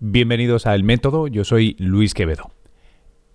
Bienvenidos 0.00 0.68
a 0.68 0.76
El 0.76 0.84
Método, 0.84 1.26
yo 1.26 1.42
soy 1.42 1.74
Luis 1.80 2.14
Quevedo. 2.14 2.52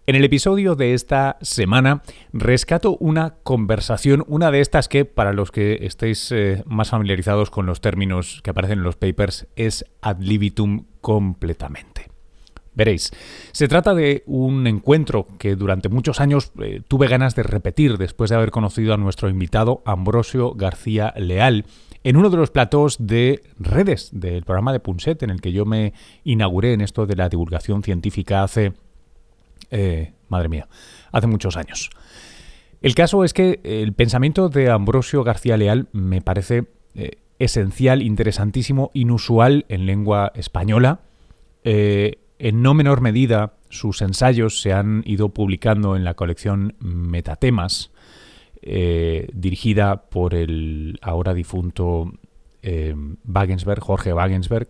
En 0.07 0.15
el 0.15 0.23
episodio 0.23 0.75
de 0.75 0.93
esta 0.93 1.37
semana 1.41 2.03
rescato 2.31 2.95
una 3.01 3.35
conversación, 3.43 4.23
una 4.29 4.49
de 4.49 4.61
estas 4.61 4.87
que 4.87 5.03
para 5.03 5.33
los 5.33 5.51
que 5.51 5.79
estéis 5.81 6.31
eh, 6.31 6.63
más 6.65 6.91
familiarizados 6.91 7.49
con 7.49 7.65
los 7.65 7.81
términos 7.81 8.39
que 8.45 8.51
aparecen 8.51 8.77
en 8.77 8.85
los 8.85 8.95
papers 8.95 9.45
es 9.57 9.83
ad 10.01 10.19
libitum 10.19 10.85
completamente. 11.01 12.09
Veréis, 12.73 13.11
se 13.51 13.67
trata 13.67 13.93
de 13.93 14.23
un 14.25 14.65
encuentro 14.65 15.27
que 15.37 15.57
durante 15.57 15.89
muchos 15.89 16.21
años 16.21 16.53
eh, 16.61 16.79
tuve 16.87 17.09
ganas 17.09 17.35
de 17.35 17.43
repetir 17.43 17.97
después 17.97 18.29
de 18.29 18.37
haber 18.37 18.51
conocido 18.51 18.93
a 18.93 18.97
nuestro 18.97 19.27
invitado 19.27 19.81
Ambrosio 19.85 20.53
García 20.53 21.13
Leal 21.17 21.65
en 22.03 22.17
uno 22.17 22.29
de 22.29 22.37
los 22.37 22.51
platós 22.51 22.97
de 22.99 23.41
redes 23.59 24.09
del 24.11 24.43
programa 24.43 24.73
de 24.73 24.79
Punset 24.79 25.23
en 25.23 25.29
el 25.29 25.41
que 25.41 25.51
yo 25.51 25.65
me 25.65 25.93
inauguré 26.23 26.73
en 26.73 26.81
esto 26.81 27.05
de 27.05 27.15
la 27.15 27.29
divulgación 27.29 27.83
científica 27.83 28.43
hace, 28.43 28.73
eh, 29.71 30.13
madre 30.29 30.49
mía, 30.49 30.67
hace 31.11 31.27
muchos 31.27 31.57
años. 31.57 31.89
El 32.81 32.95
caso 32.95 33.23
es 33.23 33.33
que 33.33 33.61
el 33.63 33.93
pensamiento 33.93 34.49
de 34.49 34.69
Ambrosio 34.69 35.23
García 35.23 35.55
Leal 35.55 35.87
me 35.93 36.21
parece 36.21 36.65
eh, 36.95 37.19
esencial, 37.39 38.01
interesantísimo, 38.01 38.91
inusual 38.93 39.65
en 39.69 39.85
lengua 39.85 40.31
española. 40.35 40.99
En 42.43 42.61
no 42.61 42.73
menor 42.73 42.99
medida, 42.99 43.53
sus 43.69 44.01
ensayos 44.01 44.61
se 44.61 44.73
han 44.73 45.01
ido 45.05 45.29
publicando 45.29 45.95
en 45.95 46.03
la 46.03 46.13
colección 46.13 46.75
Metatemas, 46.79 47.92
eh, 48.65 49.27
dirigida 49.33 50.09
por 50.09 50.33
el 50.33 50.97
ahora 51.01 51.33
difunto 51.33 52.13
eh, 52.61 52.95
Wagensberg, 53.25 53.81
Jorge 53.81 54.13
Wagensberg. 54.13 54.67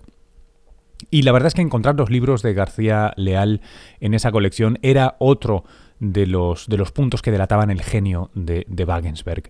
Y 1.09 1.23
la 1.23 1.31
verdad 1.31 1.47
es 1.47 1.53
que 1.53 1.61
encontrar 1.61 1.95
los 1.95 2.09
libros 2.09 2.41
de 2.41 2.53
García 2.53 3.13
Leal 3.17 3.61
en 3.99 4.13
esa 4.13 4.31
colección 4.31 4.79
era 4.81 5.15
otro 5.19 5.63
de 5.99 6.25
los, 6.25 6.67
de 6.67 6.77
los 6.77 6.91
puntos 6.91 7.21
que 7.21 7.31
delataban 7.31 7.69
el 7.69 7.81
genio 7.81 8.31
de, 8.33 8.65
de 8.67 8.85
Wagensberg. 8.85 9.49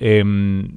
Em, 0.00 0.76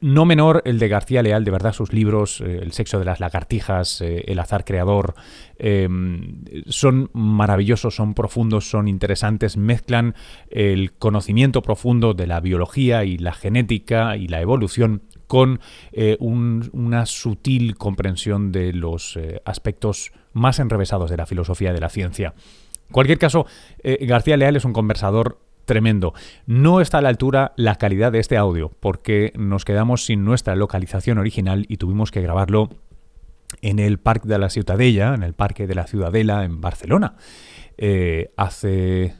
no 0.00 0.24
menor 0.24 0.62
el 0.64 0.78
de 0.78 0.86
García 0.86 1.22
Leal, 1.22 1.44
de 1.44 1.50
verdad, 1.50 1.72
sus 1.72 1.92
libros, 1.92 2.40
eh, 2.40 2.60
El 2.62 2.72
sexo 2.72 3.00
de 3.00 3.04
las 3.04 3.18
lagartijas, 3.18 4.00
eh, 4.00 4.24
El 4.28 4.38
azar 4.38 4.64
creador, 4.64 5.14
em, 5.58 6.44
son 6.68 7.10
maravillosos, 7.12 7.96
son 7.96 8.14
profundos, 8.14 8.70
son 8.70 8.86
interesantes, 8.86 9.56
mezclan 9.56 10.14
el 10.48 10.92
conocimiento 10.92 11.62
profundo 11.62 12.14
de 12.14 12.28
la 12.28 12.40
biología 12.40 13.04
y 13.04 13.18
la 13.18 13.32
genética 13.32 14.16
y 14.16 14.28
la 14.28 14.40
evolución 14.40 15.02
con 15.26 15.60
eh, 15.92 16.16
una 16.20 17.06
sutil 17.06 17.76
comprensión 17.76 18.52
de 18.52 18.72
los 18.72 19.18
aspectos 19.44 20.12
más 20.34 20.58
enrevesados 20.58 21.10
de 21.10 21.16
la 21.16 21.26
filosofía 21.26 21.72
de 21.72 21.80
la 21.80 21.88
ciencia. 21.88 22.34
En 22.88 22.92
cualquier 22.92 23.18
caso, 23.18 23.46
García 23.82 24.36
Leal 24.36 24.56
es 24.56 24.66
un 24.66 24.74
conversador 24.74 25.38
tremendo. 25.64 26.14
No 26.46 26.80
está 26.80 26.98
a 26.98 27.02
la 27.02 27.08
altura 27.08 27.52
la 27.56 27.76
calidad 27.76 28.12
de 28.12 28.18
este 28.18 28.36
audio, 28.36 28.70
porque 28.80 29.32
nos 29.36 29.64
quedamos 29.64 30.04
sin 30.04 30.24
nuestra 30.24 30.56
localización 30.56 31.18
original 31.18 31.66
y 31.68 31.76
tuvimos 31.76 32.10
que 32.10 32.22
grabarlo 32.22 32.70
en 33.60 33.78
el 33.78 33.98
Parque 33.98 34.28
de 34.28 34.38
la 34.38 34.50
Ciutadella, 34.50 35.14
en 35.14 35.22
el 35.22 35.34
Parque 35.34 35.66
de 35.66 35.74
la 35.74 35.86
Ciudadela 35.86 36.44
en 36.44 36.60
Barcelona. 36.60 37.16
Eh, 37.76 38.30
hace. 38.36 39.14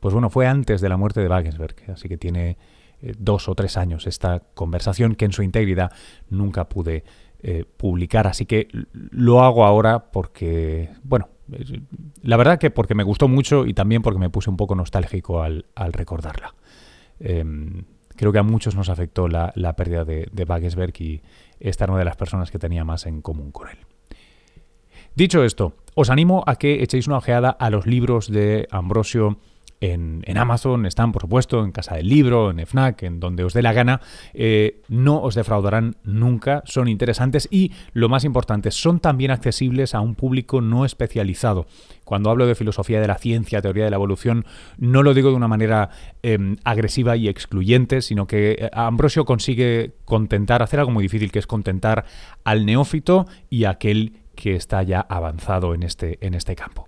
Pues 0.00 0.12
bueno, 0.12 0.30
fue 0.30 0.46
antes 0.46 0.80
de 0.80 0.88
la 0.88 0.96
muerte 0.96 1.20
de 1.20 1.28
Wagensberg, 1.28 1.76
así 1.90 2.08
que 2.08 2.16
tiene 2.16 2.58
eh, 3.02 3.12
dos 3.18 3.48
o 3.48 3.54
tres 3.54 3.76
años 3.76 4.06
esta 4.06 4.40
conversación 4.54 5.14
que 5.14 5.24
en 5.24 5.32
su 5.32 5.42
integridad 5.42 5.92
nunca 6.28 6.68
pude 6.68 7.04
eh, 7.48 7.64
publicar. 7.64 8.26
Así 8.26 8.44
que 8.44 8.66
lo 8.92 9.40
hago 9.40 9.64
ahora 9.64 10.10
porque, 10.10 10.90
bueno, 11.04 11.28
la 12.22 12.36
verdad 12.36 12.58
que 12.58 12.72
porque 12.72 12.96
me 12.96 13.04
gustó 13.04 13.28
mucho 13.28 13.66
y 13.66 13.72
también 13.72 14.02
porque 14.02 14.18
me 14.18 14.30
puse 14.30 14.50
un 14.50 14.56
poco 14.56 14.74
nostálgico 14.74 15.44
al, 15.44 15.64
recordarla. 15.92 16.56
Em, 17.20 17.84
creo 18.16 18.32
que 18.32 18.40
a 18.40 18.42
muchos 18.42 18.74
nos 18.74 18.88
afectó 18.88 19.28
la, 19.28 19.52
pérdida 19.76 20.04
de, 20.04 20.28
de 20.32 20.92
y 20.98 21.22
esta 21.60 21.84
era 21.84 21.92
una 21.92 22.00
de 22.00 22.06
las 22.06 22.16
personas 22.16 22.50
que 22.50 22.58
tenía 22.58 22.82
más 22.82 23.06
en 23.06 23.22
común 23.22 23.52
con 23.52 23.68
él. 23.68 23.78
Dicho 25.14 25.44
esto, 25.44 25.74
os 25.94 26.10
animo 26.10 26.42
a 26.48 26.56
que 26.56 26.82
echéis 26.82 27.06
una 27.06 27.18
ojeada 27.18 27.50
a 27.50 27.70
los 27.70 27.86
libros 27.86 28.28
de 28.28 28.66
Ambrosio 28.72 29.38
en, 29.80 30.38
Amazon, 30.38 30.86
están 30.86 31.12
por 31.12 31.22
supuesto 31.22 31.62
en 31.64 31.72
Casa 31.72 31.96
del 31.96 32.08
Libro, 32.08 32.50
en 32.50 32.64
FNAC, 32.66 33.02
en 33.04 33.20
donde 33.20 33.44
os 33.44 33.52
dé 33.52 33.62
la 33.62 33.72
gana, 33.72 34.00
eh, 34.34 34.82
no 34.88 35.20
os 35.20 35.34
defraudarán 35.34 35.96
nunca, 36.04 36.62
son 36.64 36.88
interesantes 36.88 37.48
y 37.50 37.72
lo 37.92 38.08
más 38.08 38.24
importante, 38.24 38.70
son 38.70 39.00
también 39.00 39.30
accesibles 39.30 39.94
a 39.94 40.00
un 40.00 40.14
público 40.14 40.60
no 40.60 40.84
especializado. 40.84 41.66
Cuando 42.04 42.30
hablo 42.30 42.46
de 42.46 42.54
filosofía 42.54 43.00
de 43.00 43.08
la 43.08 43.18
ciencia, 43.18 43.62
teoría 43.62 43.84
de 43.84 43.90
la 43.90 43.96
evolución, 43.96 44.44
no 44.78 45.02
lo 45.02 45.14
digo 45.14 45.30
de 45.30 45.36
una 45.36 45.48
manera 45.48 45.90
em, 46.22 46.56
agresiva 46.64 47.16
y 47.16 47.28
excluyente, 47.28 48.00
sino 48.00 48.26
que 48.26 48.52
eh, 48.52 48.70
Ambrosio 48.72 49.24
consigue 49.24 49.94
contentar, 50.04 50.62
hacer 50.62 50.80
algo 50.80 50.92
muy 50.92 51.02
difícil, 51.02 51.32
que 51.32 51.38
es 51.38 51.46
contentar 51.46 52.04
al 52.44 52.64
neófito 52.64 53.26
y 53.50 53.64
a 53.64 53.70
aquel 53.70 54.20
que 54.34 54.54
está 54.54 54.82
ya 54.82 55.00
avanzado 55.00 55.74
en 55.74 55.82
este, 55.82 56.24
en 56.24 56.34
este 56.34 56.54
campo. 56.54 56.86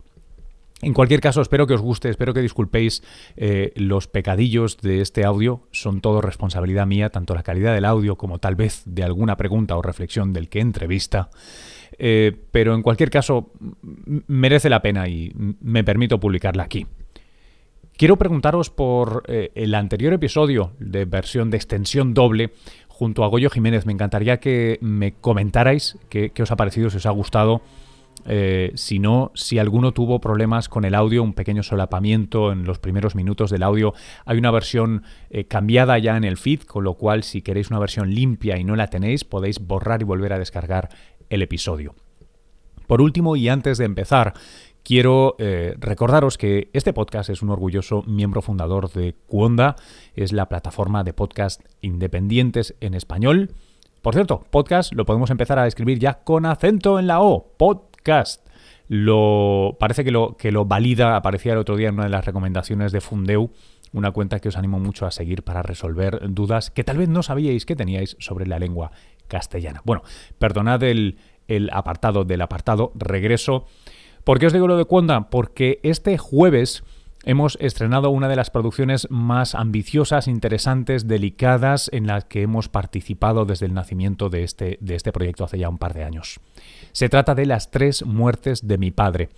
En 0.81 0.95
cualquier 0.95 1.21
caso, 1.21 1.41
espero 1.41 1.67
que 1.67 1.75
os 1.75 1.81
guste, 1.81 2.09
espero 2.09 2.33
que 2.33 2.41
disculpéis 2.41 3.03
eh, 3.37 3.73
los 3.75 4.07
pecadillos 4.07 4.79
de 4.79 5.01
este 5.01 5.25
audio. 5.25 5.63
Son 5.73 6.01
todo 6.01 6.21
responsabilidad 6.21 6.87
mía, 6.87 7.11
tanto 7.11 7.35
la 7.35 7.43
calidad 7.43 7.75
del 7.75 7.85
audio 7.85 8.17
como 8.17 8.39
tal 8.39 8.55
vez 8.55 8.83
de 8.87 9.03
alguna 9.03 9.37
pregunta 9.37 9.77
o 9.77 9.83
reflexión 9.83 10.33
del 10.33 10.49
que 10.49 10.61
entrevista. 10.61 11.31
Eh, 11.99 12.33
pero 12.53 12.77
en 12.77 12.83
cualquier 12.83 13.11
caso, 13.11 13.51
merece 14.29 14.71
la 14.71 14.81
pena 14.81 15.09
y 15.09 15.33
me 15.35 15.83
permito 15.83 16.21
publicarla 16.21 16.63
aquí. 16.63 16.87
Quiero 17.97 18.17
preguntaros 18.17 18.71
por 18.71 19.25
eh, 19.27 19.51
el 19.57 19.75
anterior 19.75 20.13
episodio 20.13 20.71
de 20.79 21.05
versión 21.05 21.51
de 21.51 21.57
extensión 21.57 22.15
doble 22.15 22.53
junto 22.87 23.25
a 23.25 23.27
Goyo 23.27 23.51
Jiménez. 23.51 23.85
Me 23.85 23.93
encantaría 23.93 24.39
que 24.39 24.79
me 24.81 25.15
comentarais 25.15 25.99
qué, 26.09 26.31
qué 26.31 26.45
os 26.45 26.53
ha 26.53 26.57
parecido, 26.57 26.89
si 26.91 26.99
os 26.99 27.07
ha 27.07 27.11
gustado 27.11 27.63
eh, 28.27 28.73
si 28.75 28.99
no, 28.99 29.33
si 29.35 29.59
alguno 29.59 29.93
tuvo 29.93 30.21
problemas 30.21 30.69
con 30.69 30.85
el 30.85 30.95
audio, 30.95 31.23
un 31.23 31.35
pequeño 31.35 31.63
solapamiento 31.63 32.53
en 32.53 32.65
los 32.65 32.79
primeros 32.79 33.15
minutos 33.15 33.51
del 33.51 33.63
audio, 33.63 33.95
hay 34.25 34.39
una 34.39 34.51
versión 34.51 35.03
eh, 35.31 35.45
cambiada 35.45 35.99
ya 35.99 36.17
en 36.17 36.25
el 36.25 36.37
feed, 36.37 36.63
con 36.63 36.85
lo 36.85 36.95
cual 36.95 37.23
si 37.23 37.43
queréis 37.43 37.71
una 37.71 37.79
versión 37.79 38.15
limpia 38.15 38.59
y 38.59 38.65
no 38.65 38.77
la 38.77 38.89
tenéis, 38.89 39.25
podéis 39.25 39.61
borrar 39.61 40.03
y 40.03 40.05
volver 40.05 40.33
a 40.33 40.39
descargar 40.39 40.89
el 41.31 41.43
episodio. 41.43 41.95
Por 42.87 43.03
último, 43.03 43.37
y 43.37 43.49
antes 43.49 43.77
de 43.77 43.85
empezar, 43.85 44.33
quiero 44.83 45.37
eh, 45.39 45.75
recordaros 45.79 46.39
que 46.39 46.71
este 46.73 46.95
podcast 46.95 47.29
es 47.29 47.43
un 47.43 47.51
orgulloso 47.51 48.03
miembro 48.05 48.41
fundador 48.41 48.91
de 48.91 49.15
Cuonda, 49.27 49.77
es 50.15 50.33
la 50.33 50.49
plataforma 50.49 51.05
de 51.05 51.13
podcast 51.13 51.61
independientes 51.83 52.75
en 52.81 52.95
español. 52.95 53.53
Por 54.01 54.15
cierto, 54.15 54.45
podcast 54.51 54.95
lo 54.95 55.05
podemos 55.05 55.29
empezar 55.31 55.59
a 55.59 55.67
escribir 55.67 55.99
ya 55.99 56.25
con 56.25 56.47
acento 56.47 56.99
en 56.99 57.09
la 57.09 57.21
O, 57.21 57.53
pod 57.59 57.88
lo, 58.89 59.77
parece 59.79 60.05
que 60.05 60.11
lo, 60.11 60.37
que 60.37 60.51
lo 60.51 60.65
valida, 60.65 61.17
aparecía 61.17 61.53
el 61.53 61.59
otro 61.59 61.77
día 61.77 61.89
en 61.89 61.95
una 61.95 62.05
de 62.05 62.11
las 62.11 62.25
recomendaciones 62.25 62.93
de 62.93 63.01
Fundeu, 63.01 63.51
una 63.93 64.11
cuenta 64.11 64.41
que 64.41 64.49
os 64.49 64.57
animo 64.57 64.79
mucho 64.79 65.07
a 65.07 65.11
seguir 65.11 65.43
para 65.43 65.63
resolver 65.63 66.21
dudas 66.31 66.71
que 66.71 66.85
tal 66.85 66.99
vez 66.99 67.09
no 67.09 67.23
sabíais 67.23 67.65
que 67.65 67.77
teníais 67.77 68.17
sobre 68.19 68.47
la 68.47 68.59
lengua 68.59 68.91
castellana. 69.29 69.83
Bueno, 69.85 70.03
perdonad 70.39 70.83
el, 70.83 71.19
el 71.49 71.71
apartado 71.73 72.25
del 72.25 72.43
apartado, 72.43 72.93
regreso. 72.95 73.67
¿Por 74.25 74.39
qué 74.39 74.47
os 74.47 74.53
digo 74.53 74.69
lo 74.69 74.77
de 74.77 74.85
Cuonda? 74.85 75.31
Porque 75.31 75.81
este 75.83 76.19
jueves 76.19 76.85
hemos 77.25 77.59
estrenado 77.61 78.11
una 78.11 78.29
de 78.29 78.37
las 78.37 78.51
producciones 78.51 79.07
más 79.11 79.55
ambiciosas, 79.55 80.29
interesantes, 80.29 81.09
delicadas 81.09 81.91
en 81.93 82.07
las 82.07 82.25
que 82.25 82.43
hemos 82.43 82.69
participado 82.69 83.45
desde 83.45 83.67
el 83.67 83.75
nacimiento 83.75 84.29
de 84.29 84.45
este, 84.45 84.79
de 84.81 84.95
este 84.95 85.13
proyecto 85.13 85.45
hace 85.45 85.59
ya 85.59 85.69
un 85.69 85.79
par 85.79 85.95
de 85.95 86.05
años. 86.05 86.41
Se 86.93 87.09
trata 87.09 87.35
de 87.35 87.47
Las 87.47 87.71
tres 87.71 88.05
muertes 88.05 88.67
de 88.67 88.79
mi 88.79 88.91
padre, 88.91 89.29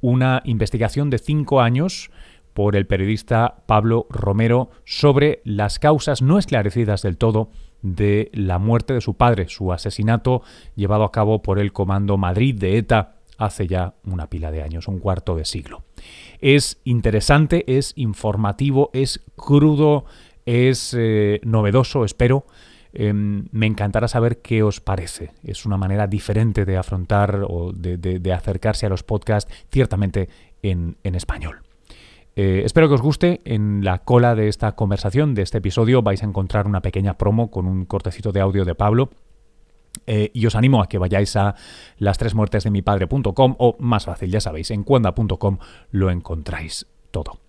una 0.00 0.42
investigación 0.44 1.10
de 1.10 1.18
cinco 1.18 1.60
años 1.60 2.10
por 2.54 2.76
el 2.76 2.86
periodista 2.86 3.62
Pablo 3.66 4.06
Romero 4.10 4.70
sobre 4.84 5.40
las 5.44 5.78
causas 5.78 6.22
no 6.22 6.38
esclarecidas 6.38 7.02
del 7.02 7.16
todo 7.16 7.50
de 7.82 8.30
la 8.34 8.58
muerte 8.58 8.92
de 8.92 9.00
su 9.00 9.14
padre, 9.14 9.48
su 9.48 9.72
asesinato 9.72 10.42
llevado 10.74 11.04
a 11.04 11.12
cabo 11.12 11.42
por 11.42 11.58
el 11.58 11.72
Comando 11.72 12.16
Madrid 12.18 12.54
de 12.54 12.76
ETA 12.76 13.16
hace 13.38 13.66
ya 13.66 13.94
una 14.04 14.28
pila 14.28 14.50
de 14.50 14.62
años, 14.62 14.86
un 14.86 14.98
cuarto 14.98 15.34
de 15.34 15.46
siglo. 15.46 15.82
Es 16.40 16.80
interesante, 16.84 17.64
es 17.78 17.94
informativo, 17.96 18.90
es 18.92 19.22
crudo, 19.34 20.04
es 20.44 20.94
eh, 20.98 21.40
novedoso, 21.44 22.04
espero. 22.04 22.44
Em, 22.92 23.44
me 23.52 23.66
encantará 23.66 24.08
saber 24.08 24.38
qué 24.42 24.62
os 24.62 24.80
parece. 24.80 25.32
Es 25.42 25.64
una 25.66 25.76
manera 25.76 26.06
diferente 26.06 26.64
de 26.64 26.76
afrontar 26.76 27.44
o 27.48 27.72
de, 27.72 28.32
acercarse 28.32 28.86
a 28.86 28.88
los 28.88 29.02
podcasts, 29.02 29.52
ciertamente 29.70 30.28
en, 30.62 30.96
español. 31.02 31.60
Eh, 32.36 32.62
espero 32.64 32.88
que 32.88 32.94
os 32.94 33.02
guste. 33.02 33.40
En 33.44 33.84
la 33.84 33.98
cola 33.98 34.34
de 34.34 34.48
esta 34.48 34.72
conversación, 34.72 35.34
de 35.34 35.42
este 35.42 35.58
episodio, 35.58 36.02
vais 36.02 36.22
a 36.22 36.26
encontrar 36.26 36.66
una 36.66 36.80
pequeña 36.80 37.18
promo 37.18 37.50
con 37.50 37.66
un 37.66 37.84
cortecito 37.84 38.32
de 38.32 38.40
audio 38.40 38.64
de 38.64 38.74
Pablo 38.74 39.10
Eh, 40.06 40.30
y 40.32 40.46
os 40.46 40.54
animo 40.54 40.80
a 40.82 40.88
que 40.88 40.98
vayáis 40.98 41.36
a 41.36 41.54
las 41.98 42.18
tres 42.18 42.34
muertes 42.34 42.64
de 42.64 42.70
mi 42.70 42.82
padre.com 42.82 43.56
o 43.58 43.76
más 43.80 44.04
fácil, 44.04 44.30
ya 44.30 44.40
sabéis, 44.40 44.70
en 44.70 44.84
cuenda.com 44.84 45.58
lo 45.90 46.10
encontráis 46.10 46.86
todo. 47.10 47.40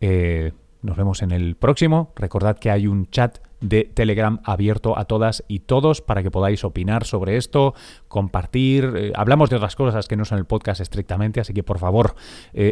Eh, 0.00 0.52
nos 0.82 0.96
vemos 0.96 1.22
en 1.22 1.30
el 1.30 1.56
próximo. 1.56 2.12
Recordad 2.16 2.58
que 2.58 2.70
hay 2.70 2.86
un 2.86 3.08
chat 3.10 3.38
de 3.60 3.84
Telegram 3.84 4.40
abierto 4.44 4.98
a 4.98 5.04
todas 5.04 5.44
y 5.48 5.60
todos 5.60 6.00
para 6.00 6.22
que 6.22 6.30
podáis 6.30 6.64
opinar 6.64 7.04
sobre 7.04 7.36
esto, 7.36 7.74
compartir. 8.08 8.92
Eh, 8.96 9.12
hablamos 9.14 9.50
de 9.50 9.56
otras 9.56 9.76
cosas 9.76 10.08
que 10.08 10.16
no 10.16 10.24
son 10.24 10.38
el 10.38 10.46
podcast 10.46 10.80
estrictamente, 10.80 11.40
así 11.40 11.52
que 11.52 11.62
por 11.62 11.78
favor, 11.78 12.14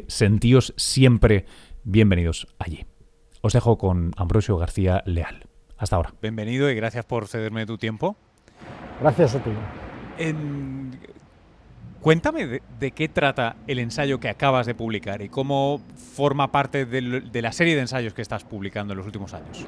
sentíos 0.07 0.75
siempre 0.77 1.47
bienvenidos 1.85 2.47
allí. 2.59 2.87
Os 3.41 3.53
dejo 3.53 3.79
con 3.79 4.13
Ambrosio 4.17 4.57
García 4.59 5.03
Leal. 5.07 5.47
Hasta 5.77 5.97
ahora. 5.97 6.13
Bienvenido 6.21 6.71
y 6.71 6.75
gracias 6.75 7.05
por 7.05 7.29
cederme 7.29 7.65
tu 7.67 7.79
tiempo. 7.79 8.17
Gracias 9.01 9.37
a 9.37 9.43
ti. 9.43 9.51
Cuéntame 12.01 12.61
de, 12.79 12.91
qué 12.93 13.09
trata 13.09 13.57
el 13.67 13.79
ensayo 13.79 14.21
que 14.21 14.29
acabas 14.29 14.67
de 14.67 14.75
publicar 14.75 15.23
y 15.23 15.29
cómo 15.29 15.81
forma 16.15 16.51
parte 16.53 16.85
de, 16.87 17.43
la 17.43 17.53
serie 17.53 17.75
de 17.75 17.83
ensayos 17.83 18.15
que 18.15 18.23
estás 18.23 18.45
publicando 18.45 18.93
en 18.93 18.99
los 18.99 19.07
últimos 19.07 19.35
años. 19.35 19.67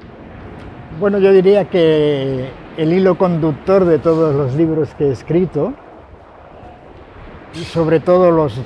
Bueno, 0.99 1.19
yo 1.19 1.31
diría 1.31 1.65
que 1.65 2.49
el 2.77 2.93
hilo 2.93 3.17
conductor 3.17 3.85
de 3.85 3.97
todos 3.97 4.35
los 4.35 4.55
libros 4.55 4.93
que 4.95 5.05
he 5.05 5.11
escrito, 5.11 5.73
y 7.55 7.63
sobre 7.63 7.99
todo 7.99 8.29
los, 8.29 8.59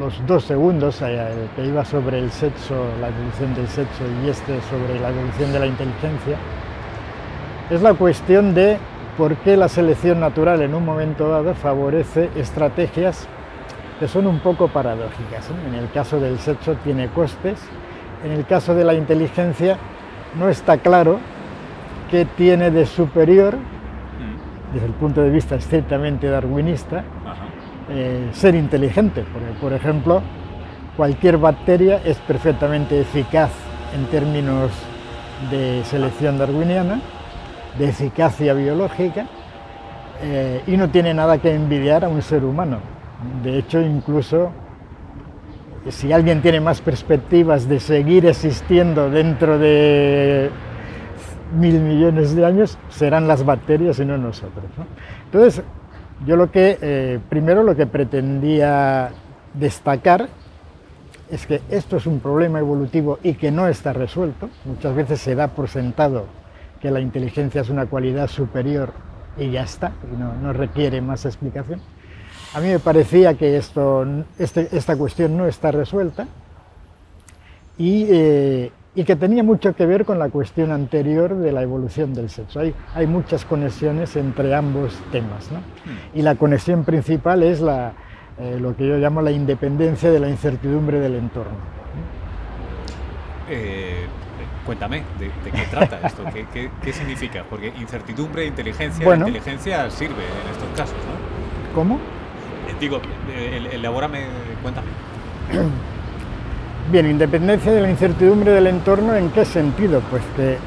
los 0.00 0.26
dos 0.26 0.44
segundos, 0.44 1.00
eh, 1.02 1.48
que 1.54 1.66
iba 1.66 1.84
sobre 1.84 2.18
el 2.18 2.30
sexo, 2.30 2.74
la 3.00 3.08
evolución 3.08 3.54
del 3.54 3.68
sexo, 3.68 4.02
y 4.24 4.30
este 4.30 4.60
sobre 4.62 4.98
la 5.00 5.10
evolución 5.10 5.52
de 5.52 5.60
la 5.60 5.66
inteligencia, 5.66 6.36
es 7.70 7.82
la 7.82 7.94
cuestión 7.94 8.54
de 8.54 8.78
por 9.16 9.36
qué 9.36 9.56
la 9.56 9.68
selección 9.68 10.18
natural 10.18 10.62
en 10.62 10.74
un 10.74 10.84
momento 10.84 11.28
dado 11.28 11.54
favorece 11.54 12.30
estrategias 12.36 13.28
que 14.00 14.08
son 14.08 14.26
un 14.26 14.40
poco 14.40 14.68
paradójicas. 14.68 15.48
En 15.68 15.74
el 15.74 15.90
caso 15.90 16.18
del 16.18 16.38
sexo 16.38 16.74
tiene 16.82 17.08
costes, 17.08 17.60
en 18.24 18.32
el 18.32 18.46
caso 18.46 18.74
de 18.74 18.84
la 18.84 18.94
inteligencia 18.94 19.78
no 20.38 20.48
está 20.48 20.78
claro 20.78 21.18
qué 22.10 22.24
tiene 22.24 22.70
de 22.70 22.86
superior, 22.86 23.56
mm. 23.56 24.74
desde 24.74 24.86
el 24.86 24.92
punto 24.92 25.22
de 25.22 25.30
vista 25.30 25.54
estrictamente 25.56 26.28
darwinista, 26.28 27.04
eh, 27.90 28.28
ser 28.32 28.54
inteligente. 28.54 29.24
Porque, 29.32 29.58
por 29.60 29.72
ejemplo, 29.72 30.22
cualquier 30.96 31.38
bacteria 31.38 32.00
es 32.04 32.18
perfectamente 32.18 33.00
eficaz 33.00 33.50
en 33.94 34.06
términos 34.06 34.70
de 35.50 35.82
selección 35.84 36.38
darwiniana, 36.38 37.00
de 37.78 37.88
eficacia 37.88 38.54
biológica 38.54 39.26
eh, 40.22 40.62
y 40.66 40.76
no 40.76 40.88
tiene 40.90 41.14
nada 41.14 41.38
que 41.38 41.54
envidiar 41.54 42.04
a 42.04 42.08
un 42.08 42.22
ser 42.22 42.44
humano. 42.44 42.78
De 43.42 43.58
hecho, 43.58 43.80
incluso 43.80 44.52
si 45.90 46.12
alguien 46.12 46.42
tiene 46.42 46.60
más 46.60 46.80
perspectivas 46.80 47.68
de 47.68 47.80
seguir 47.80 48.26
existiendo 48.26 49.10
dentro 49.10 49.58
de 49.58 50.50
mil 51.58 51.80
millones 51.80 52.34
de 52.34 52.46
años, 52.46 52.78
serán 52.88 53.28
las 53.28 53.44
bacterias 53.44 53.98
y 53.98 54.04
no 54.04 54.16
nosotros. 54.16 54.64
Entonces, 55.24 55.62
yo 56.26 56.36
lo 56.36 56.50
que, 56.50 56.78
eh, 56.80 57.18
primero 57.28 57.62
lo 57.62 57.74
que 57.74 57.86
pretendía 57.86 59.10
destacar 59.54 60.28
es 61.30 61.46
que 61.46 61.62
esto 61.70 61.96
es 61.96 62.06
un 62.06 62.20
problema 62.20 62.58
evolutivo 62.58 63.18
y 63.22 63.34
que 63.34 63.50
no 63.50 63.66
está 63.66 63.92
resuelto. 63.92 64.50
Muchas 64.64 64.94
veces 64.94 65.20
se 65.20 65.34
da 65.34 65.48
por 65.48 65.68
sentado 65.68 66.26
que 66.80 66.90
la 66.90 67.00
inteligencia 67.00 67.62
es 67.62 67.70
una 67.70 67.86
cualidad 67.86 68.28
superior 68.28 68.92
y 69.38 69.50
ya 69.50 69.62
está, 69.62 69.92
y 70.12 70.16
no, 70.16 70.52
requiere 70.52 71.00
más 71.00 71.24
explicación. 71.24 71.80
A 72.54 72.60
mí 72.60 72.68
me 72.68 72.78
parecía 72.78 73.34
que 73.34 73.56
esto, 73.56 74.04
este, 74.38 74.68
esta 74.72 74.96
cuestión 74.96 75.36
no 75.36 75.46
está 75.46 75.70
resuelta 75.70 76.26
y, 77.78 78.06
eh, 78.10 78.72
y, 78.94 79.04
que 79.04 79.16
tenía 79.16 79.42
mucho 79.42 79.74
que 79.74 79.86
ver 79.86 80.04
con 80.04 80.18
la 80.18 80.28
cuestión 80.28 80.70
anterior 80.70 81.34
de 81.34 81.50
la 81.50 81.62
evolución 81.62 82.12
del 82.12 82.28
sexo. 82.28 82.60
Hay, 82.60 82.74
hay 82.94 83.06
muchas 83.06 83.46
conexiones 83.46 84.16
entre 84.16 84.54
ambos 84.54 84.92
temas 85.10 85.50
¿no? 85.50 85.58
Hmm. 85.60 86.18
y 86.18 86.22
la 86.22 86.34
conexión 86.34 86.84
principal 86.84 87.42
es 87.42 87.60
la, 87.60 87.94
eh, 88.38 88.58
lo 88.60 88.76
que 88.76 88.86
yo 88.86 88.98
llamo 88.98 89.22
la 89.22 89.30
independencia 89.30 90.10
de 90.10 90.20
la 90.20 90.28
incertidumbre 90.28 91.00
del 91.00 91.14
entorno. 91.14 91.56
Eh, 93.48 94.06
Cuéntame, 94.66 95.02
¿de, 95.18 95.50
qué 95.50 95.66
trata 95.70 96.06
esto? 96.06 96.22
¿Qué, 96.52 96.92
significa? 96.92 97.44
Porque 97.50 97.72
incertidumbre, 97.80 98.46
inteligencia, 98.46 99.04
la 99.08 99.16
inteligencia 99.16 99.90
sirve 99.90 100.22
en 100.22 100.52
estos 100.52 100.68
casos, 100.76 100.96
¿no? 100.98 101.74
¿Cómo? 101.74 101.98
Eh, 102.68 102.74
digo, 102.80 103.00
elabórame, 103.72 104.26
cuéntame. 104.62 104.88
Bien, 106.90 107.06
independencia 107.06 107.72
de 107.72 107.80
la 107.80 107.90
incertidumbre 107.90 108.52
del 108.52 108.66
entorno, 108.66 109.14
¿en 109.14 109.30
qué 109.30 109.44
sentido? 109.44 110.00
Pues 110.10 110.22
que 110.36 110.52
eh, 110.52 110.58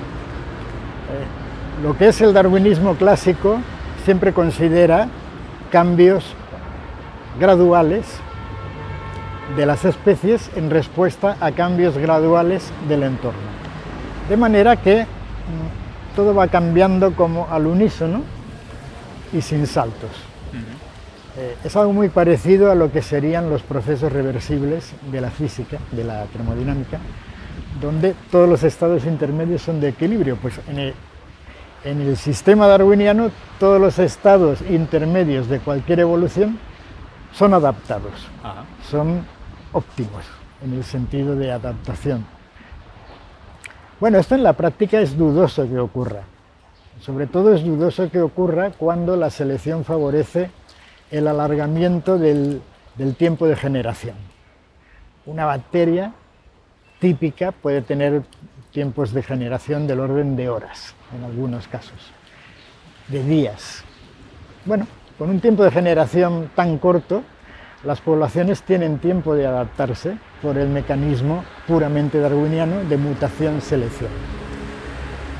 lo 1.84 1.98
que 1.98 2.08
es 2.08 2.22
el 2.22 2.34
darwinismo 2.34 2.96
clásico 2.96 3.60
siempre 4.06 4.34
considera 4.34 5.08
cambios 5.72 6.36
graduales 7.40 8.06
de 9.56 9.66
las 9.66 9.86
especies 9.86 10.50
en 10.56 10.70
respuesta 10.70 11.38
a 11.40 11.52
cambios 11.52 11.98
graduales 11.98 12.72
del 12.88 13.04
entorno. 13.04 13.40
De 14.30 14.38
manera 14.38 14.78
que 14.78 15.04
mm, 15.04 16.16
todo 16.16 16.34
va 16.34 16.48
cambiando 16.48 17.14
como 17.14 17.48
al 17.52 17.68
unísono 17.68 18.22
y 19.34 19.42
sin 19.42 19.68
saltos. 19.68 20.12
Eh, 21.38 21.58
es 21.66 21.76
algo 21.76 21.92
muy 21.92 22.08
parecido 22.08 22.72
a 22.72 22.76
lo 22.76 22.92
que 22.92 23.02
serían 23.02 23.50
los 23.50 23.62
procesos 23.62 24.12
reversibles 24.12 24.94
de 25.12 25.20
la 25.20 25.30
física, 25.30 25.80
de 25.92 26.06
la 26.06 26.24
termodinámica, 26.26 27.00
donde 27.82 28.16
todos 28.32 28.48
los 28.48 28.64
estados 28.64 29.06
intermedios 29.06 29.62
son 29.62 29.82
de 29.82 29.90
equilibrio. 29.90 30.38
Pues 30.38 30.60
en 30.68 30.80
el, 32.00 32.18
sistema 32.18 32.68
darwiniano 32.68 33.32
todos 33.60 33.82
los 33.82 34.00
estados 34.00 34.60
intermedios 34.70 35.50
de 35.50 35.60
cualquier 35.60 36.00
evolución 36.00 36.58
son 37.34 37.54
adaptados, 37.54 38.14
son 38.90 39.26
óptimos 39.74 40.24
en 40.64 40.74
el 40.74 40.84
sentido 40.86 41.36
de 41.36 41.52
adaptación. 41.52 42.26
Bueno, 44.00 44.18
esto 44.20 44.36
en 44.36 44.44
la 44.44 44.54
práctica 44.54 45.00
es 45.00 45.18
dudoso 45.18 45.68
que 45.68 45.80
ocurra. 45.80 46.24
Sobre 47.02 47.28
todo 47.28 47.54
es 47.54 47.64
dudoso 47.64 48.10
que 48.10 48.22
ocurra 48.22 48.72
cuando 48.72 49.18
la 49.18 49.30
selección 49.30 49.84
favorece 49.84 50.50
el 51.12 51.28
alargamiento 51.28 52.18
del, 52.18 52.62
tiempo 53.18 53.48
de 53.48 53.56
generación. 53.56 54.16
Una 55.26 55.46
bacteria 55.46 56.14
típica 57.00 57.52
puede 57.52 57.82
tener 57.82 58.24
tiempos 58.72 59.14
de 59.14 59.24
generación 59.24 59.88
del 59.88 60.00
orden 60.00 60.36
de 60.36 60.50
horas, 60.50 60.96
en 61.16 61.24
algunos 61.24 61.68
casos, 61.68 62.12
de 63.08 63.24
días. 63.24 63.84
Bueno, 64.66 64.88
con 65.18 65.30
un 65.30 65.40
tiempo 65.40 65.64
de 65.64 65.72
generación 65.72 66.50
tan 66.56 66.78
corto, 66.78 67.24
las 67.84 68.02
poblaciones 68.02 68.64
tienen 68.64 68.98
tiempo 68.98 69.36
de 69.36 69.46
adaptarse 69.46 70.18
por 70.42 70.58
el 70.58 70.70
mecanismo 70.70 71.44
puramente 71.68 72.20
darwiniano 72.20 72.84
de 72.84 72.98
mutación-selección. 72.98 74.10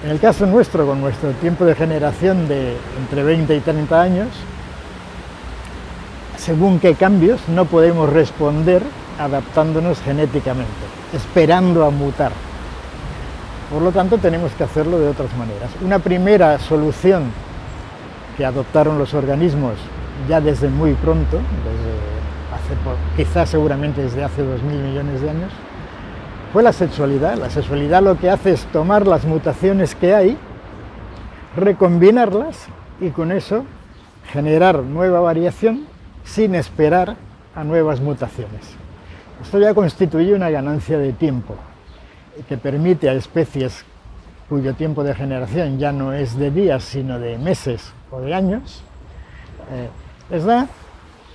En 0.04 0.12
el 0.12 0.20
caso 0.20 0.46
nuestro, 0.46 0.86
con 0.86 1.02
nuestro 1.02 1.32
tiempo 1.32 1.66
de 1.66 1.74
generación 1.74 2.48
de 2.48 2.78
entre 3.00 3.24
20 3.24 3.56
y 3.56 3.60
30 3.60 4.02
años, 4.02 4.28
según 6.38 6.80
qué 6.80 6.96
cambios 6.96 7.48
no 7.48 7.66
podemos 7.66 8.12
responder 8.12 8.84
adaptándonos 9.20 10.02
genéticamente, 10.02 10.72
esperando 11.14 11.86
a 11.86 11.90
mutar. 11.90 12.32
Por 13.72 13.82
lo 13.82 13.92
tanto, 13.92 14.18
tenemos 14.18 14.52
que 14.54 14.64
hacerlo 14.64 15.00
de 15.00 15.10
otras 15.10 15.36
maneras. 15.38 15.70
Una 15.82 16.00
primera 16.00 16.60
solución 16.60 17.32
que 18.38 18.46
adoptaron 18.46 18.98
los 18.98 19.14
organismos 19.14 19.74
ya 20.30 20.40
desde 20.42 20.70
muy 20.70 20.94
pronto, 20.94 21.38
desde 21.38 21.96
quizás 23.16 23.50
seguramente 23.50 24.02
desde 24.02 24.24
hace 24.24 24.44
dos 24.44 24.62
mil 24.64 24.78
millones 24.78 25.22
de 25.22 25.30
años, 25.30 25.52
fue 26.54 26.64
la 26.64 26.74
sexualidad. 26.74 27.38
La 27.38 27.50
sexualidad 27.50 28.02
lo 28.02 28.18
que 28.18 28.30
hace 28.30 28.54
es 28.54 28.66
tomar 28.68 29.08
las 29.08 29.26
mutaciones 29.26 29.96
que 29.96 30.14
hay, 30.14 30.38
recombinarlas 31.56 32.68
y 33.00 33.10
con 33.10 33.32
eso 33.32 33.66
generar 34.32 34.80
nueva 34.80 35.20
variación 35.20 35.86
sin 36.26 36.56
esperar 36.56 37.16
a 37.56 37.64
nuevas 37.64 38.02
mutaciones. 38.02 38.76
Esto 39.42 39.60
ya 39.60 39.74
constituye 39.74 40.34
una 40.34 40.50
ganancia 40.50 40.98
de 40.98 41.14
tiempo 41.14 41.56
que 42.50 42.58
permite 42.58 43.10
a 43.10 43.14
especies 43.14 43.86
cuyo 44.50 44.74
tiempo 44.74 45.04
de 45.04 45.16
generación 45.16 45.80
ya 45.80 45.92
no 45.92 46.14
es 46.14 46.38
de 46.38 46.52
días, 46.52 46.84
sino 46.84 47.20
de 47.20 47.38
meses 47.38 47.94
o 48.12 48.22
de 48.22 48.34
años, 48.34 48.84
eh, 49.72 49.90
les 50.30 50.44
da 50.44 50.68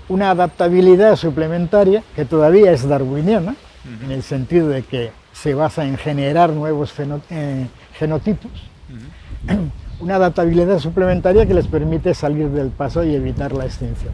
una 0.08 0.30
adaptabilidad 0.30 1.16
suplementaria 1.16 2.02
que 2.14 2.24
todavía 2.24 2.72
es 2.72 2.86
darwiniana, 2.88 3.56
en 4.04 4.10
el 4.10 4.22
sentido 4.22 4.68
de 4.68 4.82
que 4.82 5.10
se 5.32 5.54
basa 5.54 5.84
en 5.84 5.96
generar 5.96 6.50
nuevos 6.50 6.92
eh, 7.30 7.66
genotipos, 7.94 8.50
una 10.00 10.16
adaptabilidad 10.16 10.78
suplementaria 10.78 11.46
que 11.46 11.54
les 11.54 11.66
permite 11.66 12.12
salir 12.14 12.48
del 12.50 12.68
paso 12.68 13.04
y 13.04 13.14
evitar 13.14 13.52
la 13.52 13.64
extinción. 13.64 14.12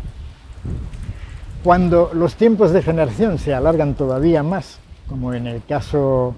Cuando 1.63 2.11
los 2.15 2.37
tiempos 2.37 2.73
de 2.73 2.83
generación 2.83 3.39
se 3.39 3.55
alargan 3.55 3.95
todavía 3.95 4.43
más, 4.43 4.79
como 5.09 5.35
en 5.35 5.47
el 5.47 5.63
caso 5.65 6.35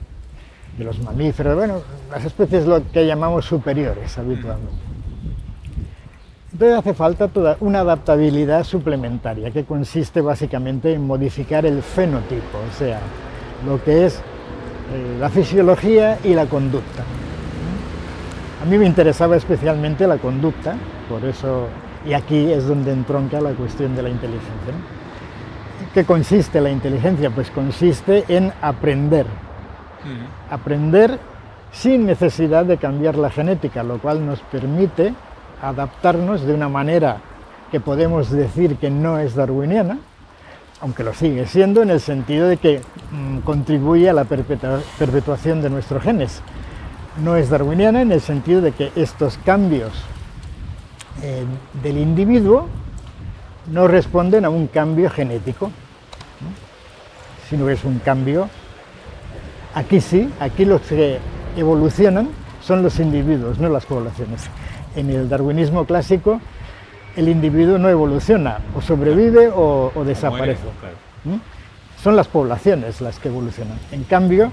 de 0.76 0.85
los 0.85 1.00
mamíferos, 1.00 1.56
bueno, 1.56 1.80
las 2.11 2.25
especies 2.25 2.66
lo 2.66 2.82
que 2.90 3.06
llamamos 3.06 3.44
superiores 3.44 4.16
habitualmente. 4.16 4.88
Entonces 6.52 6.78
hace 6.78 6.94
falta 6.94 7.30
una 7.61 7.80
adaptabilidad 7.80 8.64
suplementaria 8.64 9.50
que 9.50 9.64
consiste 9.64 10.20
básicamente 10.20 10.92
en 10.92 11.06
modificar 11.06 11.66
el 11.66 11.82
fenotipo, 11.82 12.58
o 12.58 12.78
sea, 12.78 13.00
lo 13.66 13.82
que 13.85 14.06
es 14.06 14.16
eh, 14.16 15.18
la 15.20 15.28
fisiología 15.28 16.18
y 16.25 16.35
la 16.35 16.47
conducta. 16.47 17.04
A 18.62 18.64
mí 18.64 18.78
me 18.78 18.87
interesaba 18.87 19.37
especialmente 19.37 20.06
la 20.06 20.16
conducta, 20.16 20.76
por 21.08 21.25
eso, 21.25 21.68
y 22.09 22.15
aquí 22.15 22.50
es 22.50 22.67
donde 22.67 22.93
entronca 22.93 23.38
la 23.41 23.50
cuestión 23.50 23.95
de 23.95 24.03
la 24.03 24.09
inteligencia. 24.09 24.73
¿Qué 25.93 26.05
consiste 26.05 26.61
la 26.61 26.71
inteligencia? 26.71 27.31
Pues 27.31 27.50
consiste 27.50 28.25
en 28.29 28.50
aprender. 28.62 29.27
Aprender 30.50 31.19
sin 31.71 32.07
necesidad 32.07 32.65
de 32.65 32.79
cambiar 32.79 33.17
la 33.17 33.29
genética, 33.29 33.83
lo 33.83 33.99
cual 33.99 34.25
nos 34.25 34.41
permite 34.41 35.12
adaptarnos 35.61 36.43
de 36.43 36.55
una 36.55 36.71
manera 36.71 37.19
que 37.71 37.79
podemos 37.79 38.31
decir 38.31 38.77
que 38.77 38.88
no 38.88 39.19
es 39.19 39.35
darwiniana, 39.35 39.99
aunque 40.81 41.05
lo 41.05 41.12
sigue 41.12 41.47
siendo 41.47 41.83
en 41.83 41.91
el 41.91 42.00
sentido 42.00 42.49
de 42.49 42.57
que 42.57 42.81
mm, 43.11 43.41
contribuye 43.41 44.09
a 44.09 44.15
la 44.15 44.25
perpetuación 44.25 45.61
de 45.61 45.69
nuestros 45.69 46.03
genes. 46.03 46.41
No 47.23 47.37
es 47.37 47.50
darwiniana 47.50 48.00
en 48.00 48.12
el 48.12 48.23
sentido 48.23 48.62
de 48.62 48.73
que 48.73 48.93
estos 48.97 49.37
cambios 49.45 49.93
eh, 51.22 51.44
del 51.82 51.98
individuo 51.98 52.68
no 53.72 53.88
responden 53.88 54.44
a 54.44 54.50
un 54.50 54.66
cambio 54.68 55.10
genético, 55.10 55.70
sino 57.48 57.68
es 57.68 57.84
un 57.84 57.98
cambio, 57.98 58.48
aquí 59.75 60.00
sí, 60.00 60.30
aquí 60.40 60.64
los 60.64 60.82
que 60.82 61.18
evolucionan 61.56 62.28
son 62.62 62.82
los 62.82 62.98
individuos, 62.98 63.58
no 63.58 63.68
las 63.68 63.87
poblaciones. 63.87 64.48
En 64.96 65.10
el 65.10 65.28
darwinismo 65.28 65.84
clásico, 65.87 66.40
el 67.16 67.28
individuo 67.28 67.78
no 67.78 67.88
evoluciona, 67.88 68.58
o 68.76 68.80
sobrevive 68.80 69.50
o, 69.54 69.92
desaparece. 70.04 70.62
¿Mm? 71.25 71.37
Son 72.02 72.14
las 72.14 72.28
poblaciones 72.28 73.00
las 73.00 73.18
que 73.18 73.28
evolucionan. 73.28 73.78
En 73.90 74.04
cambio, 74.04 74.52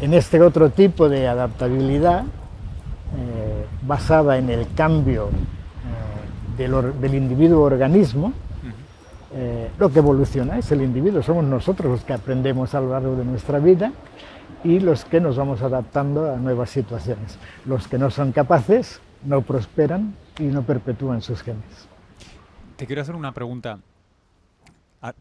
en 0.00 0.14
este 0.14 0.40
otro 0.40 0.70
tipo 0.70 1.08
de 1.08 1.28
adaptabilidad, 1.28 2.22
eh, 2.22 3.66
basada 3.82 4.38
en 4.38 4.50
el 4.50 4.66
cambio 4.74 5.28
eh, 6.58 6.92
del, 7.00 7.14
individuo-organismo, 7.14 8.32
eh, 9.34 9.70
lo 9.78 9.90
que 9.90 9.98
evoluciona 9.98 10.58
es 10.58 10.70
el 10.72 10.82
individuo, 10.82 11.22
somos 11.22 11.44
nosotros 11.44 11.90
los 11.90 12.04
que 12.04 12.12
aprendemos 12.12 12.74
a 12.74 12.80
lo 12.80 12.90
largo 12.90 13.16
de 13.16 13.24
nuestra 13.24 13.58
vida 13.58 13.92
y 14.64 14.80
los 14.80 15.04
que 15.04 15.20
nos 15.20 15.36
vamos 15.36 15.62
adaptando 15.62 16.30
a 16.32 16.36
nuevas 16.36 16.70
situaciones. 16.70 17.38
Los 17.64 17.88
que 17.88 17.98
no 17.98 18.10
son 18.10 18.32
capaces 18.32 19.00
no 19.24 19.42
prosperan 19.42 20.14
y 20.38 20.44
no 20.44 20.62
perpetúan 20.62 21.22
sus 21.22 21.42
genes. 21.42 21.88
Te 22.76 22.86
quiero 22.86 23.02
hacer 23.02 23.14
una 23.14 23.32
pregunta. 23.32 23.78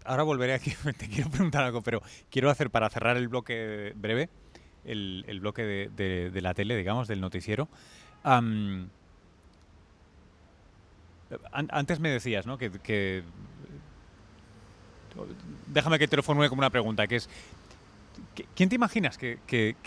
Ahora 0.06 0.24
volveré 0.24 0.54
aquí, 0.54 0.74
te 0.98 1.08
quiero 1.08 1.30
preguntar 1.30 1.64
algo, 1.64 1.82
pero 1.82 2.02
quiero 2.30 2.50
hacer 2.50 2.70
para 2.70 2.90
cerrar 2.90 3.18
el 3.18 3.28
bloque 3.28 3.94
breve, 3.96 4.30
el, 4.84 5.40
bloque 5.40 5.64
de, 5.64 6.42
la 6.42 6.54
tele, 6.54 6.76
digamos, 6.76 7.08
del 7.08 7.22
noticiero. 7.22 7.68
Antes 11.52 12.00
me 12.00 12.10
decías, 12.10 12.46
¿no? 12.46 12.58
Que, 12.58 13.24
déjame 15.68 16.00
que 16.00 16.08
te 16.08 16.16
lo 16.16 16.24
formule 16.24 16.50
como 16.50 16.60
una 16.60 16.70
pregunta, 16.70 17.08
que 17.08 17.18
es, 17.18 17.30
¿quién 18.56 18.70
te 18.70 18.76
imaginas 18.76 19.18
que, 19.18 19.38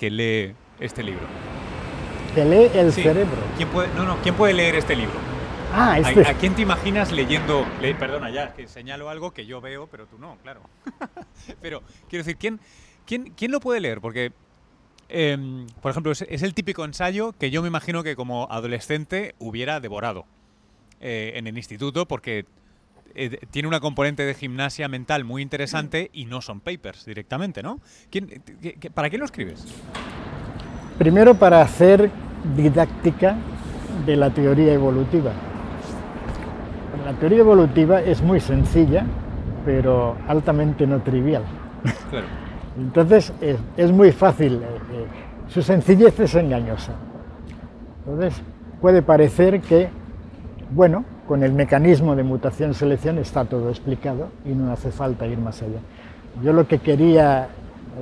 lee 0.01 0.55
este 0.81 1.03
libro? 1.03 1.27
Que 2.35 2.45
lee 2.45 2.71
el 2.75 2.93
cerebro. 2.93 3.37
¿Quién 3.57 3.69
puede, 3.69 3.89
no, 3.95 4.05
no, 4.05 4.21
¿quién 4.23 4.35
puede 4.35 4.55
leer 4.55 4.75
este 4.77 4.97
libro? 4.97 5.15
Ah, 5.73 5.99
este 5.99 6.27
¿A, 6.27 6.35
quién 6.35 6.55
te 6.55 6.63
imaginas 6.63 7.11
leyendo? 7.11 7.67
perdona, 7.99 8.31
ya, 8.31 8.55
que 8.55 8.69
señalo 8.69 9.09
algo 9.09 9.33
que 9.33 9.45
yo 9.45 9.61
veo, 9.61 9.89
pero 9.89 10.07
tú 10.07 10.19
no, 10.19 10.37
claro. 10.43 10.61
pero 11.61 11.83
quiero 12.09 12.25
decir, 12.25 12.37
¿quién, 12.37 12.61
quién, 13.07 13.33
quién 13.37 13.51
lo 13.51 13.61
puede 13.61 13.81
leer? 13.81 14.01
Porque, 14.01 14.33
em, 15.09 15.67
por 15.83 15.91
ejemplo, 15.91 16.13
es, 16.13 16.23
el 16.23 16.55
típico 16.55 16.85
ensayo 16.85 17.33
que 17.33 17.51
yo 17.51 17.61
me 17.61 17.69
imagino 17.69 18.05
que 18.05 18.15
como 18.15 18.47
adolescente 18.51 19.35
hubiera 19.41 19.81
devorado 19.81 20.27
eh, 21.05 21.35
en 21.37 21.47
el 21.47 21.57
instituto, 21.57 22.09
porque 22.09 22.47
eh, 23.15 23.39
tiene 23.51 23.69
una 23.69 23.79
componente 23.79 24.25
de 24.25 24.35
gimnasia 24.35 24.89
mental 24.89 25.23
muy 25.23 25.43
interesante 25.43 26.11
y 26.13 26.25
no 26.25 26.41
son 26.41 26.59
papers 26.59 27.05
directamente, 27.05 27.63
¿no? 27.63 27.79
¿Para 28.93 29.11
qué 29.11 29.19
lo 29.19 29.25
escribes? 29.25 29.65
Primero 30.99 31.35
para 31.35 31.61
hacer 31.63 32.11
didáctica 32.57 33.37
de 34.07 34.17
la 34.17 34.31
teoría 34.31 34.73
evolutiva. 34.73 35.33
La 37.05 37.13
teoría 37.13 37.41
evolutiva 37.41 38.01
es 38.01 38.23
muy 38.23 38.41
sencilla, 38.41 39.05
pero 39.65 40.17
altamente 40.27 40.87
no 40.87 41.03
trivial. 41.03 41.45
Entonces 42.77 43.33
es, 43.77 43.93
muy 43.93 44.11
fácil, 44.11 44.55
eh, 44.55 44.67
eh, 44.93 45.07
su 45.49 45.63
sencillez 45.63 46.19
es 46.19 46.35
engañosa. 46.35 46.93
Entonces 48.01 48.43
puede 48.81 49.03
parecer 49.03 49.61
que, 49.61 49.89
bueno, 50.75 51.05
con 51.29 51.45
el 51.45 51.53
mecanismo 51.53 52.17
de 52.17 52.25
mutación-selección 52.25 53.19
está 53.19 53.45
todo 53.45 53.71
explicado 53.71 54.29
y 54.45 54.49
no 54.49 54.73
hace 54.73 54.91
falta 54.91 55.25
ir 55.27 55.39
más 55.39 55.63
allá. 55.63 55.79
Yo 56.43 56.53
lo 56.53 56.67
que 56.67 56.81
quería 56.81 57.49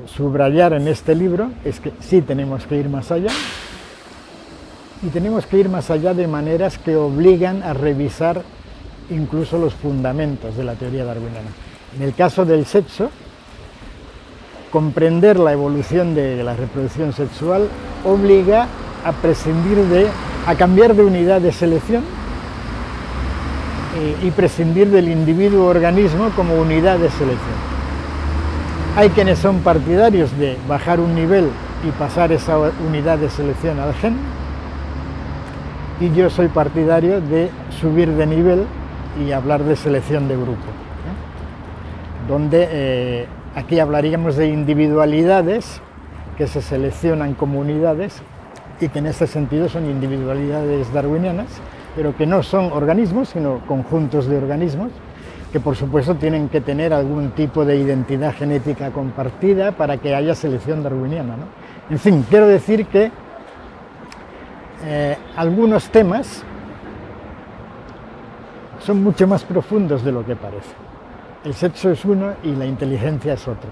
subrayar 0.06 0.72
en 0.72 0.88
este 0.88 1.14
libro 1.14 1.50
es 1.66 1.80
que 1.80 1.92
sí 2.00 2.22
tenemos 2.22 2.66
que 2.66 2.76
ir 2.76 2.88
más 2.88 3.12
allá 3.12 3.30
y 5.02 5.08
tenemos 5.08 5.44
que 5.44 5.58
ir 5.58 5.68
más 5.68 5.90
allá 5.90 6.14
de 6.14 6.26
maneras 6.26 6.78
que 6.78 6.96
obligan 6.96 7.62
a 7.62 7.74
revisar 7.74 8.40
incluso 9.10 9.58
los 9.58 9.74
fundamentos 9.74 10.56
de 10.56 10.64
la 10.64 10.74
teoría 10.74 11.04
darwiniana. 11.04 11.50
En 11.94 12.02
el 12.02 12.14
caso 12.14 12.46
del 12.46 12.64
sexo, 12.64 13.10
comprender 14.70 15.38
la 15.38 15.52
evolución 15.52 16.14
de 16.14 16.42
la 16.42 16.56
reproducción 16.56 17.12
sexual 17.12 17.68
obliga 18.02 18.66
a 19.04 19.12
prescindir 19.12 19.76
de, 19.88 20.08
a 20.46 20.54
cambiar 20.54 20.94
de 20.94 21.04
unidad 21.04 21.42
de 21.42 21.52
selección 21.52 22.21
y 24.22 24.30
prescindir 24.30 24.90
del 24.90 25.08
individuo 25.08 25.66
organismo 25.66 26.30
como 26.36 26.54
unidad 26.54 26.98
de 26.98 27.10
selección. 27.10 27.72
Hay 28.96 29.10
quienes 29.10 29.38
son 29.38 29.60
partidarios 29.60 30.36
de 30.38 30.56
bajar 30.68 31.00
un 31.00 31.14
nivel 31.14 31.48
y 31.86 31.90
pasar 31.92 32.32
esa 32.32 32.58
unidad 32.58 33.18
de 33.18 33.30
selección 33.30 33.78
al 33.78 33.94
gen, 33.94 34.16
y 36.02 36.12
yo 36.14 36.28
soy 36.30 36.48
partidario 36.48 37.20
de 37.20 37.50
subir 37.80 38.10
de 38.10 38.26
nivel 38.26 38.64
y 39.24 39.32
hablar 39.32 39.62
de 39.62 39.76
selección 39.76 40.26
de 40.26 40.34
grupo, 40.36 40.52
¿eh? 40.52 42.28
donde 42.28 42.68
eh, 42.70 43.26
aquí 43.54 43.78
hablaríamos 43.78 44.36
de 44.36 44.48
individualidades 44.48 45.80
que 46.36 46.46
se 46.46 46.60
seleccionan 46.60 47.34
como 47.34 47.60
unidades 47.60 48.20
y 48.80 48.88
que 48.88 48.98
en 48.98 49.06
ese 49.06 49.26
sentido 49.26 49.68
son 49.68 49.88
individualidades 49.88 50.92
darwinianas, 50.92 51.46
pero 51.94 52.16
que 52.16 52.26
no 52.26 52.42
son 52.42 52.72
organismos, 52.72 53.30
sino 53.30 53.60
conjuntos 53.66 54.26
de 54.26 54.36
organismos, 54.36 54.90
que 55.52 55.60
por 55.60 55.76
supuesto 55.76 56.14
tienen 56.14 56.48
que 56.48 56.60
tener 56.60 56.92
algún 56.92 57.30
tipo 57.32 57.64
de 57.64 57.76
identidad 57.76 58.34
genética 58.34 58.90
compartida 58.90 59.72
para 59.72 59.98
que 59.98 60.14
haya 60.14 60.34
selección 60.34 60.82
darwiniana. 60.82 61.34
En 61.90 61.98
fin, 61.98 62.24
quiero 62.28 62.48
decir 62.48 62.86
que 62.86 63.10
eh, 64.84 65.16
algunos 65.36 65.90
temas 65.90 66.42
son 68.80 69.02
mucho 69.02 69.26
más 69.26 69.44
profundos 69.44 70.02
de 70.02 70.12
lo 70.12 70.24
que 70.24 70.34
parece. 70.34 70.74
El 71.44 71.54
sexo 71.54 71.90
es 71.90 72.04
uno 72.04 72.32
y 72.42 72.54
la 72.54 72.66
inteligencia 72.66 73.34
es 73.34 73.46
otro. 73.46 73.68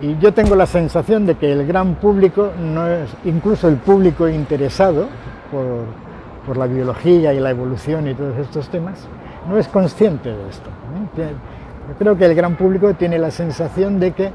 Y 0.00 0.16
yo 0.18 0.32
tengo 0.32 0.54
la 0.54 0.66
sensación 0.66 1.26
de 1.26 1.34
que 1.34 1.52
el 1.52 1.66
gran 1.66 1.96
público, 1.96 2.52
no 2.58 2.86
es, 2.86 3.10
incluso 3.24 3.68
el 3.68 3.76
público 3.76 4.28
interesado 4.28 5.08
por, 5.50 6.07
la 6.56 6.66
biología 6.66 7.32
y 7.34 7.40
la 7.40 7.50
evolución 7.50 8.08
y 8.08 8.14
todos 8.14 8.36
estos 8.38 8.68
temas, 8.68 9.06
no 9.48 9.58
es 9.58 9.68
consciente 9.68 10.30
de 10.30 10.48
esto. 10.48 10.70
Yo 11.16 11.94
creo 11.98 12.16
que 12.16 12.26
el 12.26 12.34
gran 12.34 12.56
público 12.56 12.94
tiene 12.94 13.18
la 13.18 13.30
sensación 13.30 13.98
de 14.00 14.12
que 14.12 14.30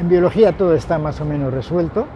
en 0.00 0.08
biología 0.08 0.56
todo 0.56 0.74
está 0.74 0.98
más 0.98 1.20
o 1.20 1.24
menos 1.24 1.52
resuelto, 1.52 2.06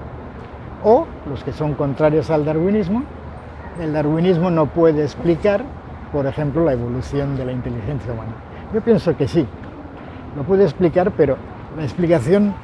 o 0.85 1.06
los 1.28 1.42
que 1.44 1.52
son 1.52 1.75
contrarios 1.75 2.30
al 2.30 2.44
darwinismo, 2.44 3.02
el 3.80 3.92
darwinismo 3.92 4.50
no 4.50 4.66
puede 4.66 5.02
explicar 5.02 5.64
por 6.12 6.26
ejemplo, 6.26 6.64
la 6.64 6.73
evolución 6.73 7.37
de 7.37 7.44
la 7.44 7.52
inteligencia 7.52 8.12
humana. 8.12 8.32
Yo 8.73 8.80
pienso 8.80 9.16
que 9.16 9.28
sí, 9.28 9.47
lo 10.37 10.42
puede 10.42 10.64
explicar, 10.64 11.12
pero 11.16 11.37
la 11.76 11.85
explicación 11.85 12.54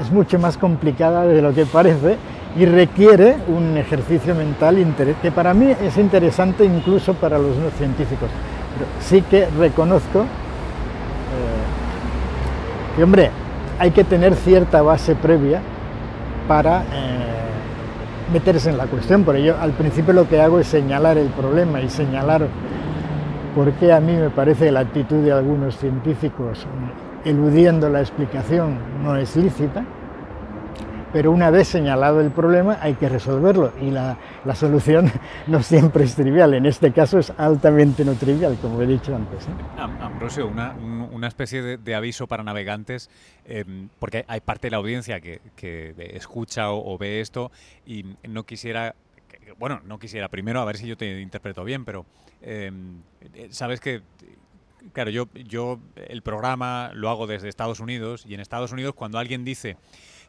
es 0.00 0.10
mucho 0.10 0.38
más 0.38 0.56
complicada 0.56 1.24
de 1.24 1.40
lo 1.40 1.52
que 1.54 1.66
parece 1.66 2.16
y 2.56 2.66
requiere 2.66 3.36
un 3.48 3.76
ejercicio 3.76 4.34
mental 4.34 4.84
que 5.20 5.30
para 5.32 5.54
mí 5.54 5.74
es 5.82 5.96
interesante 5.96 6.64
incluso 6.64 7.14
para 7.14 7.38
los 7.38 7.56
no 7.56 7.70
científicos. 7.70 8.28
Pero 8.74 8.86
sí 9.00 9.22
que 9.22 9.48
reconozco 9.58 10.20
eh, 10.20 10.26
que, 12.96 13.04
hombre, 13.04 13.30
hay 13.78 13.90
que 13.90 14.04
tener 14.04 14.34
cierta 14.34 14.82
base 14.82 15.14
previa 15.16 15.60
para 16.46 16.82
eh, 16.82 16.84
meterse 18.32 18.70
en 18.70 18.78
la 18.78 18.86
cuestión. 18.86 19.24
Por 19.24 19.36
ello, 19.36 19.56
al 19.60 19.72
principio 19.72 20.12
lo 20.12 20.28
que 20.28 20.40
hago 20.40 20.60
es 20.60 20.66
señalar 20.68 21.18
el 21.18 21.28
problema 21.28 21.80
y 21.80 21.88
señalar 21.88 22.46
por 23.54 23.72
qué 23.72 23.92
a 23.92 24.00
mí 24.00 24.12
me 24.12 24.30
parece 24.30 24.70
la 24.70 24.80
actitud 24.80 25.24
de 25.24 25.32
algunos 25.32 25.76
científicos 25.76 26.66
eludiendo 27.24 27.88
la 27.88 28.00
explicación 28.00 28.78
no 29.02 29.16
es 29.16 29.36
lícita 29.36 29.84
pero 31.14 31.30
una 31.30 31.48
vez 31.48 31.68
señalado 31.68 32.20
el 32.20 32.32
problema 32.32 32.76
hay 32.80 32.94
que 32.94 33.08
resolverlo 33.08 33.72
y 33.80 33.92
la, 33.92 34.18
solución 34.56 35.12
no 35.46 35.62
siempre 35.62 36.02
es 36.02 36.16
trivial, 36.16 36.54
en 36.54 36.66
este 36.66 36.92
caso 36.92 37.20
es 37.20 37.32
altamente 37.38 38.04
no 38.04 38.14
trivial, 38.14 38.58
como 38.60 38.82
he 38.82 38.86
dicho 38.86 39.14
antes. 39.14 39.46
Ambrosio, 39.78 40.48
una, 40.48 41.28
especie 41.28 41.78
de, 41.78 41.94
aviso 41.94 42.26
para 42.26 42.42
navegantes, 42.42 43.10
em, 43.44 43.88
porque 44.00 44.24
hay 44.26 44.40
parte 44.40 44.66
de 44.66 44.72
la 44.72 44.78
audiencia 44.78 45.20
que, 45.20 45.40
escucha 46.14 46.72
o, 46.72 46.98
ve 46.98 47.20
esto 47.20 47.52
y 47.86 48.04
no 48.28 48.42
quisiera, 48.42 48.96
bueno, 49.56 49.82
no 49.84 50.00
quisiera 50.00 50.28
primero, 50.28 50.60
a 50.60 50.64
ver 50.64 50.78
si 50.78 50.88
yo 50.88 50.96
te 50.96 51.20
interpreto 51.20 51.62
bien, 51.62 51.84
pero 51.84 52.06
em, 52.42 53.02
sabes 53.50 53.78
que 53.78 54.02
claro, 54.92 55.10
yo, 55.10 55.28
yo 55.34 55.80
el 55.96 56.22
programa 56.22 56.90
lo 56.94 57.10
hago 57.10 57.26
desde 57.26 57.48
Estados 57.48 57.80
Unidos 57.80 58.24
y 58.26 58.34
en 58.34 58.40
Estados 58.40 58.72
Unidos 58.72 58.94
cuando 58.94 59.18
alguien 59.18 59.44
dice 59.44 59.76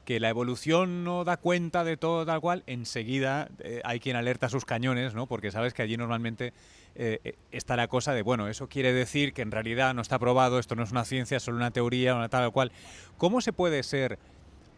que 0.05 0.19
la 0.19 0.29
evolución 0.29 1.03
no 1.03 1.23
da 1.23 1.37
cuenta 1.37 1.83
de 1.83 1.97
todo 1.97 2.25
tal 2.25 2.39
cual, 2.39 2.63
enseguida 2.67 3.49
eh, 3.59 3.81
hay 3.83 3.99
quien 3.99 4.15
alerta 4.15 4.49
sus 4.49 4.63
cañones, 4.63 5.15
¿no? 5.15 5.25
Porque 5.25 5.51
sabes 5.51 5.73
que 5.73 5.81
allí 5.81 5.97
normalmente 5.97 6.53
eh, 6.93 7.19
eh, 7.23 7.35
está 7.51 7.75
la 7.75 7.87
cosa 7.87 8.13
de, 8.13 8.21
bueno, 8.21 8.47
eso 8.47 8.69
quiere 8.69 8.93
decir 8.93 9.33
que 9.33 9.41
en 9.41 9.51
realidad 9.51 9.93
no 9.93 10.01
está 10.01 10.19
probado, 10.19 10.59
esto 10.59 10.75
no 10.75 10.83
es 10.83 10.91
una 10.91 11.05
ciencia, 11.05 11.37
es 11.37 11.43
solo 11.43 11.57
una 11.57 11.71
teoría, 11.71 12.15
una 12.15 12.29
tal 12.29 12.51
cual. 12.51 12.71
¿Cómo 13.17 13.41
se 13.41 13.51
puede 13.51 13.81
ser 13.81 14.19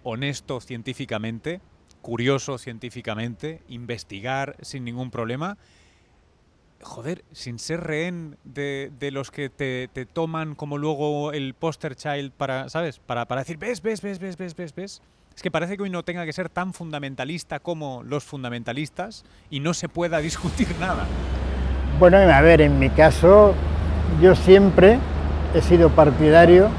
honesto 0.04 0.62
científicamente, 0.62 1.60
curioso 2.02 2.58
científicamente, 2.58 3.62
investigar 3.68 4.56
sin 4.62 4.86
ningún 4.86 5.12
problema? 5.12 5.58
Joder, 6.82 7.24
sin 7.32 7.60
ser 7.60 7.82
rehén 7.82 8.38
de, 8.44 8.92
los 9.12 9.32
que 9.32 9.50
te, 9.50 10.06
toman 10.06 10.56
como 10.56 10.78
luego 10.78 11.32
el 11.32 11.54
poster 11.54 11.96
child 11.96 12.32
para, 12.32 12.70
¿sabes? 12.70 13.00
Para, 13.00 13.26
para 13.26 13.42
decir, 13.42 13.58
ves, 13.58 13.82
ves, 13.82 14.02
ves, 14.02 14.20
ves, 14.20 14.38
ves, 14.38 14.56
ves, 14.56 14.76
ves. 14.76 15.02
Es 15.36 15.44
que 15.44 15.52
parece 15.52 15.78
que 15.78 15.84
hoy 15.84 15.90
no 15.90 16.04
tenga 16.04 16.26
que 16.26 16.34
ser 16.34 16.50
tan 16.50 16.74
fundamentalista 16.74 17.60
como 17.60 18.02
los 18.04 18.24
fundamentalistas 18.24 19.24
y 19.50 19.60
no 19.60 19.74
se 19.74 19.88
pueda 19.88 20.18
discutir 20.22 20.68
nada. 20.80 21.06
Bueno, 22.00 22.18
a 22.18 22.42
ver, 22.42 22.62
en 22.62 22.80
mi 22.80 22.90
caso, 22.90 23.54
yo 24.22 24.36
siempre 24.36 25.00
he 25.54 25.62
sido 25.62 25.90
partidario 25.90 26.70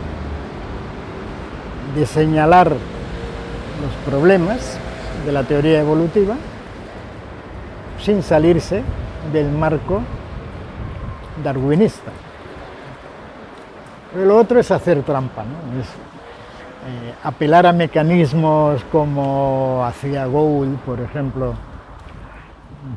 de 1.95 2.07
señalar 2.07 2.71
los 2.71 3.95
problemas 4.05 4.79
de 5.25 5.33
la 5.33 5.45
teoría 5.45 5.81
evolutiva 5.81 6.37
sin 8.01 8.23
salirse 8.23 8.83
del 9.33 9.51
marco 9.51 10.01
darwinista. 11.43 12.11
lo 14.17 14.37
otro 14.37 14.59
es 14.59 14.71
hacer 14.71 15.03
trampa, 15.03 15.45
¿no? 15.45 15.81
Eh, 15.81 17.15
apelar 17.23 17.67
a 17.67 17.73
mecanismos 17.73 18.83
como 18.85 19.85
hacía 19.85 20.27
Gould, 20.27 20.79
por 20.79 21.01
ejemplo, 21.01 21.55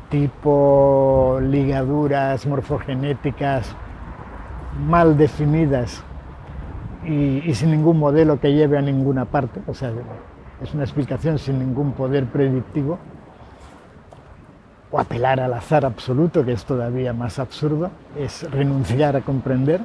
tipo 0.10 1.40
ligaduras 1.42 2.46
morfogenéticas 2.46 3.76
mal 4.88 5.18
definidas 5.18 6.04
y, 7.06 7.54
sin 7.54 7.72
ningún 7.72 7.98
modelo 7.98 8.40
que 8.40 8.54
lleve 8.54 8.78
a 8.78 8.82
ninguna 8.82 9.26
parte, 9.26 9.62
o 9.68 9.74
sea, 9.74 9.92
es 10.62 10.74
una 10.74 10.84
explicación 10.84 11.40
sin 11.40 11.60
ningún 11.60 11.94
poder 11.94 12.26
predictivo, 12.28 13.00
o 14.92 15.00
apelar 15.00 15.40
al 15.40 15.54
azar 15.54 15.86
absoluto, 15.86 16.44
que 16.44 16.52
es 16.52 16.66
todavía 16.66 17.14
más 17.14 17.40
absurdo, 17.40 17.92
es 18.18 18.50
renunciar 18.52 19.16
a 19.16 19.22
comprender. 19.22 19.82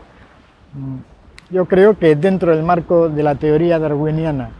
Yo 1.49 1.67
creo 1.67 1.97
que 1.97 2.17
dentro 2.17 2.55
del 2.55 2.65
marco 2.65 3.09
de 3.09 3.23
la 3.23 3.37
teoría 3.37 3.79
darwiniana, 3.79 4.51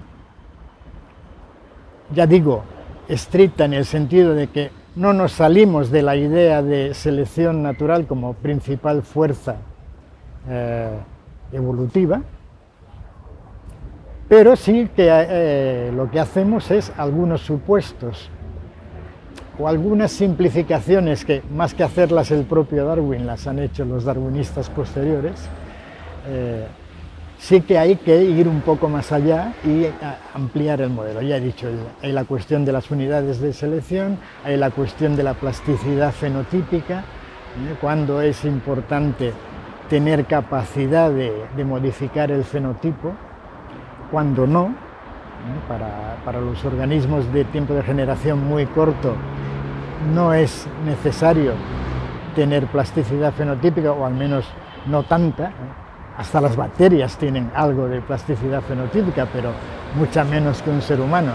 ya 2.15 2.27
digo, 2.27 2.63
estricta 3.09 3.65
en 3.65 3.75
el 3.75 3.85
sentido 3.85 4.35
de 4.35 4.47
que 4.47 4.71
no 4.95 5.13
nos 5.13 5.33
salimos 5.33 5.91
de 5.91 6.03
la 6.03 6.17
idea 6.17 6.63
de 6.63 6.95
selección 6.95 7.63
natural 7.63 8.07
como 8.07 8.35
principal 8.35 9.03
fuerza 9.03 9.57
eh, 10.49 10.91
evolutiva, 11.53 12.23
pero 14.29 14.57
sí 14.57 14.89
que 14.95 15.09
eh, 15.11 15.93
lo 15.95 16.11
que 16.11 16.21
hacemos 16.21 16.71
es 16.71 16.93
algunos 16.97 17.41
supuestos 17.43 18.31
o 19.59 19.69
algunas 19.69 20.13
simplificaciones 20.13 21.25
que 21.25 21.43
más 21.51 21.75
que 21.75 21.83
hacerlas 21.83 22.31
el 22.31 22.45
propio 22.45 22.85
Darwin 22.85 23.27
las 23.27 23.47
han 23.47 23.59
hecho 23.59 23.85
los 23.85 24.05
darwinistas 24.05 24.69
posteriores, 24.69 25.49
eh, 26.29 26.67
sí 27.39 27.61
que 27.63 27.79
hay 27.79 27.97
que 27.97 28.23
ir 28.23 28.49
un 28.49 28.61
poco 28.61 28.89
más 28.89 29.13
allá 29.13 29.55
y 29.65 29.85
eh, 29.85 29.93
ampliar 30.35 30.81
el 30.81 30.91
modelo. 30.91 31.23
Ya 31.23 31.37
he 31.37 31.41
dicho, 31.41 31.69
hay 32.03 32.13
la 32.13 32.25
cuestión 32.25 32.65
de 32.65 32.73
las 32.73 32.91
unidades 32.91 33.41
de 33.41 33.53
selección, 33.53 34.19
hay 34.45 34.57
la 34.57 34.71
cuestión 34.71 35.17
de 35.17 35.23
la 35.23 35.35
plasticidad 35.35 36.13
fenotípica, 36.13 37.01
¿eh? 37.01 37.77
cuando 37.81 38.21
es 38.21 38.45
importante 38.45 39.33
tener 39.89 40.25
capacidad 40.27 41.11
de, 41.11 41.65
modificar 41.65 42.31
el 42.31 42.45
fenotipo, 42.45 43.13
cuando 44.11 44.47
no, 44.47 44.75
para, 45.69 46.17
para, 46.25 46.41
los 46.41 46.65
organismos 46.65 47.33
de 47.33 47.45
tiempo 47.45 47.75
de 47.75 47.83
generación 47.83 48.47
muy 48.47 48.67
corto 48.67 49.15
no 50.15 50.33
es 50.33 50.67
necesario 50.85 51.53
tener 52.35 52.67
plasticidad 52.67 53.33
fenotípica, 53.33 53.93
o 53.93 54.05
al 54.05 54.15
menos 54.15 54.45
no 54.87 55.03
tanta, 55.03 55.51
hasta 56.17 56.41
las 56.41 56.57
bacterias 56.57 57.17
tienen 57.17 57.51
algo 57.55 57.89
de 57.89 58.01
plasticidad 58.01 58.63
fenotípica, 58.63 59.27
pero 59.33 59.53
mucha 59.97 60.25
menos 60.25 60.63
que 60.63 60.71
un 60.71 60.83
ser 60.83 61.01
humano. 61.01 61.33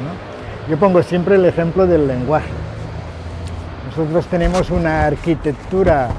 Yo 0.69 0.78
pongo 0.78 1.02
siempre 1.04 1.36
el 1.36 1.45
ejemplo 1.45 1.86
del 1.86 2.08
lenguaje. 2.08 2.50
Nosotros 3.88 4.26
tenemos 4.28 4.69
una 4.69 5.06
arquitectura 5.06 6.10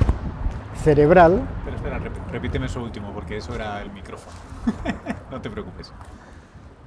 cerebral. 0.83 1.43
Pero 1.65 1.77
espera, 1.77 2.01
repíteme 2.31 2.67
eso 2.67 2.83
último, 2.83 3.13
porque 3.13 3.39
eso 3.39 3.55
era 3.55 3.81
el 3.81 3.91
micrófono. 3.93 4.37
no 5.31 5.41
te 5.41 5.49
preocupes. 5.49 5.93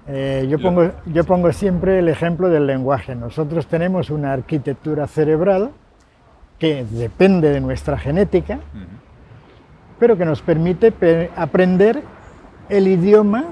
Eh, 0.08 0.46
yo, 0.50 0.60
pongo, 0.60 0.92
yo 1.06 1.24
pongo 1.24 1.52
siempre 1.52 2.00
el 2.00 2.10
ejemplo 2.10 2.50
del 2.50 2.68
lenguaje. 2.68 3.16
Nosotros 3.16 3.66
tenemos 3.68 4.10
una 4.10 4.34
arquitectura 4.34 5.08
cerebral 5.08 5.72
que 6.60 6.86
depende 6.86 7.50
de 7.50 7.60
nuestra 7.60 7.98
genética, 7.98 8.60
pero 10.00 10.18
que 10.18 10.26
nos 10.26 10.42
permite 10.42 10.94
aprender 11.36 12.04
el 12.70 12.88
idioma 12.88 13.46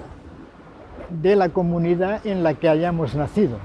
de 1.10 1.36
la 1.36 1.50
comunidad 1.50 2.26
en 2.26 2.44
la 2.44 2.54
que 2.54 2.70
hayamos 2.70 3.16
nacido. 3.16 3.58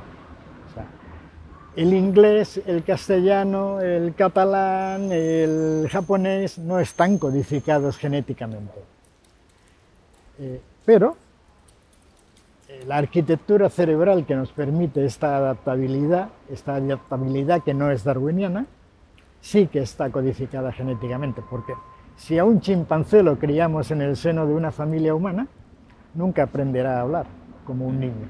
el 1.76 1.94
inglés, 1.94 2.60
el 2.66 2.82
castellano, 2.82 3.80
el 3.80 4.12
catalán, 4.14 5.12
el 5.12 5.88
japonés 5.88 6.58
no 6.58 6.80
están 6.80 7.18
codificados 7.18 7.96
genéticamente. 7.98 8.80
Eh, 10.40 10.60
pero 10.84 11.16
la 12.86 12.98
arquitectura 12.98 13.70
cerebral 13.70 14.26
que 14.26 14.36
nos 14.36 14.52
permite 14.52 15.04
esta 15.04 15.36
adaptabilidad, 15.36 16.28
esta 16.50 16.74
adaptabilidad 16.74 17.62
que 17.62 17.72
no 17.72 17.90
es 17.90 18.04
darwiniana, 18.04 18.66
sí 19.40 19.68
que 19.68 19.80
está 19.80 20.10
codificada 20.10 20.70
genéticamente, 20.72 21.42
porque 21.48 21.72
si 22.16 22.38
a 22.38 22.44
un 22.44 22.60
chimpancé 22.60 23.22
lo 23.22 23.38
criamos 23.38 23.90
en 23.90 24.02
el 24.02 24.16
seno 24.16 24.46
de 24.46 24.54
una 24.54 24.70
familia 24.70 25.14
humana, 25.14 25.46
nunca 26.14 26.42
aprenderá 26.42 26.98
a 26.98 27.00
hablar 27.02 27.26
como 27.64 27.86
un 27.86 28.00
niño. 28.00 28.28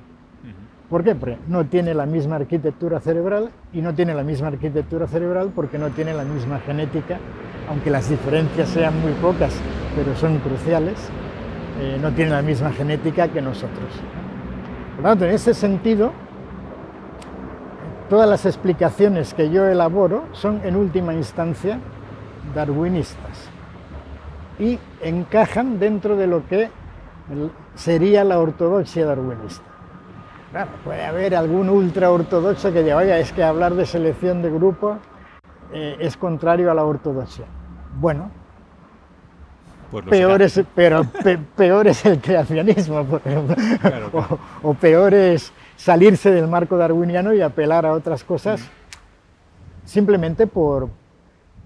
¿Por 0.88 1.04
qué? 1.04 1.14
Porque 1.14 1.36
no 1.48 1.66
tiene 1.66 1.92
la 1.92 2.06
misma 2.06 2.36
arquitectura 2.36 3.00
cerebral 3.00 3.50
y 3.72 3.82
no 3.82 3.94
tiene 3.94 4.14
la 4.14 4.22
misma 4.22 4.48
arquitectura 4.48 5.06
cerebral 5.06 5.52
porque 5.54 5.78
no 5.78 5.90
tiene 5.90 6.14
la 6.14 6.24
misma 6.24 6.60
genética, 6.60 7.18
aunque 7.68 7.90
las 7.90 8.08
diferencias 8.08 8.68
sean 8.70 8.98
muy 9.00 9.12
pocas, 9.12 9.54
pero 9.94 10.16
son 10.16 10.38
cruciales, 10.38 11.10
eh, 11.80 11.98
no 12.00 12.12
tiene 12.12 12.30
la 12.30 12.42
misma 12.42 12.72
genética 12.72 13.28
que 13.28 13.42
nosotros. 13.42 13.90
Por 14.98 15.04
tanto, 15.04 15.26
en 15.26 15.30
ese 15.30 15.54
sentido, 15.54 16.10
todas 18.10 18.28
las 18.28 18.44
explicaciones 18.46 19.32
que 19.32 19.48
yo 19.48 19.64
elaboro 19.64 20.24
son 20.32 20.60
en 20.64 20.74
última 20.74 21.14
instancia 21.14 21.78
darwinistas 22.52 23.48
y 24.58 24.76
encajan 25.00 25.78
dentro 25.78 26.16
de 26.16 26.26
lo 26.26 26.44
que 26.48 26.70
sería 27.76 28.24
la 28.24 28.40
ortodoxia 28.40 29.06
darwinista. 29.06 29.62
puede 30.82 31.06
haber 31.06 31.36
algún 31.36 31.68
ultra 31.68 32.10
ortodoxo 32.10 32.72
que 32.72 32.82
diga, 32.82 32.96
oiga, 32.96 33.18
es 33.18 33.32
que 33.32 33.44
hablar 33.44 33.74
de 33.74 33.86
selección 33.86 34.42
de 34.42 34.50
grupo 34.50 34.98
eh, 35.72 35.96
es 36.00 36.16
contrario 36.16 36.72
a 36.72 36.74
la 36.74 36.82
ortodoxia. 36.82 37.44
Bueno, 38.00 38.32
peor 40.08 40.42
es, 40.42 40.60
pero 40.74 41.04
peor 41.56 41.88
es 41.88 42.04
el 42.04 42.20
creacionismo, 42.20 43.04
por 43.04 43.22
ejemplo. 43.24 43.56
O, 44.62 44.74
peor 44.74 45.14
es 45.14 45.52
salirse 45.76 46.30
del 46.30 46.48
marco 46.48 46.76
darwiniano 46.76 47.32
y 47.32 47.40
apelar 47.40 47.86
a 47.86 47.92
otras 47.92 48.24
cosas 48.24 48.60
simplemente 49.84 50.46
por, 50.46 50.88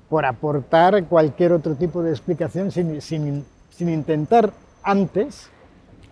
por 0.09 0.25
aportar 0.25 1.05
cualquier 1.07 1.53
otro 1.53 1.75
tipo 1.75 2.03
de 2.03 2.11
explicación 2.11 2.71
sin, 2.71 3.01
sin, 3.01 3.45
sin 3.71 3.89
intentar 3.89 4.53
antes 4.83 5.51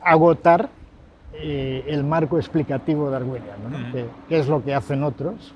agotar 0.03 0.71
eh, 1.35 1.85
el 1.87 2.03
marco 2.03 2.39
explicativo 2.39 3.11
darwiniano, 3.11 3.93
que, 4.29 4.39
es 4.39 4.49
lo 4.49 4.65
que 4.65 4.75
hacen 4.75 5.05
otros 5.05 5.55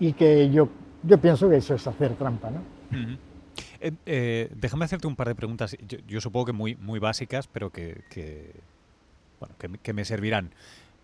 y 0.00 0.12
que 0.12 0.50
yo, 0.50 0.68
yo 1.02 1.18
pienso 1.18 1.48
que 1.48 1.56
eso 1.56 1.74
es 1.74 1.86
hacer 1.86 2.14
trampa. 2.14 2.50
¿no? 2.50 2.60
Eh, 3.80 3.92
eh, 4.06 4.50
déjame 4.54 4.84
hacerte 4.84 5.06
un 5.06 5.16
par 5.16 5.28
de 5.28 5.34
preguntas, 5.34 5.76
yo, 6.06 6.20
supongo 6.20 6.46
que 6.46 6.52
muy, 6.52 6.74
muy 6.76 6.98
básicas, 6.98 7.46
pero 7.46 7.70
que, 7.70 8.02
bueno, 9.38 9.54
que, 9.82 9.92
me 9.92 10.04
servirán 10.04 10.50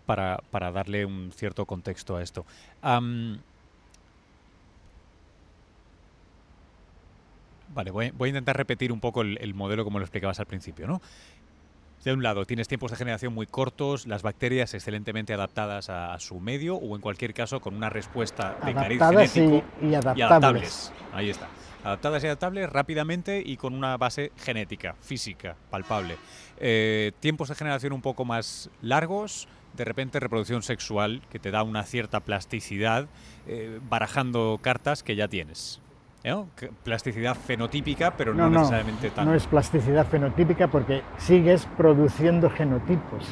para, 0.05 0.37
para, 0.51 0.71
darle 0.71 1.05
un 1.05 1.31
cierto 1.35 1.65
contexto 1.65 2.17
a 2.17 2.23
esto. 2.23 2.45
vale, 2.81 3.39
voy, 7.91 8.11
voy, 8.11 8.27
a 8.27 8.29
intentar 8.29 8.57
repetir 8.57 8.91
un 8.91 8.99
poco 8.99 9.21
el, 9.21 9.37
el 9.41 9.53
modelo 9.53 9.83
como 9.83 9.99
lo 9.99 10.05
explicabas 10.05 10.39
al 10.39 10.45
principio, 10.45 10.87
¿no? 10.87 11.01
De 12.03 12.13
un 12.13 12.23
lado, 12.23 12.45
tienes 12.45 12.69
tiempos 12.69 12.91
de 12.91 12.97
generación 12.97 13.33
muy 13.33 13.47
cortos, 13.47 14.07
las 14.07 14.21
bacterias 14.21 14.73
excelentemente 14.73 15.33
adaptadas 15.33 15.89
a, 15.89 16.17
su 16.19 16.39
medio 16.39 16.75
o 16.75 16.95
en 16.95 17.01
cualquier 17.01 17.33
caso 17.33 17.59
con 17.59 17.75
una 17.75 17.89
respuesta 17.89 18.55
de 18.63 18.73
cariz 18.73 19.01
genético 19.01 19.63
y, 19.81 19.93
adaptables. 19.93 20.93
Ahí 21.11 21.29
está. 21.29 21.49
Adaptadas 21.87 22.21
y 22.21 22.27
adaptables 22.27 22.69
rápidamente 22.69 23.41
y 23.45 23.55
con 23.55 23.73
una 23.73 23.95
base 23.95 24.33
genética, 24.35 24.95
física, 24.99 25.55
palpable. 25.69 26.17
Eh, 26.59 27.13
tiempos 27.21 27.47
de 27.47 27.55
generación 27.55 27.93
un 27.93 28.01
poco 28.01 28.25
más 28.25 28.69
largos, 28.81 29.47
de 29.73 29.85
repente 29.85 30.19
reproducción 30.19 30.63
sexual 30.63 31.21
que 31.31 31.39
te 31.39 31.49
da 31.49 31.63
una 31.63 31.83
cierta 31.83 32.19
plasticidad, 32.19 33.07
eh, 33.47 33.79
barajando 33.89 34.59
cartas 34.61 35.01
que 35.01 35.15
ya 35.15 35.29
tienes. 35.29 35.79
Plasticidad 36.83 37.37
fenotípica, 37.37 38.17
pero 38.17 38.33
no, 38.33 38.49
necesariamente 38.49 39.09
tan... 39.11 39.25
No 39.25 39.33
es 39.33 39.47
plasticidad 39.47 40.05
fenotípica 40.07 40.67
porque 40.67 41.03
sigues 41.17 41.69
produciendo 41.77 42.49
genotipos. 42.49 43.23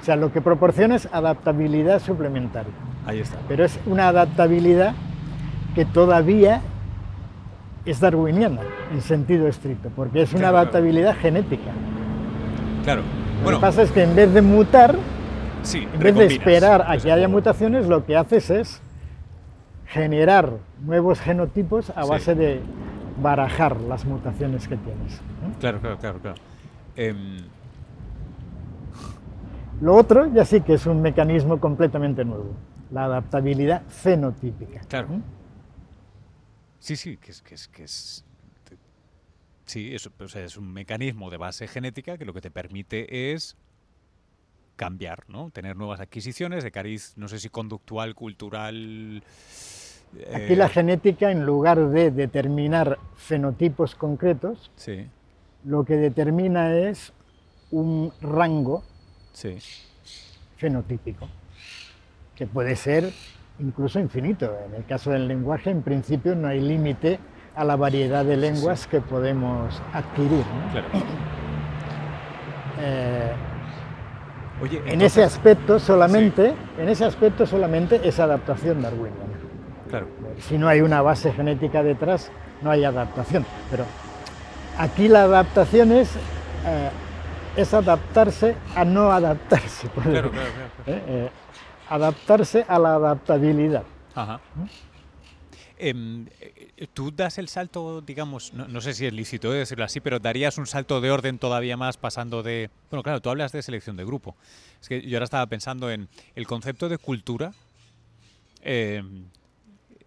O 0.00 0.02
sea, 0.02 0.16
lo 0.16 0.32
que 0.32 0.40
proporciona 0.40 0.96
es 0.96 1.06
adaptabilidad 1.12 2.00
suplementaria. 2.00 2.72
Ahí 3.04 3.20
está. 3.20 3.40
Pero 3.46 3.62
es 3.62 3.78
una 3.84 4.08
adaptabilidad 4.08 4.94
que 5.74 5.84
todavía 5.84 6.62
es 7.84 8.00
darwiniana 8.00 8.62
en 8.92 9.00
sentido 9.00 9.48
estricto, 9.48 9.90
porque 9.94 10.22
es 10.22 10.32
una 10.32 10.48
adaptabilidad 10.48 11.16
genética. 11.16 11.72
Claro. 12.84 13.02
Lo 13.44 13.50
que 13.50 13.56
pasa 13.58 13.82
es 13.82 13.90
que 13.90 14.02
en 14.02 14.14
vez 14.14 14.32
de 14.32 14.42
mutar, 14.42 14.96
en 15.72 15.98
vez 15.98 16.14
de 16.14 16.26
esperar 16.26 16.84
a 16.88 16.96
que 16.96 17.12
haya 17.12 17.28
mutaciones, 17.28 17.86
lo 17.86 18.04
que 18.04 18.16
haces 18.16 18.50
es 18.50 18.80
generar 19.86 20.50
nuevos 20.84 21.20
genotipos 21.20 21.92
a 21.94 22.04
base 22.04 22.34
de 22.34 22.60
barajar 23.22 23.80
las 23.80 24.04
mutaciones 24.04 24.66
que 24.66 24.76
tienes. 24.76 25.20
Claro, 25.60 25.80
claro, 25.80 25.98
claro. 25.98 26.18
claro. 26.20 26.36
Em, 26.96 27.44
Lo 29.80 29.94
otro 29.94 30.32
ya 30.32 30.44
sí 30.44 30.60
que 30.60 30.74
es 30.74 30.86
un 30.86 31.02
mecanismo 31.02 31.60
completamente 31.60 32.24
nuevo, 32.24 32.52
la 32.90 33.04
adaptabilidad 33.04 33.82
fenotípica. 33.88 34.80
Claro. 34.88 35.08
Sí, 36.84 36.96
sí, 36.96 37.16
que 37.16 37.30
es, 37.30 37.40
que 37.40 37.54
es, 37.54 37.68
que 37.68 37.84
es 37.84 38.24
Sí, 39.64 39.94
es, 39.94 40.06
es 40.34 40.56
un 40.58 40.70
mecanismo 40.70 41.30
de 41.30 41.38
base 41.38 41.66
genética 41.66 42.18
que 42.18 42.26
lo 42.26 42.34
que 42.34 42.42
te 42.42 42.50
permite 42.50 43.32
es 43.32 43.56
cambiar, 44.76 45.24
¿no? 45.30 45.48
Tener 45.50 45.76
nuevas 45.76 46.00
adquisiciones 46.00 46.62
de 46.62 46.70
cariz, 46.70 47.14
no 47.16 47.26
sé 47.28 47.38
si 47.38 47.48
conductual, 47.48 48.14
cultural, 48.14 49.22
Aquí 50.34 50.56
la 50.56 50.66
eh, 50.66 50.68
genética, 50.68 51.30
en 51.30 51.46
lugar 51.46 51.88
de 51.88 52.10
determinar 52.10 52.98
fenotipos 53.16 53.94
concretos, 53.94 54.70
lo 55.64 55.86
que 55.86 55.96
determina 55.96 56.76
es 56.76 57.14
un 57.70 58.12
rango 58.20 58.84
fenotípico, 60.58 61.30
que 62.36 62.46
puede 62.46 62.76
ser 62.76 63.10
incluso 63.58 64.00
infinito. 64.00 64.56
En 64.66 64.74
el 64.74 64.84
caso 64.84 65.10
del 65.10 65.28
lenguaje, 65.28 65.70
en 65.70 65.82
principio, 65.82 66.34
no 66.34 66.48
hay 66.48 66.60
límite 66.60 67.18
a 67.54 67.64
la 67.64 67.76
variedad 67.76 68.24
de 68.24 68.36
lenguas 68.36 68.86
que 68.86 69.00
podemos 69.00 69.80
adquirir. 69.92 70.44
Eh, 72.80 73.32
en 74.86 75.02
ese 75.02 75.22
aspecto 75.22 75.78
solamente, 75.78 76.54
en 76.78 76.88
ese 76.88 77.04
aspecto 77.04 77.46
solamente 77.46 78.00
es 78.06 78.18
adaptación 78.18 78.82
darwiniana. 78.82 79.34
Si 80.38 80.58
no 80.58 80.68
hay 80.68 80.80
una 80.80 81.02
base 81.02 81.32
genética 81.32 81.82
detrás, 81.82 82.30
no 82.62 82.70
hay 82.70 82.84
adaptación. 82.84 83.46
Pero 83.70 83.84
aquí 84.78 85.08
la 85.08 85.24
adaptación 85.24 85.92
es, 85.92 86.16
eh, 86.66 86.90
es 87.56 87.72
adaptarse 87.74 88.56
a 88.74 88.84
no 88.84 89.12
adaptarse. 89.12 89.86
¿Eh? 90.86 91.02
Eh, 91.06 91.30
adaptarse 91.94 92.64
a 92.66 92.78
la 92.78 92.94
adaptabilidad. 92.94 93.84
Em, 95.76 96.26
tú 96.92 97.10
das 97.10 97.38
el 97.38 97.48
salto, 97.48 98.00
digamos, 98.00 98.52
no, 98.52 98.80
sé 98.80 98.94
si 98.94 99.06
es 99.06 99.12
lícito 99.12 99.50
decirlo 99.50 99.84
así, 99.84 100.00
pero 100.00 100.20
darías 100.20 100.56
un 100.56 100.66
salto 100.66 101.00
de 101.00 101.10
orden 101.10 101.38
todavía 101.38 101.76
más 101.76 101.96
pasando 101.96 102.42
de... 102.42 102.70
Bueno, 102.90 103.02
claro, 103.02 103.20
tú 103.20 103.30
hablas 103.30 103.52
de 103.52 103.62
selección 103.62 103.96
de 103.96 104.04
grupo. 104.04 104.36
Es 104.80 104.88
que 104.88 105.02
yo 105.02 105.16
ahora 105.16 105.24
estaba 105.24 105.46
pensando 105.46 105.90
en 105.90 106.08
el 106.34 106.46
concepto 106.46 106.88
de 106.88 106.98
cultura. 106.98 107.52
Em, 108.62 109.26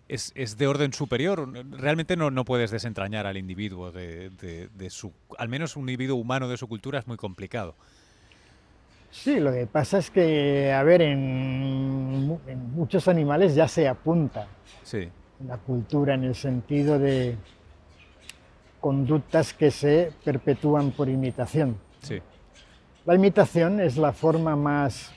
es, 0.08 0.58
de 0.58 0.68
orden 0.68 0.94
superior. 0.94 1.52
Realmente 1.72 2.16
no, 2.16 2.32
no 2.32 2.46
puedes 2.46 2.72
desentrañar 2.72 3.28
al 3.28 3.38
individuo 3.38 3.92
de, 3.92 4.88
su... 4.90 5.12
Al 5.38 5.50
menos 5.50 5.76
un 5.76 5.84
individuo 5.84 6.18
humano 6.18 6.48
de 6.48 6.58
su 6.58 6.68
cultura 6.68 7.00
es 7.00 7.08
muy 7.08 7.18
complicado. 7.18 7.76
Sí, 9.10 9.40
lo 9.40 9.52
que 9.52 9.66
pasa 9.66 9.98
es 9.98 10.12
que, 10.12 10.72
a 10.72 10.84
ver, 10.84 11.02
en, 11.02 12.28
muchos 12.74 13.08
animales 13.08 13.56
ya 13.56 13.68
se 13.68 13.88
apunta 13.88 14.48
sí. 14.84 15.10
la 15.46 15.58
cultura 15.58 16.14
en 16.14 16.24
el 16.24 16.36
sentido 16.36 17.00
de 17.00 17.36
conductas 18.80 19.54
que 19.54 19.72
se 19.72 20.12
perpetúan 20.24 20.92
por 20.92 21.10
imitación. 21.10 21.78
Sí. 22.02 22.22
La 23.06 23.16
imitación 23.16 23.80
es 23.80 23.98
la 23.98 24.14
forma 24.14 24.56
más 24.56 25.14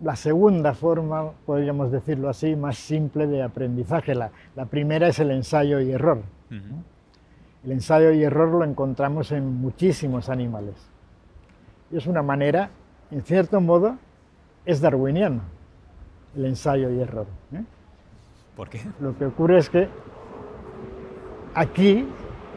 la 0.00 0.14
segunda 0.14 0.74
forma, 0.74 1.32
podríamos 1.44 1.90
decirlo 1.90 2.28
así, 2.28 2.54
más 2.54 2.76
simple 2.76 3.26
de 3.26 3.42
aprendizaje. 3.42 4.14
La, 4.14 4.30
primera 4.70 5.08
es 5.08 5.18
el 5.18 5.30
ensayo 5.30 5.80
y 5.80 5.90
error. 5.90 6.22
El 7.64 7.72
ensayo 7.72 8.12
y 8.12 8.22
error 8.22 8.48
lo 8.48 8.64
encontramos 8.64 9.32
en 9.32 9.60
muchísimos 9.60 10.28
animales. 10.28 10.74
Y 11.90 11.96
es 11.96 12.06
una 12.06 12.22
manera, 12.22 12.70
en 13.10 13.22
cierto 13.22 13.60
modo, 13.60 13.96
es 14.64 14.80
darwiniano, 14.80 15.40
el 16.36 16.46
ensayo 16.46 16.90
y 16.90 17.00
error. 17.00 17.26
¿eh? 17.52 17.62
¿Por 18.56 18.68
qué? 18.68 18.80
Lo 19.00 19.16
que 19.16 19.26
ocurre 19.26 19.58
es 19.58 19.70
que 19.70 19.88
aquí 21.54 22.06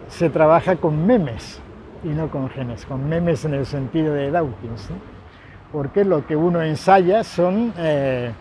se 0.09 0.29
trabaja 0.29 0.75
con 0.75 1.05
memes 1.05 1.61
y 2.03 2.09
no 2.09 2.29
con 2.29 2.49
genes, 2.49 2.85
con 2.85 3.07
memes 3.07 3.45
en 3.45 3.53
el 3.53 3.65
sentido 3.65 4.13
de 4.13 4.31
Dawkins 4.31 4.89
porque 5.71 6.03
lo 6.03 6.25
que 6.25 6.35
uno 6.35 6.61
ensaya 6.61 7.23
son 7.23 7.73
eh, 7.77 8.31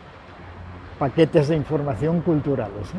paquetes 0.98 1.48
de 1.48 1.56
información 1.56 2.20
culturales. 2.22 2.92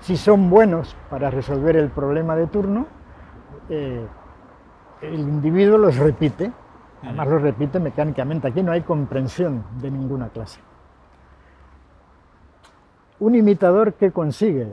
Si 0.00 0.16
son 0.16 0.48
buenos 0.48 0.96
para 1.10 1.30
resolver 1.30 1.76
el 1.76 1.90
problema 1.90 2.36
de 2.36 2.46
turno, 2.46 2.86
eh, 3.68 4.06
el 5.02 5.20
individuo 5.20 5.76
los 5.76 5.96
repite, 5.96 6.52
además 7.02 7.28
los 7.28 7.42
repite 7.42 7.80
mecánicamente. 7.80 8.48
Aquí 8.48 8.62
no 8.62 8.72
hay 8.72 8.82
comprensión 8.82 9.64
de 9.80 9.90
ninguna 9.90 10.28
clase. 10.28 10.60
Un 13.18 13.34
imitador 13.34 13.94
que 13.94 14.12
consigue, 14.12 14.68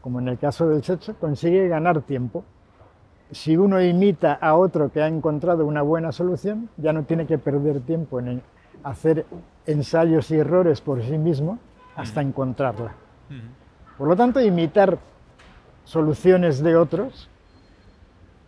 como 0.00 0.18
en 0.18 0.28
el 0.28 0.38
caso 0.38 0.68
del 0.68 0.82
sexo, 0.82 1.14
consigue 1.14 1.68
ganar 1.68 2.02
tiempo 2.02 2.44
si 3.32 3.56
uno 3.56 3.82
imita 3.82 4.34
a 4.34 4.54
otro 4.56 4.92
que 4.92 5.02
ha 5.02 5.08
encontrado 5.08 5.66
una 5.66 5.80
buena 5.80 6.12
solución, 6.12 6.68
ya 6.76 6.92
no 6.92 7.04
tiene 7.04 7.26
que 7.26 7.38
perder 7.38 7.80
tiempo 7.80 8.20
en 8.20 8.42
hacer 8.84 9.26
ensayos 9.66 10.30
y 10.30 10.36
errores 10.36 10.82
por 10.82 11.02
sí 11.02 11.16
mismo 11.16 11.58
hasta 11.96 12.20
encontrarla. 12.20 12.94
Por 13.96 14.08
lo 14.08 14.16
tanto, 14.16 14.40
imitar 14.40 14.98
soluciones 15.84 16.62
de 16.62 16.76
otros, 16.76 17.30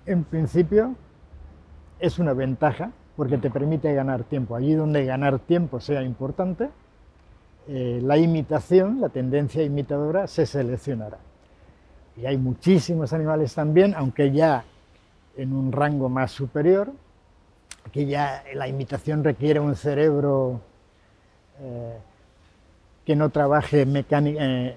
en 0.04 0.24
principio, 0.24 0.94
es 1.98 2.18
una 2.18 2.34
ventaja 2.34 2.90
porque 3.16 3.38
te 3.38 3.50
permite 3.50 3.92
ganar 3.94 4.24
tiempo. 4.24 4.56
Allí 4.56 4.74
donde 4.74 5.04
ganar 5.04 5.38
tiempo 5.38 5.80
sea 5.80 6.02
importante, 6.02 6.68
eh, 7.68 8.00
la 8.02 8.18
imitación, 8.18 9.00
la 9.00 9.08
tendencia 9.08 9.62
imitadora, 9.62 10.26
se 10.26 10.46
seleccionará. 10.46 11.18
Y 12.16 12.26
hay 12.26 12.36
muchísimos 12.36 13.12
animales 13.12 13.54
también, 13.54 13.94
aunque 13.96 14.30
ya 14.30 14.64
en 15.36 15.52
un 15.52 15.72
rango 15.72 16.08
más 16.08 16.30
superior, 16.30 16.92
que 17.92 18.06
ya 18.06 18.44
la 18.54 18.68
imitación 18.68 19.24
requiere 19.24 19.60
un 19.60 19.74
cerebro 19.76 20.60
eh, 21.60 21.98
que 23.04 23.16
no 23.16 23.30
trabaje 23.30 23.86
eh, 23.86 24.76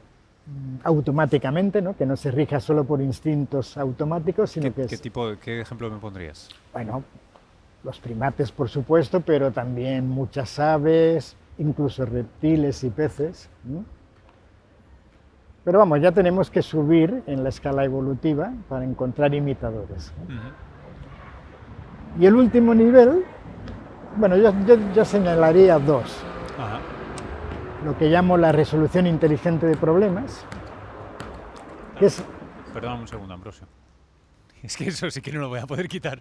automáticamente, 0.84 1.82
¿no? 1.82 1.96
que 1.96 2.06
no 2.06 2.18
se 2.18 2.32
rija 2.32 2.60
solo 2.60 2.84
por 2.84 3.02
instintos 3.02 3.78
automáticos, 3.78 4.52
sino 4.52 4.74
¿Qué, 4.74 4.84
que... 4.84 4.88
¿qué, 4.88 4.98
tipo, 4.98 5.34
¿Qué 5.42 5.62
ejemplo 5.62 5.90
me 5.90 5.98
pondrías? 5.98 6.50
Bueno, 6.74 7.04
los 7.88 8.00
primates, 8.02 8.52
por 8.52 8.68
supuesto, 8.68 9.22
pero 9.22 9.52
también 9.52 10.10
muchas 10.10 10.60
aves, 10.60 11.38
incluso 11.58 12.06
reptiles 12.06 12.84
y 12.84 12.90
peces. 12.90 13.50
Pero 15.64 15.80
vamos, 15.80 16.02
ya 16.02 16.12
tenemos 16.12 16.52
que 16.52 16.62
subir 16.62 17.24
en 17.28 17.44
la 17.44 17.50
escala 17.50 17.86
evolutiva 17.86 18.52
para 18.68 18.84
encontrar 18.84 19.34
imitadores. 19.34 20.14
Y 22.20 22.26
el 22.26 22.36
último 22.36 22.76
nivel, 22.76 23.24
bueno, 24.18 24.36
yo, 24.36 24.52
yo, 24.94 25.06
señalaría 25.06 25.80
dos. 25.80 26.22
Lo 27.86 27.98
que 27.98 28.10
llamo 28.10 28.36
la 28.36 28.52
resolución 28.52 29.08
inteligente 29.08 29.66
de 29.66 29.78
problemas, 29.78 30.44
que 31.98 32.08
es... 32.08 32.22
Perdón 32.74 33.00
un 33.00 33.08
segundo, 33.08 33.34
Ambrosio. 33.34 33.66
Es 34.64 34.76
que 34.76 34.88
eso 34.88 35.10
sí 35.12 35.22
que 35.22 35.32
no 35.32 35.40
lo 35.40 35.50
voy 35.50 35.60
a 35.60 35.68
poder 35.68 35.88
quitar. 35.88 36.20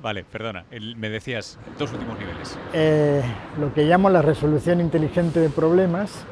Vale, 0.00 0.24
perdona, 0.24 0.64
me 0.96 1.10
decías 1.10 1.58
dos 1.78 1.92
últimos 1.92 2.18
niveles. 2.18 2.58
Eh, 2.72 3.22
lo 3.58 3.72
que 3.72 3.84
llamo 3.84 4.10
la 4.10 4.22
resolución 4.22 4.80
inteligente 4.80 5.38
de 5.38 5.48
problemas 5.48 6.24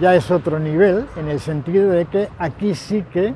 ya 0.00 0.14
es 0.14 0.30
otro 0.30 0.58
nivel, 0.58 1.06
en 1.16 1.28
el 1.28 1.40
sentido 1.40 1.90
de 1.90 2.06
que 2.06 2.28
aquí 2.38 2.74
sí 2.74 3.02
que 3.12 3.34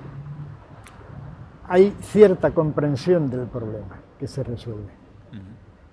hay 1.69 1.95
cierta 2.01 2.51
comprensión 2.53 3.31
del 3.31 3.47
problema 3.47 4.01
que 4.19 4.27
se 4.27 4.43
resuelve. 4.43 4.93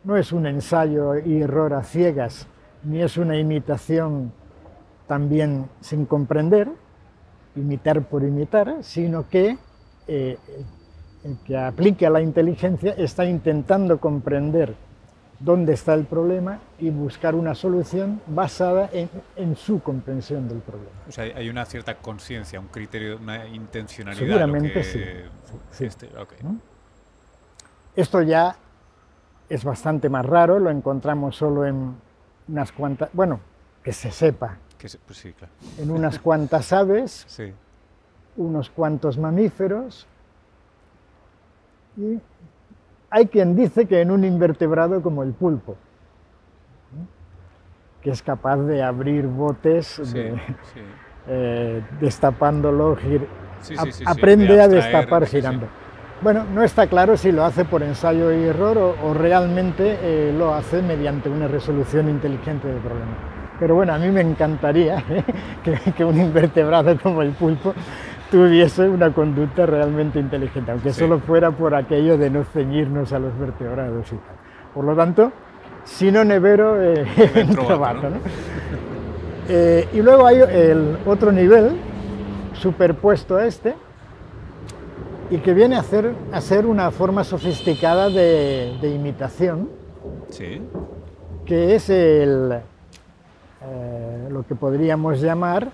No 0.03 0.17
es 0.17 0.31
un 0.31 0.47
ensayo 0.47 1.17
y 1.19 1.41
error 1.41 1.73
a 1.73 1.83
ciegas, 1.83 2.47
ni 2.83 3.01
es 3.01 3.17
una 3.17 3.37
imitación 3.37 4.33
también 5.07 5.69
sin 5.81 6.05
comprender, 6.05 6.71
imitar 7.55 8.01
por 8.03 8.23
imitar, 8.23 8.77
sino 8.81 9.27
que 9.29 9.57
eh, 10.07 10.37
el 11.23 11.37
que 11.45 11.57
aplique 11.57 12.05
a 12.05 12.09
la 12.09 12.21
inteligencia 12.21 12.93
está 12.97 13.25
intentando 13.25 13.99
comprender 13.99 14.73
dónde 15.39 15.73
está 15.73 15.93
el 15.93 16.05
problema 16.05 16.59
y 16.79 16.89
buscar 16.89 17.35
una 17.35 17.55
solución 17.55 18.21
basada 18.27 18.89
en, 19.35 19.55
su 19.55 19.81
comprensión 19.81 20.47
del 20.47 20.59
problema. 20.59 20.91
O 21.07 21.11
sea, 21.11 21.23
hay 21.23 21.49
una 21.49 21.65
cierta 21.65 21.95
conciencia, 21.95 22.59
un 22.59 22.67
criterio, 22.67 23.17
una 23.17 23.47
intencionalidad. 23.47 24.25
Seguramente 24.25 24.83
sí. 24.83 25.01
Este, 25.79 26.09
Esto 27.95 28.21
ya 28.21 28.55
es 29.49 29.63
bastante 29.63 30.09
más 30.09 30.25
raro, 30.25 30.59
lo 30.59 30.69
encontramos 30.69 31.35
solo 31.35 31.65
en 31.65 31.95
unas 32.47 32.71
cuantas, 32.71 33.09
bueno, 33.13 33.39
que 33.83 33.93
se 33.93 34.11
sepa, 34.11 34.57
pues 35.05 35.19
sí, 35.19 35.33
claro. 35.33 35.53
en 35.77 35.91
unas 35.91 36.19
cuantas 36.19 36.73
aves, 36.73 37.27
unos 38.37 38.69
cuantos 38.69 39.17
mamíferos, 39.17 40.07
y 41.97 42.19
hay 43.09 43.27
quien 43.27 43.55
dice 43.55 43.85
que 43.85 44.01
en 44.01 44.11
un 44.11 44.23
invertebrado 44.23 45.01
como 45.01 45.23
el 45.23 45.33
pulpo, 45.33 45.75
que 48.01 48.09
es 48.09 48.23
capaz 48.23 48.57
de 48.57 48.81
abrir 48.81 49.27
botes 49.27 50.01
eh, 51.27 51.83
destapándolo, 51.99 52.97
aprende 54.05 54.61
a 54.61 54.67
destapar 54.67 55.25
girando. 55.27 55.67
Bueno, 56.21 56.45
no 56.53 56.63
está 56.63 56.85
claro 56.87 57.17
si 57.17 57.31
lo 57.31 57.43
hace 57.43 57.65
por 57.65 57.81
ensayo 57.81 58.31
y 58.31 58.43
error 58.43 58.77
o, 58.77 59.13
realmente 59.13 59.97
eh, 60.01 60.33
lo 60.37 60.53
hace 60.53 60.81
mediante 60.83 61.29
una 61.29 61.47
resolución 61.47 62.09
inteligente 62.09 62.67
del 62.67 62.77
problema. 62.77 63.30
Pero 63.61 63.75
bueno, 63.75 63.93
a 63.93 63.99
mí 63.99 64.09
me 64.09 64.21
encantaría 64.21 65.03
¿eh? 65.07 65.23
que, 65.95 66.03
un 66.03 66.19
invertebrado 66.19 66.97
como 66.99 67.21
el 67.21 67.29
pulpo 67.29 67.75
tuviese 68.31 68.89
una 68.89 69.13
conducta 69.13 69.67
realmente 69.67 70.19
inteligente, 70.19 70.71
aunque 70.71 70.91
solo 70.91 71.19
fuera 71.19 71.51
por 71.51 71.75
aquello 71.75 72.17
de 72.17 72.31
no 72.31 72.43
ceñirnos 72.43 73.13
a 73.13 73.19
los 73.19 73.37
vertebrados 73.37 74.07
y 74.07 74.15
tal. 74.15 74.35
Por 74.73 74.83
lo 74.83 74.95
tanto, 74.95 75.31
si 75.83 76.11
no 76.11 76.23
nevero, 76.23 76.81
eh, 76.81 77.05
eh, 79.47 79.87
y 79.93 80.01
luego 80.01 80.25
hay 80.25 80.39
el 80.39 80.97
otro 81.05 81.31
nivel 81.31 81.73
superpuesto 82.53 83.37
a 83.37 83.45
este 83.45 83.75
y 85.29 85.37
que 85.37 85.53
viene 85.53 85.75
a, 85.75 85.81
hacer, 85.81 86.15
a 86.31 86.41
ser 86.41 86.65
una 86.65 86.89
forma 86.89 87.23
sofisticada 87.23 88.09
de, 88.09 88.79
imitación, 88.81 89.69
que 91.45 91.75
es 91.75 91.91
el, 91.91 92.63
eh, 93.63 94.27
lo 94.31 94.45
que 94.45 94.55
podríamos 94.55 95.21
llamar 95.21 95.69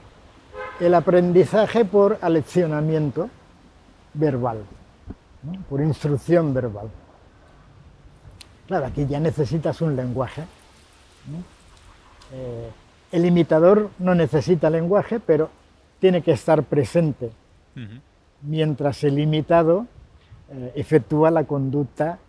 el 0.80 0.94
aprendizaje 0.94 1.86
por 1.86 2.18
aleccionamiento 2.22 3.30
verbal, 4.14 4.60
por 5.70 5.82
instrucción 5.82 6.54
verbal. 6.54 6.90
Claro, 8.68 8.88
aquí 8.88 9.06
ya 9.06 9.20
necesitas 9.20 9.82
un 9.82 9.96
lenguaje. 9.96 10.44
Eh, 12.34 12.70
el 13.14 13.26
imitador 13.26 13.90
no 14.00 14.14
necesita 14.14 14.70
lenguaje, 14.70 15.20
pero 15.20 15.50
tiene 16.00 16.22
que 16.22 16.32
estar 16.32 16.64
presente 16.64 17.32
mientras 18.42 19.04
el 19.04 19.20
imitado 19.20 19.86
eh, 20.52 20.74
efectúa 20.76 21.32
la 21.32 21.46
conducta 21.46 22.20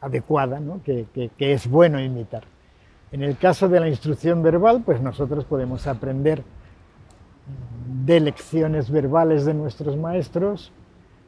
adecuada, 0.00 0.60
que, 0.84 1.06
que 1.36 1.52
es 1.52 1.68
bueno 1.68 2.00
imitar. 2.00 2.42
En 3.16 3.22
el 3.22 3.38
caso 3.38 3.66
de 3.70 3.80
la 3.80 3.88
instrucción 3.88 4.42
verbal, 4.42 4.82
pues 4.84 5.00
nosotros 5.00 5.46
podemos 5.46 5.86
aprender 5.86 6.42
de 8.04 8.20
lecciones 8.20 8.90
verbales 8.90 9.46
de 9.46 9.54
nuestros 9.54 9.96
maestros, 9.96 10.70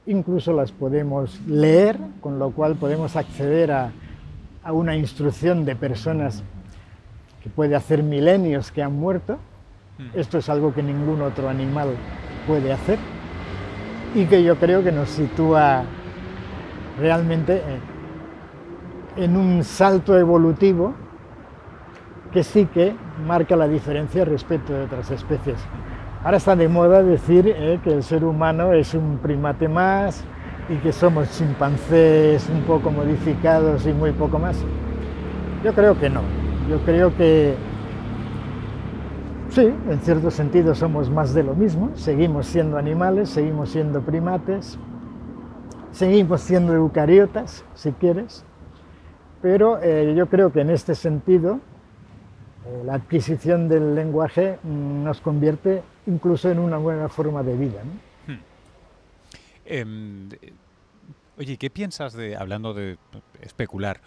incluso 0.05 0.53
las 0.53 0.70
podemos 0.70 1.40
leer, 1.46 1.96
con 2.20 2.38
lo 2.38 2.51
cual 2.51 2.77
podemos 2.77 3.16
acceder 3.16 3.72
a, 3.72 3.90
una 4.70 4.96
instrucción 4.96 5.64
de 5.64 5.77
personas 5.77 6.42
que 7.42 7.48
puede 7.48 7.74
hacer 7.74 8.03
milenios 8.03 8.70
que 8.70 8.83
han 8.83 8.92
muerto. 8.92 9.38
Mm. 9.96 10.18
Esto 10.18 10.37
es 10.37 10.51
algo 10.51 10.74
que 10.74 10.83
ningún 10.83 11.22
otro 11.22 11.48
animal 11.48 11.94
puede 12.46 12.70
hacer 12.70 12.98
y 14.14 14.27
que 14.27 14.44
yo 14.44 14.57
creo 14.57 14.85
que 14.85 14.92
nos 14.92 15.09
sitúa 15.09 15.85
realmente 16.98 17.62
en 19.16 19.38
un 19.38 19.64
salto 19.64 20.18
evolutivo 20.18 21.08
que 22.38 22.44
sí 22.44 22.66
que 22.66 22.94
marca 23.27 23.57
la 23.57 23.66
diferencia 23.66 24.24
respecto 24.24 24.72
de 24.72 24.85
otras 24.85 25.11
especies. 25.11 25.57
Ahora 26.22 26.37
está 26.37 26.55
de 26.55 26.68
moda 26.68 27.03
decir 27.03 27.48
eh, 27.48 27.81
que 27.83 27.92
el 27.92 28.05
ser 28.05 28.22
humano 28.22 28.72
es 28.72 28.94
un 28.94 29.18
primate 29.18 29.66
más 29.66 30.22
y 30.68 30.77
que 30.77 30.92
somos 30.92 31.37
chimpancés 31.37 32.48
un 32.48 32.61
poco 32.62 32.92
modificados 32.92 33.87
y 33.87 33.92
muy 33.92 34.12
poco 34.12 34.38
más. 34.38 34.57
Yo 35.64 35.72
creo 35.72 35.98
que 35.98 36.11
no. 36.11 36.20
Yo 36.70 36.79
creo 36.85 37.16
que 37.16 37.57
sí, 39.48 39.74
en 39.90 39.98
cierto 39.98 40.31
sentido 40.31 40.77
somos 40.77 41.11
más 41.11 41.35
de 41.35 41.42
lo 41.42 41.57
mismo. 41.57 41.90
Seguimos 41.94 42.46
siendo 42.46 42.79
animales, 42.79 43.31
seguimos 43.31 43.70
siendo 43.70 44.01
primates, 44.03 44.79
seguimos 45.90 46.40
siendo 46.42 46.72
eucariotas, 46.72 47.64
si 47.74 47.90
quieres. 47.90 48.44
Pero 49.42 49.81
eh, 49.83 50.14
yo 50.16 50.29
creo 50.29 50.53
que 50.53 50.61
en 50.61 50.70
este 50.70 50.94
sentido 50.94 51.59
la 52.85 52.94
adquisición 52.94 53.68
del 53.68 53.94
lenguaje 53.94 54.59
mm, 54.62 55.04
nos 55.04 55.20
convierte 55.20 55.83
incluso 56.07 56.50
en 56.50 56.59
una 56.59 56.78
buena 56.78 57.09
forma 57.09 57.42
de 57.42 57.57
vida. 57.57 57.83
Hmm. 58.26 58.38
Em, 59.64 60.28
oye, 61.38 61.57
¿qué 61.57 61.70
piensas 61.70 62.12
de, 62.12 62.37
hablando 62.37 62.74
de 62.74 62.98
especular, 63.42 64.00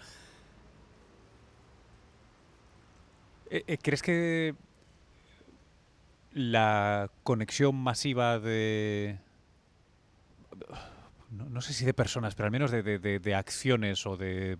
eh, 3.50 3.64
eh, 3.66 3.78
¿crees 3.82 4.02
que 4.02 4.54
la 6.32 7.10
conexión 7.24 7.76
masiva 7.76 8.38
de 8.38 9.18
no, 11.32 11.60
sé 11.60 11.72
si 11.72 11.84
de 11.84 11.94
personas, 11.94 12.34
pero 12.34 12.46
al 12.46 12.52
menos 12.52 12.70
de, 12.70 13.34
acciones 13.34 14.06
o 14.06 14.16
de 14.16 14.58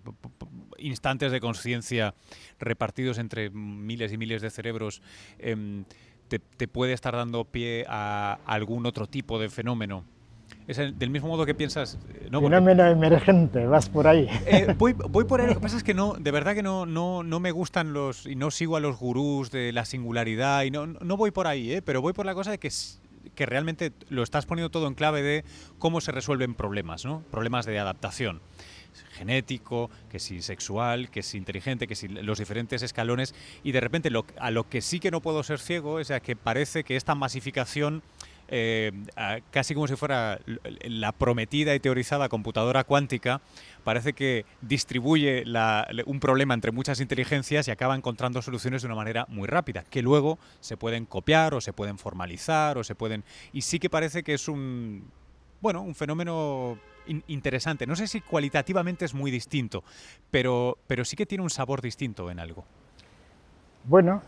instantes 0.77 1.31
de 1.31 1.39
conciencia 1.39 2.13
repartidos 2.59 3.19
entre 3.19 3.49
miles 3.49 4.11
y 4.11 4.17
miles 4.17 4.41
de 4.41 4.49
cerebros, 4.49 5.01
em, 5.39 5.85
te, 6.27 6.67
puede 6.67 6.93
estar 6.93 7.15
dando 7.15 7.45
pie 7.45 7.85
a 7.87 8.39
algún 8.45 8.85
otro 8.87 9.05
tipo 9.05 9.39
de 9.39 9.49
fenómeno 9.49 10.03
Es 10.67 10.77
del 10.77 11.09
mismo 11.11 11.27
modo 11.27 11.45
que 11.45 11.53
piensas... 11.53 11.99
Eh, 12.09 12.29
no, 12.31 12.41
Fenómeno 12.41 12.87
emergente, 12.87 13.67
vas 13.67 13.89
por 13.89 14.07
ahí. 14.07 14.27
Eh, 14.47 14.73
voy, 14.77 14.93
por 14.95 15.41
ahí, 15.41 15.47
lo 15.47 15.53
que 15.53 15.59
pasa 15.59 15.77
es 15.77 15.83
que 15.83 15.93
no, 15.93 16.13
de 16.13 16.31
verdad 16.31 16.55
que 16.55 16.63
no, 16.63 16.87
no, 16.87 17.21
no 17.21 17.39
me 17.39 17.51
gustan 17.51 17.93
los... 17.93 18.25
y 18.25 18.35
no 18.35 18.49
sigo 18.49 18.77
a 18.77 18.79
los 18.79 18.97
gurús 18.97 19.51
de 19.51 19.71
la 19.73 19.85
singularidad 19.85 20.63
y 20.63 20.71
no, 20.71 20.87
no 20.87 21.17
voy 21.17 21.29
por 21.29 21.45
ahí, 21.45 21.71
¿eh? 21.71 21.81
pero 21.83 22.01
voy 22.01 22.13
por 22.13 22.25
la 22.25 22.33
cosa 22.33 22.49
de 22.49 22.57
que 22.57 22.71
que 23.35 23.45
realmente 23.45 23.91
lo 24.09 24.23
estás 24.23 24.45
poniendo 24.45 24.69
todo 24.69 24.87
en 24.87 24.93
clave 24.93 25.21
de 25.21 25.43
cómo 25.79 26.01
se 26.01 26.11
resuelven 26.11 26.55
problemas, 26.55 27.05
¿no? 27.05 27.23
Problemas 27.31 27.65
de 27.65 27.79
adaptación 27.79 28.41
genético, 29.13 29.89
que 30.09 30.19
si 30.19 30.41
sexual, 30.41 31.09
que 31.09 31.23
si 31.23 31.37
inteligente, 31.37 31.87
que 31.87 31.95
si 31.95 32.07
los 32.07 32.39
diferentes 32.39 32.81
escalones 32.83 33.33
y 33.63 33.71
de 33.71 33.79
repente 33.79 34.09
lo, 34.09 34.25
a 34.39 34.51
lo 34.51 34.69
que 34.69 34.81
sí 34.81 34.99
que 34.99 35.11
no 35.11 35.21
puedo 35.21 35.43
ser 35.43 35.59
ciego 35.59 35.99
es 35.99 36.11
a 36.11 36.19
que 36.19 36.35
parece 36.35 36.83
que 36.83 36.95
esta 36.95 37.15
masificación 37.15 38.03
eh, 38.47 38.91
casi 39.51 39.73
como 39.73 39.87
si 39.87 39.95
fuera 39.95 40.39
la 40.81 41.11
prometida 41.11 41.73
y 41.75 41.79
teorizada 41.79 42.29
computadora 42.29 42.83
cuántica, 42.83 43.41
parece 43.83 44.13
que 44.13 44.45
distribuye 44.61 45.43
un 46.05 46.19
problema 46.19 46.53
entre 46.53 46.71
muchas 46.71 46.99
inteligencias 46.99 47.67
y 47.67 47.71
acaba 47.71 47.95
encontrando 47.95 48.41
soluciones 48.41 48.81
de 48.81 48.87
una 48.87 48.95
manera 48.95 49.25
muy 49.29 49.47
rápida, 49.47 49.83
que 49.89 50.01
luego 50.01 50.39
se 50.59 50.77
pueden 50.77 51.05
copiar 51.05 51.53
o 51.53 51.61
se 51.61 51.73
pueden 51.73 51.97
formalizar 51.97 52.77
o 52.77 52.83
se 52.83 52.95
pueden... 52.95 53.23
Y 53.51 53.61
sí 53.61 53.79
que 53.79 53.89
parece 53.89 54.23
que 54.23 54.33
es 54.33 54.47
un, 54.47 55.05
bueno, 55.61 55.81
un 55.81 55.95
fenómeno 55.95 56.77
interesante. 57.27 57.85
No 57.85 57.95
sé 57.95 58.07
si 58.07 58.21
cualitativamente 58.21 59.05
es 59.05 59.13
muy 59.13 59.31
distinto, 59.31 59.83
pero, 60.31 60.77
pero 60.87 61.05
sí 61.05 61.15
que 61.15 61.25
tiene 61.25 61.43
un 61.43 61.49
sabor 61.49 61.81
distinto 61.81 62.29
en 62.31 62.39
algo. 62.39 62.65
Bueno, 63.85 64.21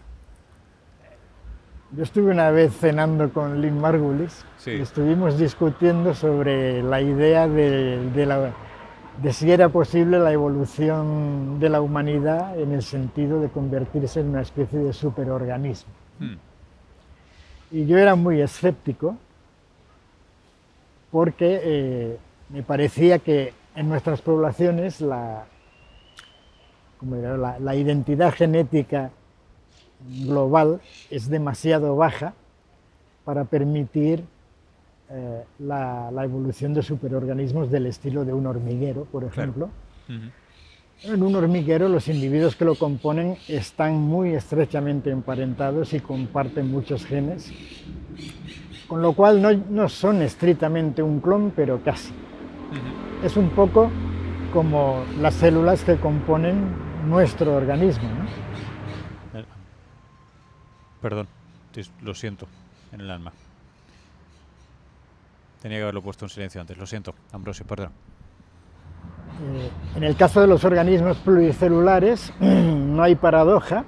yo 1.92 2.04
estuve 2.04 2.32
una 2.32 2.52
vez 2.52 2.76
cenando 2.78 3.32
con 3.32 3.62
Lynn 3.62 3.80
Margulis 3.80 4.46
y 4.66 4.82
estuvimos 4.82 5.38
discutiendo 5.38 6.14
sobre 6.14 6.82
la 6.82 7.02
idea 7.02 7.48
de, 7.48 8.52
si 9.32 9.52
era 9.52 9.70
posible 9.70 10.20
la 10.20 10.32
evolución 10.32 11.60
de 11.60 11.70
la 11.70 11.82
humanidad 11.82 12.60
en 12.60 12.74
el 12.74 12.82
sentido 12.82 13.40
de 13.40 13.50
convertirse 13.50 14.20
en 14.20 14.30
una 14.30 14.42
especie 14.42 14.80
de 14.80 14.94
superorganismo. 14.94 15.92
Hmm. 16.20 16.36
Y 17.72 17.86
yo 17.86 17.98
era 17.98 18.16
muy 18.16 18.42
escéptico 18.42 19.18
porque 21.12 21.62
eh, 21.64 22.18
me 22.50 22.64
parecía 22.64 23.20
que 23.20 23.54
en 23.76 23.90
nuestras 23.90 24.22
poblaciones 24.22 25.02
la, 25.02 25.46
la, 27.02 27.76
identidad 27.76 28.34
genética 28.34 29.12
global 30.26 30.82
es 31.10 31.30
demasiado 31.30 31.96
baja 31.96 32.34
para 33.24 33.46
permitir 33.46 34.24
eh, 35.10 35.44
la, 35.60 36.10
evolución 36.24 36.74
de 36.74 36.82
superorganismos 36.82 37.70
del 37.70 37.88
estilo 37.88 38.26
de 38.26 38.34
un 38.34 38.48
hormiguero, 38.48 39.06
por 39.06 39.24
ejemplo. 39.24 39.70
En 41.04 41.22
un 41.22 41.36
hormiguero 41.36 41.90
los 41.90 42.08
individuos 42.08 42.56
que 42.56 42.66
lo 42.66 42.76
componen 42.76 43.38
están 43.48 43.96
muy 43.96 44.34
estrechamente 44.34 45.12
emparentados 45.12 45.94
y 45.94 46.00
comparten 46.00 46.72
muchos 46.72 47.06
genes, 47.06 47.52
con 48.88 49.02
lo 49.02 49.14
cual 49.14 49.42
no, 49.42 49.52
no 49.52 49.90
son 49.90 50.22
estrictamente 50.22 51.04
un 51.04 51.20
clon, 51.20 51.52
pero 51.56 51.82
casi. 51.84 52.14
Es 53.24 53.36
un 53.38 53.50
poco 53.50 53.92
como 54.54 55.04
las 55.20 55.36
células 55.36 55.84
que 55.84 55.98
componen 55.98 56.56
nuestro 57.08 57.56
organismo. 57.56 58.08
¿no? 58.10 58.26
Perdón, 61.02 61.28
lo 62.02 62.14
siento 62.14 62.48
en 62.92 63.02
el 63.02 63.12
alma. 63.12 63.32
Tenía 65.62 65.80
que 65.80 65.84
haberlo 65.84 66.02
puesto 66.02 66.26
en 66.26 66.30
silencio 66.30 66.62
antes, 66.62 66.78
lo 66.78 66.86
siento, 66.86 67.16
Ambrosio, 67.32 67.66
perdón. 67.66 67.92
Eh, 69.42 69.70
en 69.96 70.04
el 70.04 70.16
caso 70.16 70.40
de 70.40 70.48
los 70.48 70.64
organismos 70.64 71.18
pluricelulares 71.18 72.32
no 72.40 73.04
hay 73.04 73.16
paradoja 73.16 73.84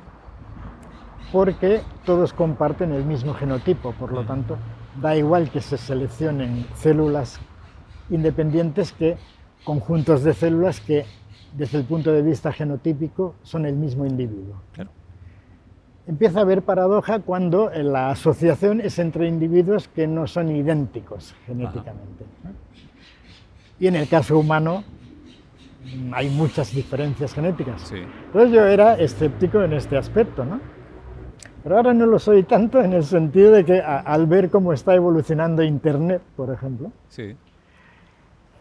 porque 1.32 1.82
todos 2.06 2.34
comparten 2.34 2.92
el 2.92 3.06
mismo 3.06 3.34
genotipo, 3.34 3.94
por 3.94 4.12
lo 4.12 4.26
tanto 4.26 4.58
da 5.02 5.16
igual 5.16 5.52
que 5.52 5.62
se 5.62 5.78
seleccionen 5.78 6.66
células 6.76 7.40
independientes 8.10 8.94
que 8.94 9.18
conjuntos 9.64 10.24
de 10.24 10.34
células 10.34 10.80
que 10.80 11.06
desde 11.54 11.78
el 11.78 11.86
punto 11.86 12.12
de 12.12 12.22
vista 12.22 12.52
genotípico 12.52 13.36
son 13.44 13.66
el 13.66 13.76
mismo 13.76 14.06
individuo. 14.06 14.62
Empieza 16.08 16.40
a 16.40 16.42
haber 16.44 16.62
paradoja 16.62 17.20
cuando 17.20 17.70
la 17.70 18.12
asociación 18.12 18.80
es 18.80 18.98
entre 18.98 19.28
individuos 19.28 19.90
que 19.90 20.08
no 20.08 20.26
son 20.26 20.56
idénticos 20.56 21.36
genéticamente. 21.46 22.26
Y 23.80 23.88
en 23.88 23.96
el 23.96 24.08
caso 24.08 24.40
humano 24.40 24.84
hay 26.14 26.30
muchas 26.30 26.74
diferencias 26.74 27.34
genéticas. 27.34 27.92
Entonces 27.92 28.52
yo 28.52 28.66
era 28.66 28.96
escéptico 28.96 29.62
en 29.62 29.74
este 29.74 29.98
aspecto, 29.98 30.46
¿no? 30.46 30.60
Pero 31.64 31.76
ahora 31.76 31.94
no 31.94 32.06
lo 32.06 32.20
soy 32.20 32.44
tanto 32.44 32.82
en 32.82 32.94
el 32.94 33.04
sentido 33.04 33.52
de 33.52 33.66
que 33.66 33.82
al 33.82 34.26
ver 34.28 34.50
cómo 34.50 34.72
está 34.72 34.96
evolucionando 34.96 35.62
Internet, 35.62 36.22
por 36.36 36.54
ejemplo, 36.54 36.92
sí 37.10 37.36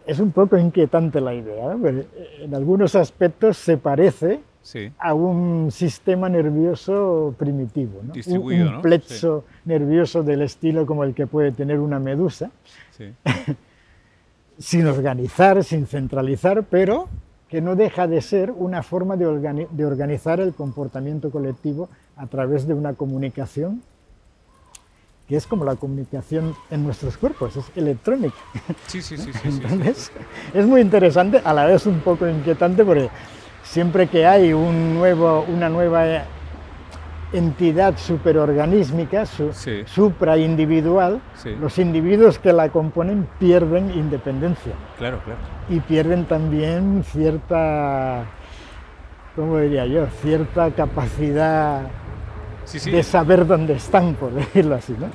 es 0.07 0.21
un 0.21 0.31
poco 0.31 0.57
inquietante 0.57 1.21
la 1.21 1.35
idea, 1.35 1.77
en 2.41 2.55
algunos 2.55 2.95
aspectos 2.95 3.57
se 3.57 3.77
parece 3.77 4.41
a 4.99 5.15
un 5.15 5.71
sistema 5.71 6.29
nervioso 6.29 7.35
primitivo, 7.39 8.01
un, 8.01 8.83
plexo 8.83 9.45
nervioso 9.65 10.23
del 10.23 10.43
estilo 10.43 10.87
como 10.87 11.05
el 11.05 11.15
que 11.15 11.27
puede 11.27 11.53
tener 11.53 11.79
una 11.79 11.99
medusa, 11.99 12.51
sin 14.59 14.87
organizar, 14.87 15.63
sin 15.63 15.87
centralizar, 15.87 16.65
pero 16.65 17.09
que 17.49 17.61
no 17.61 17.77
deja 17.77 18.07
de 18.09 18.21
ser 18.21 18.51
una 18.51 18.83
forma 18.83 19.17
de 19.17 19.85
organizar 19.85 20.41
el 20.41 20.53
comportamiento 20.55 21.31
colectivo 21.31 21.89
a 22.17 22.27
través 22.27 22.67
de 22.67 22.75
una 22.75 22.95
comunicación 22.95 23.83
que 25.29 25.37
es 25.37 25.47
como 25.47 25.65
la 25.65 25.75
comunicación 25.77 26.55
en 26.71 26.85
nuestros 26.85 27.17
cuerpos, 27.17 27.57
es 27.57 27.65
electrónica. 27.75 28.37
Sí, 28.87 29.03
sí, 29.03 29.17
sí. 29.17 29.33
sí, 29.33 29.49
Entonces, 29.49 30.13
es 30.55 30.67
muy 30.67 30.81
interesante, 30.81 31.41
a 31.45 31.53
la 31.53 31.67
vez 31.67 31.87
un 31.87 32.01
poco 32.01 32.29
inquietante, 32.29 32.85
porque 32.85 33.11
siempre 33.67 34.07
que 34.07 34.27
hay 34.27 34.53
un 34.53 34.95
nuevo, 34.95 35.45
una 35.49 35.69
nueva 35.69 36.25
entidad 37.33 37.99
superorganísmica, 37.99 39.27
su, 39.27 39.53
supraindividual, 39.87 41.21
los 41.61 41.79
individuos 41.79 42.39
que 42.39 42.53
la 42.53 42.69
componen 42.71 43.29
pierden 43.39 43.91
independencia. 43.91 44.73
Claro, 44.97 45.21
claro. 45.25 45.41
Y 45.69 45.81
pierden 45.81 46.25
también 46.25 47.03
cierta, 47.05 48.25
¿cómo 49.35 49.59
diría 49.59 49.87
yo?, 49.87 50.07
cierta 50.23 50.71
capacidad 50.71 51.83
de 52.85 53.03
saber 53.03 53.47
dónde 53.47 53.75
están, 53.75 54.15
por 54.15 54.33
decirlo 54.33 54.77
así. 54.77 54.95
¿no? 54.99 55.09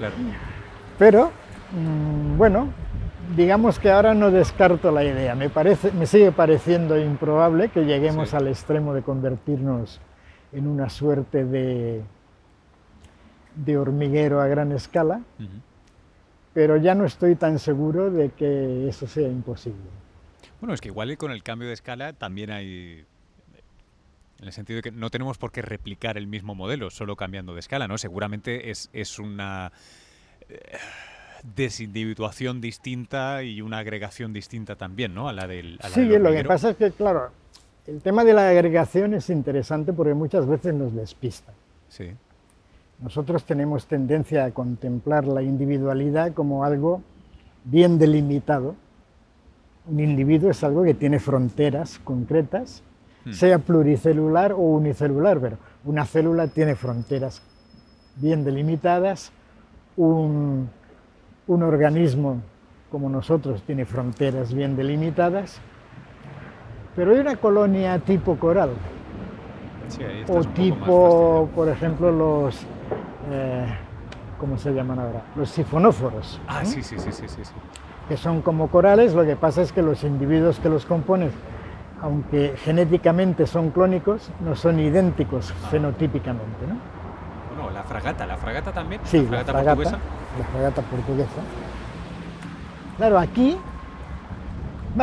Pero, 1.00 1.32
mm, 1.72 2.38
bueno, 2.38 2.68
digamos 3.36 3.80
que 3.80 3.89
ahora 3.89 4.13
no 4.13 4.32
descarto 4.32 4.91
la 4.91 5.04
idea. 5.04 5.36
Me, 5.36 5.50
parece, 5.50 5.91
me 5.91 6.06
sigue 6.06 6.32
pareciendo 6.32 7.00
improbable 7.00 7.70
que 7.70 7.86
lleguemos 7.86 8.34
al 8.34 8.48
extremo 8.48 8.94
de 8.94 9.02
convertirnos 9.02 10.00
en 10.52 10.67
una 10.67 10.89
suerte 10.89 11.46
de, 11.46 12.02
de 13.56 13.78
hormiguero 13.78 14.41
a 14.41 14.48
gran 14.48 14.72
escala, 14.72 15.22
pero 16.54 16.78
ya 16.78 16.96
no 16.96 17.06
estoy 17.06 17.36
tan 17.36 17.60
seguro 17.60 18.12
de 18.12 18.30
que 18.30 18.88
eso 18.88 19.08
sea 19.08 19.28
imposible. 19.28 19.89
Bueno, 20.60 20.74
es 20.74 20.82
que 20.82 20.89
igual 20.89 21.17
con 21.17 21.32
el 21.32 21.44
cambio 21.44 21.67
de 21.67 21.74
escala 21.74 22.13
también 22.13 22.52
hay 22.52 23.06
en 24.39 24.48
el 24.48 24.54
sentido 24.54 24.78
de 24.78 24.82
que 24.82 24.91
no 24.91 25.10
tenemos 25.12 25.38
por 25.38 25.52
qué 25.52 25.62
replicar 25.62 26.17
el 26.17 26.26
mismo 26.26 26.56
modelo, 26.56 26.89
solo 26.89 27.15
cambiando 27.15 27.54
de 27.54 27.60
escala, 27.60 27.88
¿no? 27.88 27.98
Seguramente 28.00 28.72
es, 28.72 28.89
es 28.91 29.20
una 29.20 29.72
eh, 30.50 30.78
desindividuación 31.56 32.62
distinta 32.62 33.43
y 33.43 33.62
una 33.62 33.80
agregación 33.80 34.34
distinta 34.34 34.75
también, 34.75 35.13
¿no? 35.13 35.27
A 35.27 35.34
la 35.34 35.47
del. 35.47 35.80
sí, 35.93 36.06
lo 36.06 36.32
que 36.32 36.43
pasa 36.43 36.71
es 36.71 36.77
que, 36.77 36.91
claro, 36.91 37.30
el 37.88 38.01
tema 38.01 38.23
de 38.23 38.34
la 38.34 38.49
agregación 38.49 39.13
es 39.13 39.30
interesante 39.30 39.93
porque 39.93 40.13
muchas 40.13 40.47
veces 40.47 40.73
nos 40.73 40.93
despista. 40.93 41.54
Sí. 41.89 42.12
Nosotros 42.99 43.44
tenemos 43.46 43.87
tendencia 43.87 44.46
a 44.46 44.52
contemplar 44.52 45.25
la 45.25 45.42
individualidad 45.42 46.33
como 46.33 46.63
algo 46.63 47.02
bien 47.63 47.98
delimitado. 47.98 48.75
Un 49.87 50.00
individuo 50.00 50.52
es 50.52 50.63
algo 50.63 50.83
que 50.83 50.94
tiene 50.94 51.19
fronteras 51.19 52.00
concretas 52.04 52.83
Hmm. 53.23 53.33
sea 53.33 53.60
pluricelular 53.60 54.54
o 54.54 54.58
unicelular, 54.58 55.39
pero 55.39 55.58
una 55.85 56.06
célula 56.06 56.48
tiene 56.48 56.75
fronteras 56.75 57.42
bien 58.15 58.44
delimitadas, 58.44 59.31
un, 59.96 60.69
organismo 61.48 62.42
como 62.92 63.10
nosotros 63.10 63.63
tiene 63.63 63.85
fronteras 63.85 64.54
bien 64.54 64.75
delimitadas, 64.75 65.60
pero 66.96 67.12
hay 67.12 67.19
una 67.19 67.37
colonia 67.37 67.98
tipo 68.00 68.35
coral, 68.35 68.71
o 70.27 70.44
tipo, 70.44 71.50
por 71.56 71.69
ejemplo, 71.69 72.12
los, 72.12 72.65
eh, 73.29 73.65
¿cómo 74.39 74.58
se 74.58 74.73
llaman 74.73 75.00
ahora? 75.00 75.21
Los 75.35 75.50
sifonóforos. 75.50 76.39
Ah, 76.48 76.65
sí, 76.65 76.83
sí, 76.83 76.98
sí, 77.00 77.12
sí, 77.12 77.27
sí. 77.27 77.42
que 78.10 78.17
son 78.17 78.42
como 78.42 78.67
corales, 78.69 79.13
lo 79.13 79.25
que 79.25 79.35
pasa 79.35 79.62
es 79.62 79.71
que 79.71 79.81
los 79.81 80.04
individuos 80.04 80.60
que 80.60 80.69
los 80.69 80.85
componen, 80.85 81.31
aunque 82.02 82.56
genéticamente 82.58 83.48
son 83.48 83.71
clónicos, 83.71 84.31
no 84.42 84.56
son 84.56 84.79
idénticos 84.79 85.54
fenotípicamente. 85.69 86.67
¿no? 86.67 86.75
Bueno, 87.56 87.71
la 87.71 87.83
fragata, 87.83 88.25
la 88.25 88.37
fragata 88.37 88.71
también, 88.71 89.02
sí, 89.06 89.21
la 89.21 89.44
fragata, 89.44 89.54
portuguesa. 89.54 89.98
La 90.38 90.46
fragata 90.46 90.82
portuguesa. 90.84 91.42
Claro, 92.98 93.19
aquí, 93.19 93.58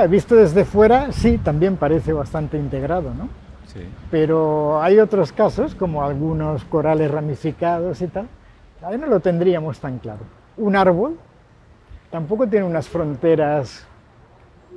visto 0.08 0.34
desde 0.34 0.64
fuera, 0.64 1.12
sí, 1.12 1.38
también 1.38 1.76
parece 1.76 2.12
bastante 2.12 2.58
integrado, 2.58 3.12
¿no? 3.14 3.28
Sí. 3.66 3.80
Pero 4.10 4.80
hay 4.80 4.98
otros 4.98 5.32
casos, 5.32 5.74
como 5.74 6.02
algunos 6.02 6.64
corales 6.64 7.10
ramificados 7.10 8.00
y 8.00 8.06
tal, 8.06 8.28
ahí 8.82 8.96
no 8.96 9.06
lo 9.06 9.20
tendríamos 9.20 9.78
tan 9.80 9.98
claro. 9.98 10.20
Un 10.56 10.76
árbol 10.76 11.18
tampoco 12.10 12.46
tiene 12.46 12.66
unas 12.66 12.88
fronteras 12.88 13.86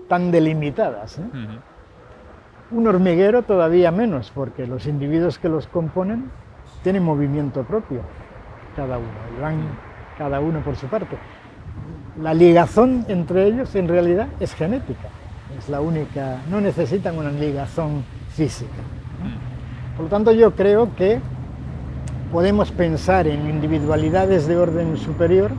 tan 0.08 0.32
delimitadas. 0.32 1.20
¿eh? 1.20 1.24
Un 2.72 2.88
hormiguero 2.88 3.44
todavía 3.44 3.92
menos, 3.92 4.32
porque 4.34 4.68
los 4.68 4.86
individuos 4.88 5.40
que 5.40 5.48
los 5.48 5.68
componen 5.68 6.30
tienen 6.84 7.04
movimiento 7.04 7.64
propio, 7.64 8.02
cada 8.76 8.98
uno, 8.98 9.08
y 9.38 9.42
van 9.42 9.91
cada 10.22 10.40
uno 10.40 10.60
por 10.64 10.76
su 10.76 10.86
parte. 10.86 11.18
La 12.22 12.36
ligazón 12.36 13.06
entre 13.08 13.48
ellos 13.48 13.74
en 13.74 13.88
realidad 13.88 14.28
es 14.40 14.54
genética, 14.54 15.10
es 15.58 15.68
la 15.68 15.82
única, 15.82 16.44
no 16.48 16.62
necesitan 16.62 17.18
una 17.18 17.32
ligazón 17.32 18.04
física. 18.30 18.70
Por 19.96 20.04
lo 20.04 20.10
tanto, 20.12 20.32
yo 20.32 20.54
creo 20.56 20.96
que 20.96 21.20
podemos 22.32 22.72
pensar 22.72 23.26
en 23.26 23.50
individualidades 23.50 24.46
de 24.46 24.58
orden 24.58 24.96
superior 24.98 25.50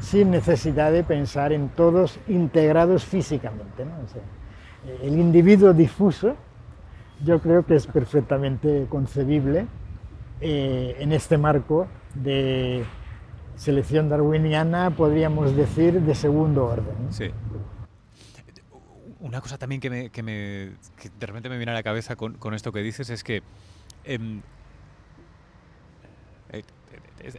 sin 0.00 0.32
necesidad 0.32 0.92
de 0.92 1.02
pensar 1.02 1.54
en 1.54 1.70
todos 1.70 2.18
integrados 2.28 3.06
físicamente. 3.06 3.84
el 5.02 5.18
individuo 5.18 5.72
difuso 5.72 6.36
yo 7.24 7.40
creo 7.40 7.64
que 7.64 7.74
es 7.74 7.86
perfectamente 7.86 8.86
concebible 8.90 9.66
eh, 10.42 10.96
en 11.00 11.12
este 11.12 11.38
marco 11.38 11.86
de 12.14 12.84
selección 13.58 14.08
darwiniana, 14.08 14.90
podríamos 14.90 15.54
decir, 15.54 16.00
de 16.00 16.14
segundo 16.14 16.64
orden. 16.64 16.94
Sí. 17.10 17.30
Una 19.20 19.40
cosa 19.40 19.58
también 19.58 19.80
que, 19.80 19.90
me, 19.90 20.10
que, 20.10 20.22
me, 20.22 20.72
que 20.96 21.10
de 21.18 21.26
repente 21.26 21.48
me 21.48 21.56
viene 21.56 21.72
a 21.72 21.74
la 21.74 21.82
cabeza 21.82 22.14
con, 22.16 22.54
esto 22.54 22.72
que 22.72 22.80
dices 22.80 23.10
es 23.10 23.24
que 23.24 23.42
em, 24.04 24.40
eh, 26.52 26.62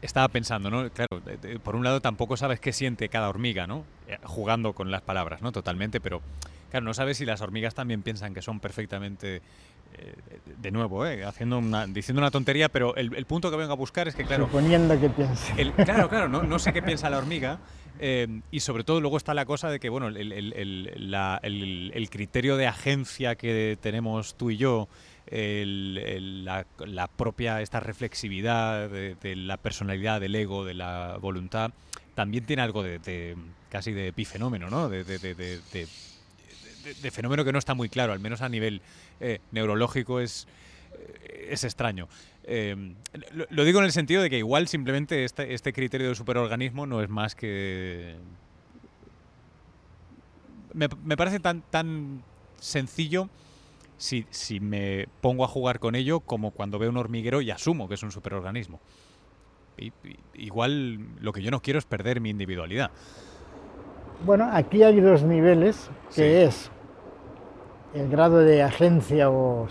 estaba 0.01 0.28
pensando, 0.28 0.70
¿no? 0.70 0.89
Claro, 0.91 1.22
por 1.63 1.78
un 1.78 1.86
lado 1.86 2.01
tampoco 2.01 2.36
sabes 2.36 2.59
qué 2.59 2.74
siente 2.74 3.07
cada 3.07 3.30
hormiga, 3.30 3.65
¿no? 3.65 3.86
Eh, 4.07 4.17
jugando 4.24 4.74
con 4.74 4.91
las 4.91 5.01
palabras, 5.01 5.41
¿no? 5.41 5.53
Totalmente, 5.53 6.01
pero 6.01 6.22
claro, 6.70 6.86
no 6.86 6.93
sabes 6.93 7.17
si 7.17 7.26
las 7.26 7.39
hormigas 7.39 7.76
también 7.76 8.01
piensan 8.01 8.34
que 8.34 8.41
son 8.41 8.59
perfectamente 8.59 9.38
eh, 9.38 9.41
de 10.57 10.71
nuevo, 10.71 11.05
¿eh? 11.05 11.23
haciendo 11.23 11.57
una, 11.59 11.87
diciendo 11.87 12.21
una 12.21 12.31
tontería, 12.31 12.69
pero 12.69 12.95
el, 12.95 13.25
punto 13.25 13.49
que 13.49 13.57
vengo 13.57 13.73
a 13.73 13.75
buscar 13.75 14.07
es 14.07 14.15
que, 14.15 14.25
claro. 14.25 14.45
Suponiendo 14.45 14.99
que 14.99 15.09
piensa. 15.09 15.55
claro, 15.85 16.09
claro, 16.09 16.27
no, 16.27 16.43
no, 16.43 16.59
sé 16.59 16.73
qué 16.73 16.81
piensa 16.81 17.09
la 17.09 17.17
hormiga. 17.17 17.59
y 18.51 18.59
sobre 18.59 18.83
todo 18.83 19.01
luego 19.01 19.17
está 19.17 19.33
la 19.33 19.45
cosa 19.45 19.69
de 19.69 19.79
que, 19.79 19.89
bueno, 19.89 20.07
el, 20.07 20.31
el, 21.93 22.09
criterio 22.09 22.57
de 22.57 22.67
agencia 22.67 23.35
que 23.35 23.77
tenemos 23.81 24.35
tú 24.35 24.51
y 24.51 24.57
yo 24.57 24.89
la, 25.31 27.07
propia 27.15 27.61
esta 27.61 27.79
reflexividad 27.79 28.89
de, 28.89 29.35
la 29.35 29.57
personalidad, 29.57 30.19
del 30.19 30.35
ego, 30.35 30.65
de 30.65 30.73
la 30.73 31.17
voluntad, 31.21 31.71
también 32.15 32.45
tiene 32.45 32.61
algo 32.61 32.83
de, 32.83 33.35
casi 33.69 33.91
de 33.91 34.07
epifenómeno, 34.09 34.69
¿no? 34.69 34.89
De, 34.89 35.03
fenómeno 37.11 37.45
que 37.45 37.51
no 37.51 37.59
está 37.59 37.73
muy 37.73 37.89
claro, 37.89 38.13
al 38.13 38.19
menos 38.19 38.41
a 38.41 38.49
nivel 38.49 38.81
eh, 39.20 39.39
neurológico 39.51 40.20
es, 40.20 40.47
eh, 40.93 41.49
es 41.51 41.63
extraño. 41.63 42.07
Eh, 42.43 42.95
lo, 43.49 43.63
digo 43.63 43.80
en 43.80 43.86
el 43.86 43.91
sentido 43.91 44.22
de 44.22 44.30
que 44.30 44.38
igual 44.38 44.67
simplemente 44.67 45.24
este, 45.24 45.53
este 45.53 45.74
criterio 45.74 46.09
de 46.09 46.15
superorganismo 46.15 46.86
no 46.86 47.01
es 47.01 47.09
más 47.09 47.36
que... 47.36 48.15
Me, 50.74 50.88
me 51.03 51.17
parece 51.17 51.39
tan, 51.39 51.61
tan 51.61 52.24
sencillo 52.59 53.30
si, 53.97 54.26
si 54.30 54.59
me 54.59 55.07
pongo 55.22 55.43
a 55.43 55.47
jugar 55.47 55.80
con 55.80 55.95
ello 55.95 56.22
como 56.22 56.51
cuando 56.51 56.80
veo 56.80 56.89
un 56.89 56.97
hormiguero 56.97 57.41
y 57.41 57.51
asumo 57.51 57.88
que 57.88 57.95
es 57.95 58.03
un 58.03 58.11
superorganismo. 58.11 58.80
igual 60.36 60.99
lo 61.20 61.34
que 61.34 61.41
yo 61.41 61.51
no 61.51 61.61
quiero 61.61 61.80
es 61.80 61.86
perder 61.86 62.22
mi 62.22 62.30
individualidad. 62.30 62.91
Bueno, 64.26 64.49
aquí 64.51 64.84
hay 64.84 64.99
dos 64.99 65.24
niveles, 65.24 65.89
que 66.13 66.43
es 66.43 66.72
el 67.93 68.09
grado 68.09 68.37
de 68.37 68.63
agencia 68.63 69.29
o 69.29 69.67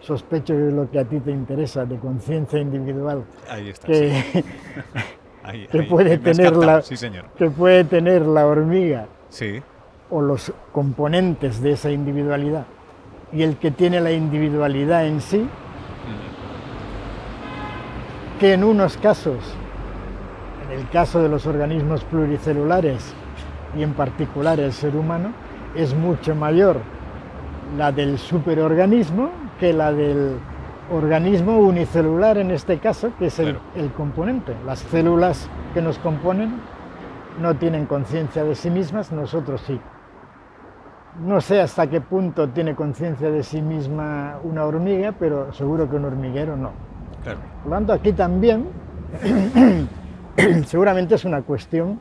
sospecho 0.00 0.54
que 0.54 0.68
es 0.68 0.72
lo 0.72 0.90
que 0.90 0.98
a 0.98 1.04
ti 1.04 1.20
te 1.20 1.30
interesa, 1.30 1.84
de 1.84 1.98
conciencia 1.98 2.58
individual. 2.58 3.24
Ahí 3.48 3.70
está. 3.70 3.86
Que, 3.86 4.42
puede 5.88 6.18
tener 6.18 6.56
la, 6.56 6.82
que 7.36 7.50
puede 7.50 7.84
tener 7.84 8.22
la 8.22 8.46
hormiga. 8.46 9.06
Sí. 9.28 9.62
O 10.10 10.20
los 10.20 10.52
componentes 10.72 11.60
de 11.60 11.72
esa 11.72 11.90
individualidad 11.90 12.66
y 13.34 13.42
el 13.42 13.56
que 13.56 13.70
tiene 13.70 14.00
la 14.00 14.12
individualidad 14.12 15.06
en 15.06 15.20
sí, 15.20 15.48
que 18.38 18.52
en 18.52 18.62
unos 18.62 18.96
casos, 18.96 19.38
en 20.66 20.78
el 20.78 20.88
caso 20.90 21.20
de 21.20 21.28
los 21.28 21.46
organismos 21.46 22.04
pluricelulares 22.04 23.12
y 23.76 23.82
en 23.82 23.94
particular 23.94 24.60
el 24.60 24.72
ser 24.72 24.94
humano, 24.94 25.32
es 25.74 25.94
mucho 25.94 26.36
mayor 26.36 26.76
la 27.76 27.92
del 27.92 28.18
superorganismo 28.18 29.30
que 29.58 29.72
la 29.72 29.92
del 29.92 30.36
organismo 30.92 31.58
unicelular 31.58 32.38
en 32.38 32.50
este 32.50 32.78
caso, 32.78 33.12
que 33.18 33.26
es 33.26 33.38
el, 33.38 33.58
el 33.74 33.92
componente. 33.92 34.54
Las 34.66 34.80
células 34.80 35.48
que 35.72 35.82
nos 35.82 35.98
componen 35.98 36.60
no 37.40 37.54
tienen 37.56 37.86
conciencia 37.86 38.44
de 38.44 38.54
sí 38.54 38.70
mismas, 38.70 39.12
nosotros 39.12 39.62
sí. 39.66 39.80
No 41.20 41.40
sé 41.40 41.60
hasta 41.60 41.88
qué 41.88 42.00
punto 42.00 42.48
tiene 42.48 42.74
conciencia 42.74 43.30
de 43.30 43.42
sí 43.42 43.62
misma 43.62 44.38
una 44.42 44.64
hormiga, 44.64 45.12
pero 45.18 45.52
seguro 45.52 45.88
que 45.88 45.96
un 45.96 46.04
hormiguero 46.04 46.56
no. 46.56 46.72
Por 47.24 47.70
lo 47.70 47.70
tanto, 47.70 47.92
aquí 47.92 48.12
también 48.12 48.66
seguramente 50.66 51.14
es 51.14 51.24
una 51.24 51.42
cuestión 51.42 52.00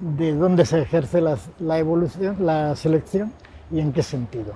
de 0.00 0.34
dónde 0.34 0.64
se 0.64 0.80
ejerce 0.80 1.20
la, 1.20 1.78
evolución, 1.78 2.36
la 2.40 2.76
selección 2.76 3.32
y 3.70 3.80
en 3.80 3.92
qué 3.92 4.02
sentido. 4.02 4.54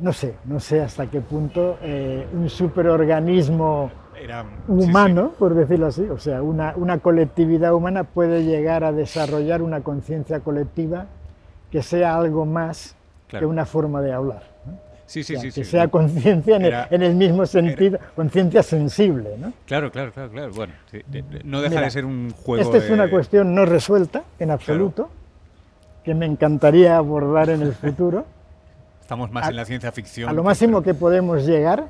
No 0.00 0.12
sé, 0.12 0.34
no 0.44 0.58
sé 0.58 0.80
hasta 0.80 1.06
qué 1.06 1.20
punto 1.20 1.78
eh, 1.80 2.26
un 2.32 2.50
superorganismo 2.50 3.90
humano, 4.66 5.32
por 5.38 5.54
decirlo 5.54 5.86
así, 5.86 6.02
o 6.02 6.18
sea, 6.18 6.42
una, 6.42 6.74
una 6.76 6.98
colectividad 6.98 7.72
humana 7.74 8.04
puede 8.04 8.44
llegar 8.44 8.84
a 8.84 8.92
desarrollar 8.92 9.62
una 9.62 9.82
conciencia 9.82 10.40
colectiva 10.40 11.06
que 11.70 11.82
sea 11.82 12.16
algo 12.16 12.44
más 12.44 12.96
que 13.28 13.44
una 13.46 13.66
forma 13.66 14.00
de 14.00 14.12
hablar. 14.12 14.42
Sí, 15.06 15.22
sí, 15.22 15.36
sí, 15.36 15.52
que 15.52 15.64
sea 15.64 15.88
conciencia 15.88 16.56
en, 16.90 17.02
el 17.02 17.14
mismo 17.14 17.44
sentido, 17.44 17.98
conciencia 18.16 18.62
sensible. 18.62 19.36
¿no? 19.38 19.52
Claro, 19.66 19.92
claro, 19.92 20.12
claro, 20.12 20.30
claro. 20.30 20.52
Bueno, 20.54 20.72
no 21.44 21.60
deja 21.60 21.80
de 21.82 21.90
ser 21.90 22.04
un 22.04 22.30
juego. 22.30 22.62
Esta 22.62 22.78
es 22.78 22.90
una 22.90 23.10
cuestión 23.10 23.54
no 23.54 23.66
resuelta 23.66 24.24
en 24.38 24.50
absoluto, 24.50 25.10
que 26.04 26.14
me 26.14 26.26
encantaría 26.26 26.96
abordar 26.96 27.50
en 27.50 27.62
el 27.62 27.74
futuro. 27.74 28.24
Estamos 29.00 29.30
más 29.30 29.48
en 29.48 29.56
la 29.56 29.64
ciencia 29.64 29.92
ficción. 29.92 30.28
A 30.28 30.32
lo 30.32 30.42
máximo 30.42 30.82
que 30.82 30.94
podemos 30.94 31.44
llegar 31.44 31.88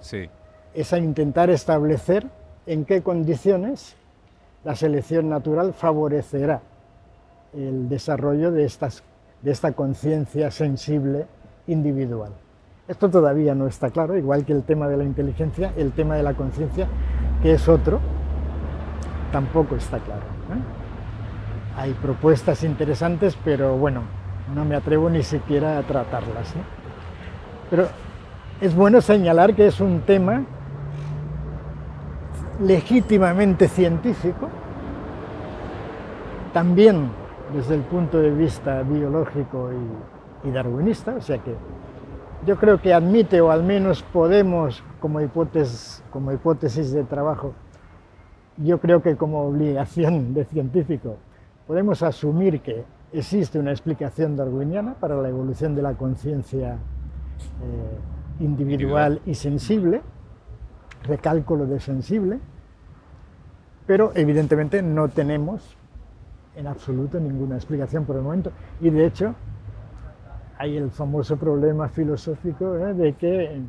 es 0.74 0.92
a 0.92 0.98
intentar 0.98 1.50
establecer 1.50 2.26
en 2.66 2.84
qué 2.84 3.02
condiciones 3.02 3.96
la 4.64 4.74
selección 4.74 5.28
natural 5.28 5.74
favorecerá 5.74 6.62
el 7.52 7.88
desarrollo 7.88 8.50
de 8.50 8.64
estas 8.64 9.04
de 9.44 9.50
esta 9.50 9.72
conciencia 9.72 10.50
sensible 10.50 11.26
individual. 11.66 12.32
Esto 12.88 13.10
todavía 13.10 13.54
no 13.54 13.66
está 13.66 13.90
claro, 13.90 14.16
igual 14.16 14.44
que 14.46 14.52
el 14.52 14.62
tema 14.62 14.88
de 14.88 14.96
la 14.96 15.04
inteligencia, 15.04 15.72
el 15.76 15.92
tema 15.92 16.16
de 16.16 16.22
la 16.22 16.32
conciencia, 16.32 16.88
que 17.42 17.52
es 17.52 17.68
otro, 17.68 18.00
tampoco 19.32 19.76
está 19.76 19.98
claro. 19.98 20.33
¿Eh? 21.76 21.80
Hay 21.80 21.92
propuestas 21.94 22.64
interesantes, 22.64 23.36
pero 23.44 23.76
bueno, 23.76 24.02
no 24.54 24.64
me 24.64 24.76
atrevo 24.76 25.10
ni 25.10 25.22
siquiera 25.22 25.78
a 25.78 25.82
tratarlas. 25.82 26.54
Pero 27.70 27.88
es 28.60 28.74
bueno 28.74 29.00
señalar 29.00 29.54
que 29.54 29.66
es 29.66 29.80
un 29.80 30.00
tema 30.00 30.44
legítimamente 32.60 33.68
científico, 33.68 34.48
también 36.52 37.10
desde 37.52 37.74
el 37.74 37.82
punto 37.82 38.18
de 38.18 38.30
vista 38.30 38.82
biológico 38.82 39.70
y, 40.44 40.50
darwinista, 40.50 41.14
o 41.16 41.22
sea 41.22 41.38
que 41.38 41.54
yo 42.46 42.56
creo 42.56 42.80
que 42.80 42.92
admite 42.92 43.40
o 43.40 43.50
al 43.50 43.64
menos 43.64 44.02
podemos 44.02 44.84
como 45.00 45.20
hipótesis 45.20 46.92
de 46.92 47.04
trabajo, 47.04 47.54
yo 48.58 48.78
creo 48.78 49.02
que 49.02 49.16
como 49.16 49.46
obligación 49.46 50.34
de 50.34 50.44
científico, 50.44 51.16
podemos 51.66 52.02
asumir 52.02 52.60
que 52.60 52.84
existe 53.12 53.58
una 53.58 53.70
explicación 53.70 54.36
darwiniana 54.36 54.94
para 54.94 55.20
la 55.20 55.28
evolución 55.28 55.74
de 55.74 55.82
la 55.82 55.94
conciencia 55.94 56.74
eh, 56.74 58.44
individual 58.44 59.20
y 59.24 59.34
sensible, 59.34 60.02
recálculo 61.04 61.66
de 61.66 61.80
sensible, 61.80 62.40
pero 63.86 64.12
evidentemente 64.14 64.82
no 64.82 65.08
tenemos 65.08 65.76
en 66.56 66.66
absoluto 66.66 67.20
ninguna 67.20 67.56
explicación 67.56 68.04
por 68.04 68.16
el 68.16 68.22
momento. 68.22 68.50
Y 68.80 68.90
de 68.90 69.06
hecho, 69.06 69.34
hay 70.58 70.76
el 70.76 70.90
famoso 70.90 71.36
problema 71.36 71.88
filosófico 71.88 72.76
¿eh? 72.76 72.94
de 72.94 73.12
que 73.14 73.62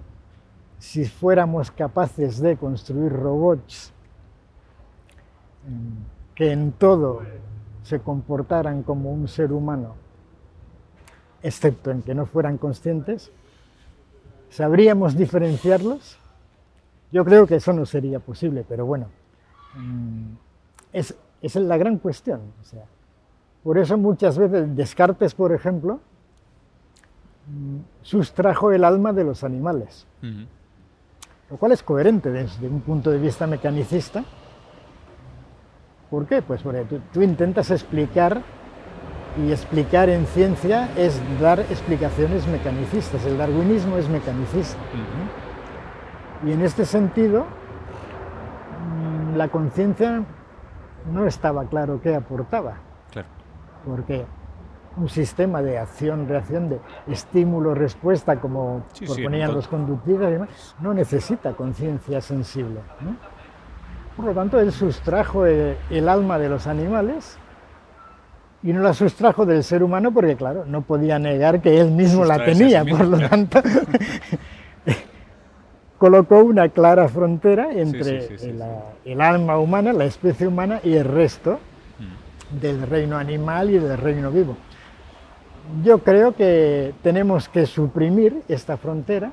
si 0.78 1.06
fuéramos 1.06 1.72
capaces 1.72 2.40
de 2.40 2.58
construir 2.58 3.12
robots 3.12 3.94
que 6.36 6.52
en 6.52 6.74
todo 6.74 7.22
se 7.86 8.00
comportaran 8.00 8.82
como 8.82 9.12
un 9.12 9.28
ser 9.28 9.52
humano, 9.54 9.94
excepto 11.44 11.92
en 11.92 12.02
que 12.02 12.16
no 12.16 12.26
fueran 12.26 12.58
conscientes, 12.58 13.32
¿sabríamos 14.50 15.16
diferenciarlos? 15.16 16.18
Yo 17.12 17.24
creo 17.24 17.46
que 17.46 17.58
eso 17.58 17.74
no 17.74 17.86
sería 17.86 18.20
posible, 18.20 18.66
pero 18.68 18.88
bueno, 18.88 19.06
mm, 19.76 20.34
es, 20.94 21.16
es 21.44 21.56
la 21.58 21.78
gran 21.78 22.00
cuestión. 22.00 22.42
O 22.60 22.64
sea, 22.64 22.86
por 23.64 23.78
eso 23.78 24.00
muchas 24.00 24.36
veces 24.40 24.76
Descartes, 24.76 25.36
por 25.36 25.54
ejemplo, 25.54 26.00
mm, 27.48 27.78
sustrajo 28.02 28.72
el 28.72 28.84
alma 28.84 29.14
de 29.14 29.26
los 29.26 29.44
animales, 29.44 30.08
lo 31.52 31.58
cual 31.58 31.72
es 31.74 31.84
coherente 31.84 32.32
desde 32.32 32.68
un 32.68 32.82
punto 32.82 33.12
de 33.12 33.20
vista 33.20 33.46
mecanicista. 33.46 34.26
¿Por 36.10 36.28
qué? 36.28 36.42
Pues 36.42 36.62
porque 36.62 36.86
tú, 37.12 37.22
intentas 37.22 37.72
explicar 37.72 38.42
y 39.44 39.52
explicar 39.52 40.10
en 40.10 40.26
ciencia 40.28 40.90
es 40.96 41.20
dar 41.42 41.60
explicaciones 41.60 42.48
mecanicistas. 42.48 43.26
El 43.26 43.38
darwinismo 43.38 43.98
es 43.98 44.08
mecanicista. 44.08 44.78
Y 46.46 46.52
en 46.52 46.62
este 46.62 46.86
sentido, 46.86 47.46
mm, 48.82 49.36
la 49.36 49.48
conciencia 49.48 50.24
no 51.12 51.26
estaba 51.26 51.66
claro 51.66 52.00
qué 52.02 52.16
aportaba. 52.16 52.76
Claro. 53.12 53.28
Porque 53.86 54.26
un 54.98 55.10
sistema 55.10 55.62
de 55.62 55.78
acción-reacción, 55.78 56.70
de 56.70 56.80
estímulo-respuesta, 57.08 58.40
como 58.40 58.84
proponían 59.06 59.54
los 59.54 59.68
conductistas, 59.68 60.76
no 60.80 60.94
necesita 60.94 61.54
conciencia 61.54 62.22
sensible. 62.22 62.80
Por 64.16 64.26
lo 64.26 64.34
tanto, 64.34 64.60
él 64.60 64.72
sustrajo 64.72 65.46
el, 65.46 66.10
alma 66.10 66.40
de 66.40 66.48
los 66.48 66.68
animales 66.68 67.38
y 68.64 68.72
no 68.72 68.82
la 68.82 68.94
sustrajo 68.94 69.46
del 69.46 69.64
ser 69.64 69.84
humano 69.84 70.14
porque, 70.14 70.36
claro, 70.36 70.64
no 70.66 70.82
podía 70.82 71.20
negar 71.20 71.62
que 71.62 71.80
él 71.80 71.92
mismo 71.92 72.24
la 72.24 72.44
tenía. 72.44 72.86
Por 72.86 73.06
lo 73.06 73.30
tanto, 73.30 73.62
colocó 75.98 76.40
una 76.40 76.70
clara 76.70 77.10
frontera 77.10 77.74
entre 77.74 78.30
el, 79.04 79.22
alma 79.22 79.60
humana, 79.60 79.92
la 79.92 80.06
especie 80.06 80.48
humana 80.48 80.80
y 80.82 80.96
el 80.96 81.06
resto 81.06 81.60
mm. 82.00 82.60
del 82.62 82.88
reino 82.88 83.18
animal 83.18 83.70
y 83.70 83.80
del 83.80 83.98
reino 83.98 84.32
vivo. 84.32 84.56
Yo 85.84 86.00
creo 86.00 86.34
que 86.34 86.94
tenemos 87.04 87.50
que 87.50 87.66
suprimir 87.66 88.44
esta 88.48 88.78
frontera, 88.78 89.32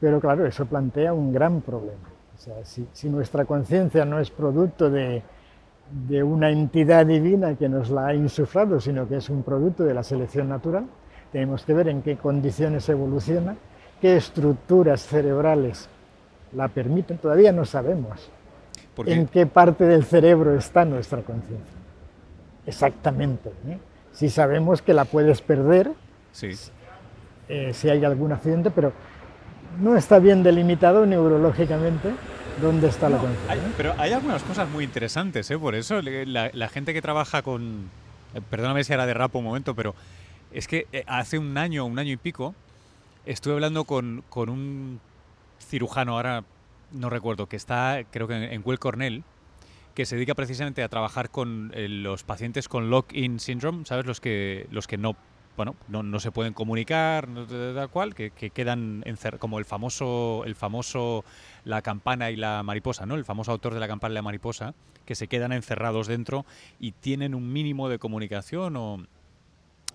pero 0.00 0.20
claro, 0.20 0.46
eso 0.46 0.64
plantea 0.64 1.12
un 1.12 1.32
gran 1.32 1.60
problema. 1.60 2.13
Sea, 2.44 2.86
si, 2.92 3.08
nuestra 3.08 3.46
conciencia 3.46 4.04
no 4.04 4.20
es 4.20 4.30
producto 4.30 4.90
de, 4.90 5.22
de 6.06 6.22
una 6.22 6.50
entidad 6.50 7.06
divina 7.06 7.54
que 7.54 7.68
nos 7.70 7.88
la 7.88 8.08
ha 8.08 8.14
insuflado, 8.14 8.80
sino 8.80 9.08
que 9.08 9.16
es 9.16 9.30
un 9.30 9.42
producto 9.42 9.84
de 9.84 9.94
la 9.94 10.02
selección 10.02 10.50
natural, 10.50 10.84
tenemos 11.32 11.64
que 11.64 11.72
ver 11.72 11.88
en 11.88 12.02
qué 12.02 12.16
condiciones 12.16 12.88
evoluciona 12.90 13.56
qué 14.04 14.16
estructuras 14.16 15.00
cerebrales 15.06 15.88
la 16.52 16.68
permiten, 16.68 17.16
todavía 17.16 17.52
no 17.52 17.64
sabemos 17.64 18.30
en 18.98 19.26
qué 19.28 19.46
parte 19.46 19.84
del 19.84 20.04
cerebro 20.04 20.54
está 20.54 20.84
nuestra 20.84 21.22
conciencia. 21.22 21.78
Exactamente. 22.66 23.48
¿eh? 23.66 23.78
Si 24.12 24.28
sabemos 24.28 24.82
que 24.82 24.92
la 24.92 25.06
puedes 25.06 25.40
perder, 25.40 25.90
eh, 27.48 27.72
si 27.72 27.88
hay 27.88 28.04
algún 28.04 28.32
accidente, 28.32 28.70
pero 28.70 28.92
no 29.80 29.96
está 29.96 30.18
bien 30.18 30.42
delimitado 30.42 31.06
neurológicamente 31.06 32.10
dónde 32.60 32.88
está 32.88 33.08
la 33.08 33.18
conciencia. 33.18 33.54
¿eh? 33.56 33.72
pero 33.76 33.94
hay 33.98 34.12
algunas 34.12 34.42
cosas 34.42 34.68
muy 34.68 34.84
interesantes, 34.84 35.50
por 35.60 35.74
eso 35.74 36.00
la, 36.02 36.50
la, 36.52 36.68
gente 36.68 36.92
que 36.92 37.02
trabaja 37.02 37.42
con... 37.42 37.90
Perdóname 38.50 38.84
si 38.84 38.92
era 38.92 39.06
de 39.06 39.14
rapo 39.14 39.38
un 39.38 39.44
momento, 39.44 39.74
pero 39.74 39.94
es 40.52 40.68
que 40.68 40.86
hace 41.06 41.38
un 41.38 41.56
año, 41.58 41.84
un 41.84 41.98
año 41.98 42.12
y 42.12 42.16
pico, 42.16 42.54
Estuve 43.26 43.54
hablando 43.54 43.84
con, 43.84 44.22
un 44.36 45.00
cirujano, 45.58 46.12
ahora 46.12 46.44
no 46.92 47.08
recuerdo, 47.08 47.46
que 47.46 47.56
está, 47.56 48.02
creo 48.10 48.28
que 48.28 48.52
en, 48.52 48.62
Will 48.64 48.78
Cornell, 48.78 49.22
que 49.94 50.04
se 50.04 50.16
dedica 50.16 50.34
precisamente 50.34 50.82
a 50.82 50.88
trabajar 50.88 51.30
con 51.30 51.72
eh, 51.74 51.88
los 51.88 52.22
pacientes 52.22 52.68
con 52.68 52.90
lock-in 52.90 53.40
syndrome, 53.40 53.86
¿sabes? 53.86 54.04
Los 54.04 54.20
que, 54.20 54.66
los 54.70 54.86
que 54.86 54.98
no, 54.98 55.16
bueno, 55.56 55.76
no, 55.88 56.20
se 56.20 56.32
pueden 56.32 56.52
comunicar, 56.52 57.28
tal 57.48 57.88
cual, 57.90 58.14
que, 58.14 58.30
quedan 58.30 59.04
como 59.38 59.58
el 59.58 59.64
famoso, 59.64 60.42
el 60.44 60.54
famoso 60.54 61.24
La 61.64 61.82
campana 61.82 62.30
y 62.30 62.36
la 62.36 62.62
mariposa, 62.62 63.06
¿no? 63.06 63.14
El 63.14 63.24
famoso 63.24 63.52
autor 63.52 63.74
de 63.74 63.80
La 63.80 63.88
campana 63.88 64.12
y 64.12 64.16
la 64.16 64.22
mariposa, 64.22 64.74
que 65.04 65.14
se 65.14 65.28
quedan 65.28 65.52
encerrados 65.52 66.06
dentro 66.06 66.44
y 66.80 66.92
tienen 66.92 67.34
un 67.34 67.52
mínimo 67.52 67.88
de 67.88 67.98
comunicación 67.98 68.76
o... 68.76 69.06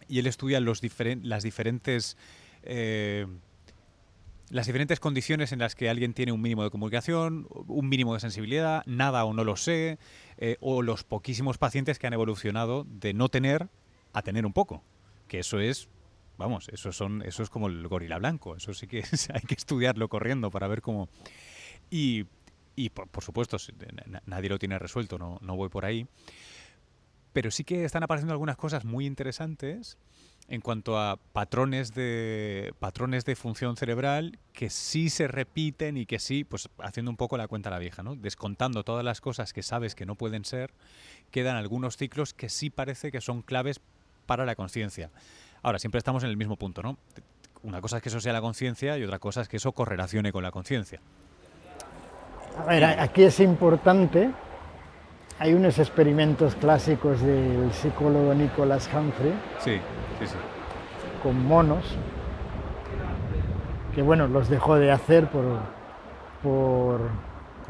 Y 0.07 0.17
él 0.17 0.25
estudia 0.25 0.59
los 0.59 0.81
las 1.21 1.43
diferentes 1.43 2.17
eh, 2.63 3.27
las 4.49 4.65
diferentes 4.65 4.99
condiciones 4.99 5.51
en 5.51 5.59
las 5.59 5.75
que 5.75 5.89
alguien 5.89 6.13
tiene 6.13 6.31
un 6.31 6.41
mínimo 6.41 6.63
de 6.63 6.71
comunicación, 6.71 7.47
un 7.67 7.87
mínimo 7.87 8.15
de 8.15 8.19
sensibilidad, 8.19 8.81
nada 8.87 9.23
o 9.25 9.33
no 9.33 9.43
lo 9.43 9.55
sé, 9.55 9.99
eh, 10.37 10.57
o 10.59 10.81
los 10.81 11.03
poquísimos 11.03 11.59
pacientes 11.59 11.99
que 11.99 12.07
han 12.07 12.13
evolucionado 12.13 12.87
de 12.89 13.13
no 13.13 13.29
tener 13.29 13.67
a 14.13 14.23
tener 14.23 14.47
un 14.47 14.53
poco. 14.53 14.81
Que 15.29 15.39
eso 15.39 15.61
es, 15.61 15.87
vamos, 16.37 16.67
eso, 16.69 16.91
son, 16.91 17.21
eso 17.21 17.41
es 17.43 17.49
como 17.49 17.67
el 17.67 17.87
gorila 17.87 18.17
blanco, 18.17 18.57
eso 18.57 18.73
sí 18.73 18.87
que 18.87 19.03
hay 19.33 19.41
que 19.41 19.53
estudiarlo 19.53 20.09
corriendo 20.09 20.51
para 20.51 20.67
ver 20.67 20.81
cómo... 20.81 21.07
Y, 21.89 22.25
por, 22.93 23.23
supuesto, 23.23 23.57
nadie 24.25 24.49
lo 24.49 24.59
tiene 24.59 24.77
resuelto, 24.79 25.17
no, 25.17 25.37
no 25.41 25.55
voy 25.55 25.69
por 25.69 25.85
ahí. 25.85 26.07
Pero 27.33 27.51
sí 27.51 27.63
que 27.63 27.85
están 27.85 28.03
apareciendo 28.03 28.33
algunas 28.33 28.57
cosas 28.57 28.85
muy 28.85 29.05
interesantes 29.05 29.97
en 30.49 30.61
cuanto 30.61 30.99
a 30.99 31.17
patrones 31.17 31.93
de 31.93 32.73
patrones 32.79 33.23
de 33.23 33.35
función 33.35 33.77
cerebral 33.77 34.39
que 34.51 34.69
sí 34.69 35.09
se 35.09 35.27
repiten 35.27 35.95
y 35.95 36.05
que 36.05 36.19
sí, 36.19 36.43
pues 36.43 36.69
haciendo 36.79 37.11
un 37.11 37.17
poco 37.17 37.37
la 37.37 37.47
cuenta 37.47 37.69
a 37.69 37.71
la 37.71 37.79
vieja, 37.79 38.01
¿no? 38.01 38.15
Descontando 38.15 38.83
todas 38.83 39.05
las 39.05 39.21
cosas 39.21 39.53
que 39.53 39.61
sabes 39.61 39.93
que 39.93 40.07
no 40.07 40.15
pueden 40.15 40.45
ser, 40.45 40.73
quedan 41.31 41.55
algunos 41.55 41.97
ciclos 41.97 42.33
que 42.33 42.49
sí 42.49 42.69
parece 42.69 43.11
que 43.11 43.21
son 43.21 43.43
claves 43.43 43.79
para 44.29 44.45
la 44.45 44.53
conciencia. 44.53 45.09
Ahora, 45.63 45.79
siempre 45.79 45.97
estamos 45.97 46.23
en 46.23 46.29
el 46.29 46.37
mismo 46.37 46.55
punto, 46.55 46.83
¿no? 46.83 46.99
Una 47.63 47.81
cosa 47.81 47.97
es 47.97 48.03
que 48.03 48.09
eso 48.09 48.21
sea 48.21 48.31
la 48.31 48.41
conciencia 48.41 48.95
y 48.95 49.03
otra 49.03 49.17
cosa 49.17 49.41
es 49.41 49.49
que 49.49 49.57
eso 49.57 49.71
correlacione 49.71 50.31
con 50.31 50.43
la 50.43 50.51
conciencia. 50.51 51.01
A 52.59 52.65
ver, 52.65 52.83
aquí 52.83 53.23
es 53.23 53.39
importante 53.39 54.29
hay 55.39 55.53
unos 55.53 55.79
experimentos 55.79 56.53
clásicos 56.55 57.21
del 57.21 57.71
psicólogo 57.71 58.33
Nicholas 58.33 58.89
Humphrey 58.93 59.33
con 61.23 61.45
monos, 61.47 61.83
que 63.95 64.01
bueno, 64.01 64.27
los 64.27 64.47
dejó 64.49 64.75
de 64.75 64.91
hacer 64.91 65.27
por, 65.27 65.59
por 66.43 67.09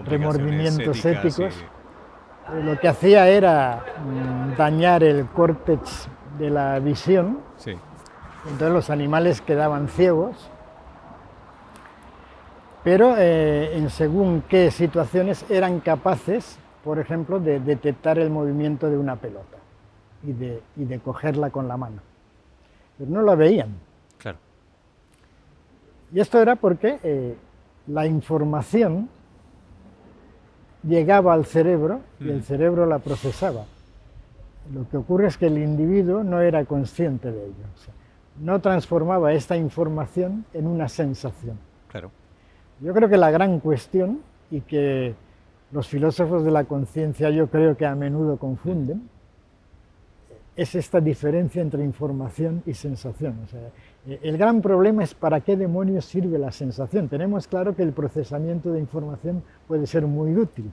remordimientos 0.03 1.05
éticos. 1.05 1.39
Eh, 1.39 2.63
lo 2.63 2.79
que 2.79 2.87
hacía 2.87 3.27
era 3.27 3.83
mm, 4.03 4.55
dañar 4.57 5.03
el 5.03 5.27
córtex 5.27 6.09
de 6.39 6.49
la 6.49 6.79
visión, 6.79 7.39
entonces 7.65 8.71
los 8.71 8.89
animales 8.89 9.41
quedaban 9.41 9.89
ciegos, 9.89 10.49
pero 12.83 13.15
eh, 13.17 13.77
en 13.77 13.89
según 13.89 14.41
qué 14.47 14.71
situaciones 14.71 15.45
eran 15.49 15.81
capaces 15.81 16.57
por 16.83 16.99
ejemplo, 16.99 17.39
de 17.39 17.59
detectar 17.59 18.19
el 18.19 18.29
movimiento 18.29 18.89
de 18.89 18.97
una 18.97 19.15
pelota 19.15 19.57
y 20.23 20.33
de, 20.33 20.99
cogerla 20.99 21.49
con 21.49 21.67
la 21.67 21.77
mano. 21.77 22.01
Pero 22.97 23.09
no 23.09 23.21
la 23.21 23.35
veían. 23.35 23.75
Claro. 24.17 24.37
Y 26.13 26.19
esto 26.19 26.41
era 26.41 26.55
porque 26.55 26.99
eh, 27.03 27.37
la 27.87 28.05
información 28.05 29.09
llegaba 30.83 31.33
al 31.33 31.45
cerebro 31.45 32.01
y 32.19 32.29
el 32.29 32.39
mm. 32.39 32.43
cerebro 32.43 32.85
la 32.85 32.99
procesaba. 32.99 33.65
Lo 34.73 34.87
que 34.87 34.97
ocurre 34.97 35.27
es 35.27 35.37
que 35.37 35.47
el 35.47 35.57
individuo 35.57 36.23
no 36.23 36.41
era 36.41 36.65
consciente 36.65 37.31
de 37.31 37.45
ello. 37.45 37.65
no 38.39 38.61
transformaba 38.61 39.33
esta 39.33 39.57
información 39.57 40.45
en 40.53 40.67
una 40.67 40.87
sensación. 40.87 41.57
Claro. 41.89 42.11
Yo 42.79 42.93
creo 42.93 43.09
que 43.09 43.17
la 43.17 43.31
gran 43.31 43.59
cuestión, 43.59 44.21
y 44.51 44.61
que 44.61 45.13
los 45.71 45.87
filósofos 45.87 46.43
de 46.43 46.51
la 46.51 46.63
conciencia 46.63 47.29
yo 47.29 47.47
creo 47.47 47.75
que 47.75 47.85
a 47.85 47.95
menudo 47.95 48.37
confunden, 48.37 49.09
es 50.55 50.75
esta 50.75 50.99
diferencia 50.99 51.61
entre 51.61 51.83
información 51.83 52.63
y 52.65 52.73
sensación. 52.73 53.35
Eh, 54.05 54.19
el 54.23 54.37
gran 54.37 54.61
problema 54.61 55.03
es 55.03 55.13
para 55.13 55.39
qué 55.39 55.55
demonios 55.55 56.05
sirve 56.05 56.37
la 56.37 56.51
sensación. 56.51 57.07
Tenemos 57.07 57.47
claro 57.47 57.75
que 57.75 57.83
el 57.83 57.93
procesamiento 57.93 58.71
de 58.73 58.79
información 58.79 59.41
puede 59.67 59.87
ser 59.87 60.05
muy 60.05 60.35
útil 60.35 60.69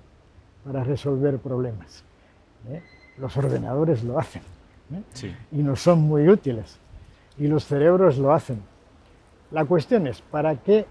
para 0.64 0.82
resolver 0.82 1.38
problemas. 1.38 2.04
¿eh? 2.68 2.82
Los 3.18 3.36
ordenadores 3.36 4.04
lo 4.04 4.18
hacen 4.18 4.42
¿eh? 4.92 5.34
y 5.52 5.62
nos 5.62 5.80
son 5.80 6.00
muy 6.00 6.28
útiles 6.28 6.78
y 7.38 7.46
los 7.46 7.64
cerebros 7.64 8.18
lo 8.18 8.32
hacen. 8.32 8.62
La 9.50 9.64
cuestión 9.64 10.06
es, 10.06 10.20
¿para 10.20 10.56
qué 10.56 10.86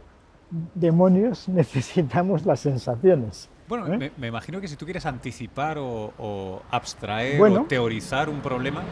demonios 0.74 1.48
necesitamos 1.50 2.46
las 2.46 2.60
sensaciones? 2.60 3.50
Bueno, 3.68 3.92
¿Eh? 3.94 4.12
me, 4.18 4.28
imagino 4.28 4.62
que 4.62 4.68
si 4.68 4.76
tú 4.76 4.86
quieres 4.86 5.06
anticipar 5.06 5.78
o, 5.80 6.62
abstraer 6.70 7.42
o 7.42 7.64
teorizar 7.64 8.30
un 8.30 8.42
problema, 8.42 8.84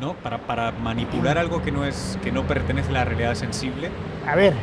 ¿no? 0.00 0.14
Para, 0.14 0.38
para, 0.38 0.72
manipular 0.72 1.36
algo 1.36 1.60
que 1.60 1.70
no 1.70 1.84
es 1.84 2.18
que 2.22 2.32
no 2.32 2.46
pertenece 2.46 2.88
a 2.88 2.92
la 2.92 3.04
realidad 3.04 3.34
sensible. 3.34 3.90
A 4.26 4.34
ver. 4.36 4.54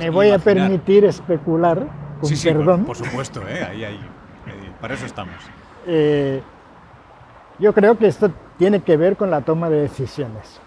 me 0.00 0.10
voy 0.10 0.30
a 0.30 0.40
permitir 0.40 1.04
especular, 1.04 1.86
con 2.20 2.30
perdón. 2.42 2.84
Por, 2.84 2.96
supuesto, 2.96 3.46
¿eh? 3.46 3.62
ahí, 3.62 3.84
ahí, 3.84 4.00
para 4.80 4.94
eso 4.94 5.06
estamos. 5.06 5.34
Eh, 5.86 6.42
yo 7.58 7.72
creo 7.72 7.98
que 7.98 8.06
esto 8.06 8.30
tiene 8.58 8.80
que 8.80 8.96
ver 8.96 9.16
con 9.16 9.30
la 9.30 9.40
toma 9.40 9.68
de 9.70 9.80
decisiones. 9.80 10.60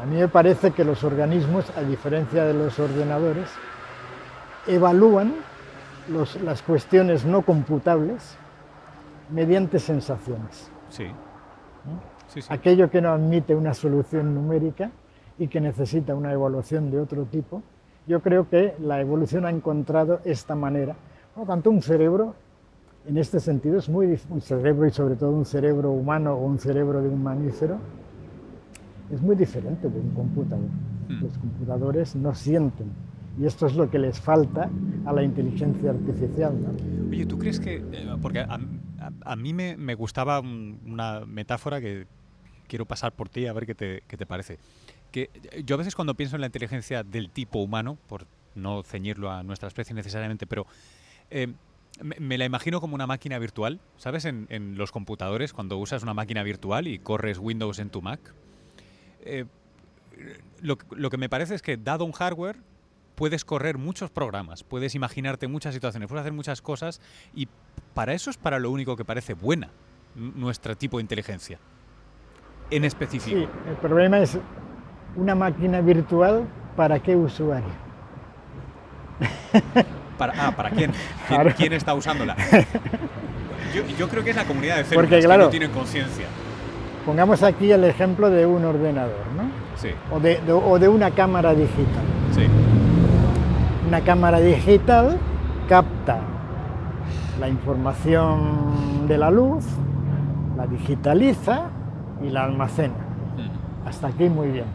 A 0.00 0.04
mí 0.04 0.16
me 0.16 0.28
parece 0.28 0.72
que 0.72 0.84
los 0.84 1.04
organismos, 1.04 1.70
a 1.76 1.82
diferencia 1.82 2.44
de 2.44 2.54
los 2.54 2.78
ordenadores, 2.78 3.48
evalúan 4.66 5.34
las 6.44 6.62
cuestiones 6.62 7.24
no 7.24 7.42
computables 7.42 8.36
mediante 9.30 9.78
sensaciones. 9.78 10.70
Sí. 10.88 11.06
Aquello 12.48 12.90
que 12.90 13.00
no 13.00 13.10
admite 13.10 13.54
una 13.54 13.74
solución 13.74 14.34
numérica 14.34 14.90
y 15.38 15.48
que 15.48 15.60
necesita 15.60 16.14
una 16.14 16.32
evaluación 16.32 16.90
de 16.90 17.00
otro 17.00 17.24
tipo, 17.24 17.62
yo 18.06 18.20
creo 18.20 18.48
que 18.48 18.74
la 18.80 19.00
evolución 19.00 19.46
ha 19.46 19.50
encontrado 19.50 20.20
esta 20.24 20.54
manera. 20.54 20.96
Por 21.34 21.44
lo 21.44 21.46
tanto, 21.46 21.70
un 21.70 21.82
cerebro, 21.82 22.34
en 23.06 23.16
este 23.18 23.40
sentido, 23.40 23.78
es 23.78 23.88
muy 23.88 24.18
un 24.30 24.40
cerebro 24.40 24.86
y 24.86 24.90
sobre 24.90 25.16
todo 25.16 25.30
un 25.30 25.44
cerebro 25.44 25.90
humano 25.92 26.34
o 26.34 26.44
un 26.44 26.58
cerebro 26.58 27.02
de 27.02 27.08
un 27.08 27.22
mamífero, 27.22 27.78
es 29.10 29.20
muy 29.20 29.36
diferente 29.36 29.88
de 29.88 30.00
un 30.00 30.10
computador. 30.10 30.68
Hmm. 31.08 31.22
Los 31.22 31.38
computadores 31.38 32.16
no 32.16 32.34
sienten, 32.34 32.90
y 33.38 33.46
esto 33.46 33.66
es 33.66 33.74
lo 33.74 33.90
que 33.90 33.98
les 33.98 34.20
falta 34.20 34.70
a 35.04 35.12
la 35.12 35.22
inteligencia 35.22 35.90
artificial. 35.90 36.54
Oye, 37.10 37.26
¿tú 37.26 37.38
crees 37.38 37.60
que.? 37.60 37.76
Eh, 37.76 38.16
porque 38.20 38.40
a, 38.40 39.36
mí 39.36 39.52
me, 39.52 39.94
gustaba 39.94 40.40
una 40.40 41.24
metáfora 41.26 41.80
que 41.80 42.06
quiero 42.66 42.86
pasar 42.86 43.12
por 43.12 43.28
ti 43.28 43.46
a 43.46 43.52
ver 43.52 43.66
qué 43.66 43.74
te, 43.74 44.02
qué 44.08 44.16
te 44.16 44.26
parece. 44.26 44.58
Que 45.12 45.30
yo 45.64 45.76
a 45.76 45.78
veces 45.78 45.94
cuando 45.94 46.14
pienso 46.14 46.36
en 46.36 46.40
la 46.40 46.46
inteligencia 46.46 47.04
del 47.04 47.30
tipo 47.30 47.60
humano, 47.60 47.98
por 48.08 48.26
no 48.54 48.82
ceñirlo 48.82 49.30
a 49.30 49.42
nuestra 49.42 49.68
especie 49.68 49.94
necesariamente, 49.94 50.46
pero 50.46 50.66
eh, 51.30 51.52
me, 52.02 52.38
la 52.38 52.44
imagino 52.44 52.80
como 52.80 52.94
una 52.94 53.06
máquina 53.06 53.38
virtual, 53.38 53.80
¿sabes? 53.96 54.24
En, 54.24 54.76
los 54.76 54.92
computadores, 54.92 55.52
cuando 55.52 55.78
usas 55.78 56.02
una 56.02 56.14
máquina 56.14 56.42
virtual 56.42 56.86
y 56.86 56.98
corres 56.98 57.38
Windows 57.38 57.78
en 57.78 57.90
tu 57.90 58.02
Mac. 58.02 58.20
Eh, 59.22 59.44
lo, 60.60 60.78
lo, 60.90 61.10
que 61.10 61.16
me 61.16 61.28
parece 61.28 61.54
es 61.54 61.62
que 61.62 61.76
dado 61.76 62.04
un 62.04 62.12
hardware, 62.12 62.56
puedes 63.14 63.44
correr 63.44 63.78
muchos 63.78 64.10
programas, 64.10 64.62
puedes 64.62 64.94
imaginarte 64.94 65.48
muchas 65.48 65.74
situaciones, 65.74 66.08
puedes 66.08 66.20
hacer 66.20 66.32
muchas 66.32 66.62
cosas 66.62 67.00
y 67.34 67.48
para 67.94 68.12
eso 68.14 68.30
es 68.30 68.36
para 68.36 68.58
lo 68.58 68.70
único 68.70 68.96
que 68.96 69.04
parece 69.04 69.34
buena 69.34 69.70
nuestro 70.14 70.76
tipo 70.76 70.98
de 70.98 71.02
inteligencia. 71.02 71.58
En 72.70 72.84
específico. 72.84 73.38
Sí, 73.38 73.48
el 73.68 73.76
problema 73.76 74.18
es 74.18 74.38
una 75.14 75.34
máquina 75.34 75.80
virtual 75.80 76.46
para 76.76 77.00
qué 77.00 77.16
usuario. 77.16 77.68
Para, 80.18 80.32
ah, 80.46 80.52
¿para 80.52 80.70
quién? 80.70 80.92
¿Quién, 81.56 81.72
está 81.72 81.94
usándola? 81.94 82.36
Yo, 83.98 84.08
creo 84.08 84.24
que 84.24 84.30
es 84.30 84.36
la 84.36 84.44
comunidad 84.44 84.78
de 84.78 84.84
células 84.84 85.10
Porque, 85.10 85.24
claro, 85.24 85.42
que 85.42 85.46
no 85.46 85.50
tienen 85.50 85.70
conciencia. 85.70 86.26
Pongamos 87.04 87.42
aquí 87.42 87.70
el 87.70 87.84
ejemplo 87.84 88.30
de 88.30 88.46
un 88.46 88.64
ordenador, 88.64 89.26
¿no? 89.36 89.50
Sí. 89.76 89.90
O 90.10 90.18
de, 90.18 90.40
o 90.50 90.78
de 90.78 90.88
una 90.88 91.10
cámara 91.10 91.54
digital. 91.54 92.04
Sí. 92.34 92.46
Una 93.86 94.00
cámara 94.00 94.40
digital 94.40 95.18
capta 95.68 96.20
la 97.38 97.48
información 97.48 99.06
de 99.06 99.18
la 99.18 99.30
luz, 99.30 99.64
la 100.56 100.66
digitaliza 100.66 101.68
y 102.22 102.30
la 102.30 102.44
almacena. 102.44 102.94
Mm. 102.94 103.88
Hasta 103.88 104.08
aquí 104.08 104.28
muy 104.28 104.48
bien. 104.48 104.66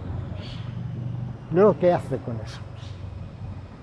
Luego, 1.51 1.75
¿qué 1.79 1.91
hace 1.91 2.17
con 2.17 2.35
eso? 2.37 2.59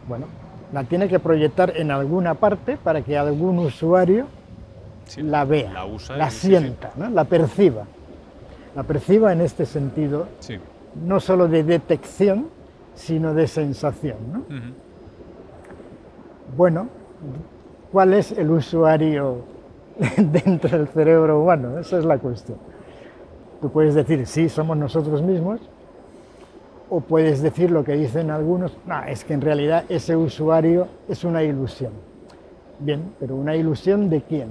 Bueno, 0.09 0.27
la 0.73 0.85
tiene 0.85 1.09
que 1.09 1.19
proyectar 1.19 1.73
en 1.77 1.91
alguna 1.91 2.35
parte 2.35 2.77
para 2.77 3.03
que 3.03 3.17
algún 3.17 3.59
usuario 3.59 4.27
la 5.17 5.45
vea, 5.45 5.73
la, 6.17 6.31
sienta, 6.31 6.93
la 6.97 7.25
perciba. 7.25 7.85
La 8.77 8.83
perciba 8.83 9.33
en 9.33 9.41
este 9.41 9.65
sentido, 9.65 10.29
no 11.05 11.21
solo 11.21 11.49
de 11.49 11.65
detección, 11.65 12.49
sino 12.95 13.33
de 13.33 13.47
sensación. 13.47 14.17
¿no? 14.33 14.43
Bueno, 16.57 16.89
¿cuál 17.91 18.13
es 18.13 18.33
el 18.33 18.51
usuario 18.51 19.39
dentro 20.17 20.79
del 20.79 20.89
cerebro 20.89 21.41
humano? 21.41 21.79
Esa 21.79 21.99
es 21.99 22.05
la 22.05 22.19
cuestión. 22.19 22.59
Tú 23.61 23.71
puedes 23.71 23.95
decir, 23.95 24.27
sí, 24.27 24.49
somos 24.49 24.77
nosotros 24.77 25.23
mismos, 25.23 25.61
o 26.91 27.01
puedes 27.01 27.43
decir 27.43 27.71
lo 27.71 27.85
que 27.85 27.93
dicen 27.93 28.31
algunos, 28.31 28.77
no, 28.87 29.03
es 29.05 29.25
que 29.25 29.35
en 29.35 29.41
realidad 29.41 29.85
ese 29.89 30.17
usuario 30.17 30.89
es 31.09 31.25
una 31.25 31.43
ilusión. 31.43 31.93
Bien, 32.79 33.13
pero 33.19 33.35
¿una 33.35 33.57
ilusión 33.57 34.09
de 34.09 34.23
quién? 34.23 34.49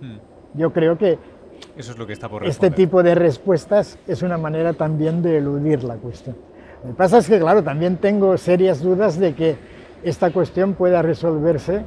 Hmm. 0.00 0.18
Yo 0.54 0.72
creo 0.72 0.96
que 0.96 1.18
Eso 1.76 1.92
es 1.92 1.98
lo 1.98 2.06
que 2.06 2.14
está 2.14 2.28
por 2.28 2.46
este 2.46 2.70
tipo 2.70 3.02
de 3.02 3.14
respuestas 3.14 3.98
es 4.06 4.22
una 4.22 4.38
manera 4.38 4.72
también 4.72 5.22
de 5.22 5.38
eludir 5.38 5.84
la 5.84 5.96
cuestión. 5.96 6.36
Lo 6.82 6.90
que 6.90 6.96
pasa 6.96 7.18
es 7.18 7.28
que, 7.28 7.38
claro, 7.38 7.62
también 7.62 7.96
tengo 7.96 8.36
serias 8.38 8.80
dudas 8.80 9.18
de 9.18 9.34
que 9.34 9.56
esta 10.02 10.30
cuestión 10.30 10.74
pueda 10.74 11.02
resolverse 11.02 11.84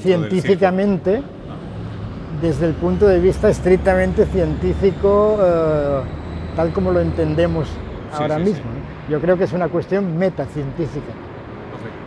científicamente 0.00 1.18
ah. 1.18 2.40
desde 2.40 2.66
el 2.66 2.74
punto 2.74 3.08
de 3.08 3.18
vista 3.18 3.48
estrictamente 3.48 4.26
científico, 4.26 5.38
eh, 5.42 6.00
tal 6.56 6.72
como 6.72 6.90
lo 6.90 7.00
entendemos 7.00 7.68
ahora 8.12 8.38
mismo. 8.38 8.70
Yo 9.08 9.20
creo 9.20 9.36
que 9.36 9.44
es 9.44 9.52
una 9.52 9.68
cuestión 9.68 10.16
metacientífica, 10.16 11.12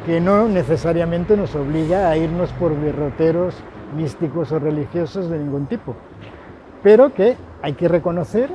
que 0.05 0.19
no 0.19 0.47
necesariamente 0.47 1.37
nos 1.37 1.55
obliga 1.55 2.09
a 2.09 2.17
irnos 2.17 2.51
por 2.53 2.75
derroteros 2.75 3.55
místicos 3.95 4.51
o 4.51 4.59
religiosos 4.59 5.29
de 5.29 5.37
ningún 5.37 5.67
tipo, 5.67 5.95
pero 6.83 7.13
que 7.13 7.35
hay 7.61 7.73
que 7.73 7.87
reconocer 7.87 8.49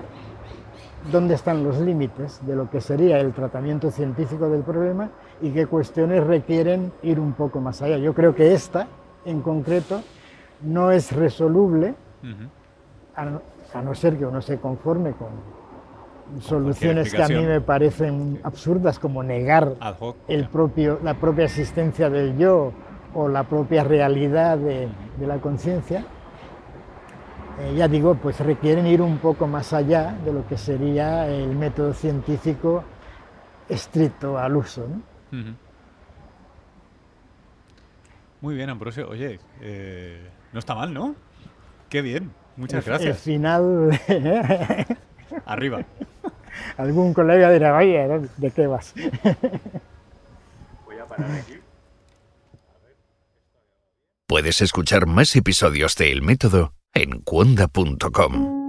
dónde 1.11 1.35
están 1.35 1.65
los 1.65 1.79
límites 1.81 2.41
de 2.47 2.55
lo 2.55 2.71
que 2.71 2.81
sería 2.81 3.19
el 3.19 3.33
tratamiento 3.33 3.91
científico 3.91 4.49
del 4.49 4.63
problema 4.63 5.11
y 5.41 5.51
qué 5.51 5.67
cuestiones 5.67 6.25
requieren 6.25 6.93
ir 7.03 7.19
un 7.19 7.33
poco 7.33 7.61
más 7.61 7.83
allá. 7.83 7.99
Yo 7.99 8.15
creo 8.15 8.35
que 8.35 8.55
esta, 8.55 8.87
en 9.25 9.41
concreto, 9.41 10.03
no 10.63 10.93
es 10.93 11.13
resoluble, 11.13 11.95
a, 13.17 13.25
no, 13.83 13.95
ser 13.95 14.17
que 14.17 14.25
uno 14.25 14.41
se 14.41 14.59
conforme 14.59 15.13
con 15.13 15.29
soluciones 16.41 17.13
que 17.13 17.23
a 17.23 17.29
mí 17.29 17.45
me 17.45 17.61
parecen 17.61 18.41
absurdas, 18.43 18.99
como 18.99 19.23
negar 19.23 19.75
el 20.29 20.49
propio, 20.49 20.99
la 21.03 21.15
propia 21.15 21.45
existencia 21.45 22.09
del 22.11 22.37
yo 22.37 22.73
o 23.15 23.29
la 23.29 23.45
propia 23.45 23.85
realidad 23.85 24.59
de 24.59 24.89
la 25.27 25.39
conciencia 25.39 26.05
eh, 27.63 27.75
ya 27.77 27.87
digo, 27.87 28.15
pues 28.15 28.41
requieren 28.41 28.87
ir 28.87 29.03
un 29.03 29.19
poco 29.19 29.47
más 29.47 29.73
allá 29.73 30.17
de 30.25 30.33
lo 30.33 30.47
que 30.47 30.57
sería 30.57 31.29
el 31.29 31.55
método 31.55 31.93
científico 31.93 32.83
estricto 33.69 34.39
al 34.39 34.57
uso. 34.57 34.87
Muy 38.41 38.55
bien, 38.55 38.71
Ambrosio. 38.71 39.09
Oye, 39.09 39.39
eh, 39.61 40.29
no 40.53 40.59
está 40.59 40.75
mal, 40.75 40.93
¿no? 40.93 41.15
Qué 41.89 42.01
bien. 42.03 42.33
Muchas 42.57 42.85
gracias. 42.85 43.17
El 43.17 43.23
final. 43.23 44.01
Arriba. 45.47 45.85
Algún 46.77 47.15
colega 47.15 47.51
dirá, 47.51 47.77
oye, 47.77 48.29
¿de 48.37 48.51
qué 48.51 48.67
vas? 48.67 48.95
Voy 50.85 50.99
a 50.99 51.07
parar 51.07 51.31
aquí. 51.33 51.59
Puedes 54.27 54.63
escuchar 54.63 55.07
más 55.07 55.37
episodios 55.37 55.95
de 55.97 56.11
El 56.11 56.23
Método 56.23 56.73
en 56.95 57.21
cuonda.com. 57.21 58.67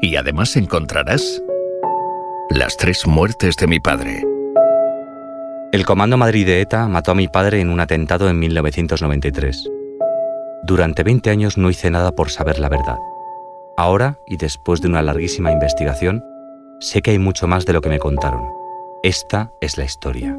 Y 0.00 0.14
además 0.16 0.56
encontrarás 0.56 1.42
las 2.50 2.76
tres 2.76 3.06
muertes 3.06 3.56
de 3.56 3.66
mi 3.66 3.80
padre. 3.80 4.22
El 5.72 5.84
Comando 5.84 6.16
Madrid 6.16 6.46
de 6.46 6.60
ETA 6.60 6.86
mató 6.88 7.10
a 7.10 7.14
mi 7.14 7.28
padre 7.28 7.60
en 7.60 7.68
un 7.68 7.80
atentado 7.80 8.30
en 8.30 8.38
1993. 8.38 9.68
Durante 10.62 11.02
20 11.02 11.30
años 11.30 11.58
no 11.58 11.68
hice 11.68 11.90
nada 11.90 12.12
por 12.12 12.30
saber 12.30 12.58
la 12.58 12.68
verdad. 12.68 12.96
Ahora, 13.76 14.18
y 14.26 14.36
después 14.36 14.80
de 14.80 14.88
una 14.88 15.02
larguísima 15.02 15.52
investigación, 15.52 16.24
sé 16.80 17.02
que 17.02 17.12
hay 17.12 17.18
mucho 17.18 17.46
más 17.46 17.66
de 17.66 17.72
lo 17.72 17.80
que 17.80 17.88
me 17.88 17.98
contaron. 17.98 18.42
Esta 19.02 19.50
es 19.60 19.78
la 19.78 19.84
historia. 19.84 20.36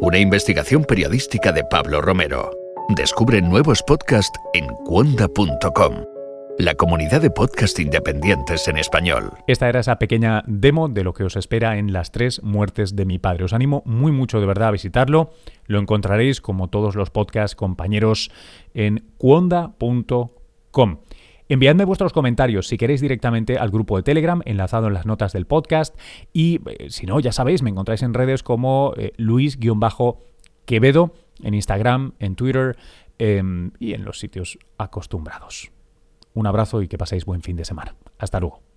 Una 0.00 0.18
investigación 0.18 0.84
periodística 0.84 1.52
de 1.52 1.64
Pablo 1.64 2.00
Romero. 2.00 2.50
Descubre 2.96 3.40
nuevos 3.42 3.82
podcasts 3.82 4.38
en 4.54 4.66
cuonda.com 4.84 6.04
la 6.60 6.74
comunidad 6.74 7.22
de 7.22 7.30
podcast 7.30 7.78
independientes 7.78 8.68
en 8.68 8.76
español. 8.76 9.32
Esta 9.46 9.66
era 9.70 9.80
esa 9.80 9.98
pequeña 9.98 10.42
demo 10.46 10.90
de 10.90 11.04
lo 11.04 11.14
que 11.14 11.24
os 11.24 11.36
espera 11.36 11.78
en 11.78 11.94
las 11.94 12.12
tres 12.12 12.42
muertes 12.42 12.94
de 12.94 13.06
mi 13.06 13.18
padre. 13.18 13.44
Os 13.44 13.54
animo 13.54 13.82
muy 13.86 14.12
mucho 14.12 14.40
de 14.40 14.46
verdad 14.46 14.68
a 14.68 14.72
visitarlo. 14.72 15.30
Lo 15.66 15.78
encontraréis 15.78 16.42
como 16.42 16.68
todos 16.68 16.96
los 16.96 17.08
podcast 17.08 17.54
compañeros 17.54 18.30
en 18.74 19.06
cuonda.com. 19.16 20.98
Enviadme 21.50 21.84
vuestros 21.84 22.12
comentarios 22.12 22.68
si 22.68 22.76
queréis 22.76 23.00
directamente 23.00 23.58
al 23.58 23.70
grupo 23.70 23.96
de 23.96 24.04
Telegram 24.04 24.40
enlazado 24.44 24.86
en 24.86 24.94
las 24.94 25.04
notas 25.04 25.32
del 25.32 25.46
podcast 25.46 25.98
y 26.32 26.60
eh, 26.64 26.90
si 26.90 27.06
no, 27.06 27.18
ya 27.18 27.32
sabéis, 27.32 27.64
me 27.64 27.70
encontráis 27.70 28.02
en 28.02 28.14
redes 28.14 28.44
como 28.44 28.94
eh, 28.96 29.12
Luis-Quevedo 29.16 31.12
en 31.42 31.54
Instagram, 31.54 32.12
en 32.20 32.36
Twitter 32.36 32.76
em, 33.18 33.72
y 33.80 33.94
en 33.94 34.04
los 34.04 34.20
sitios 34.20 34.60
acostumbrados. 34.78 35.72
Un 36.34 36.46
abrazo 36.46 36.82
y 36.82 36.88
que 36.88 36.98
paséis 36.98 37.24
buen 37.24 37.42
fin 37.42 37.56
de 37.56 37.64
semana. 37.64 37.96
Hasta 38.16 38.38
luego. 38.38 38.69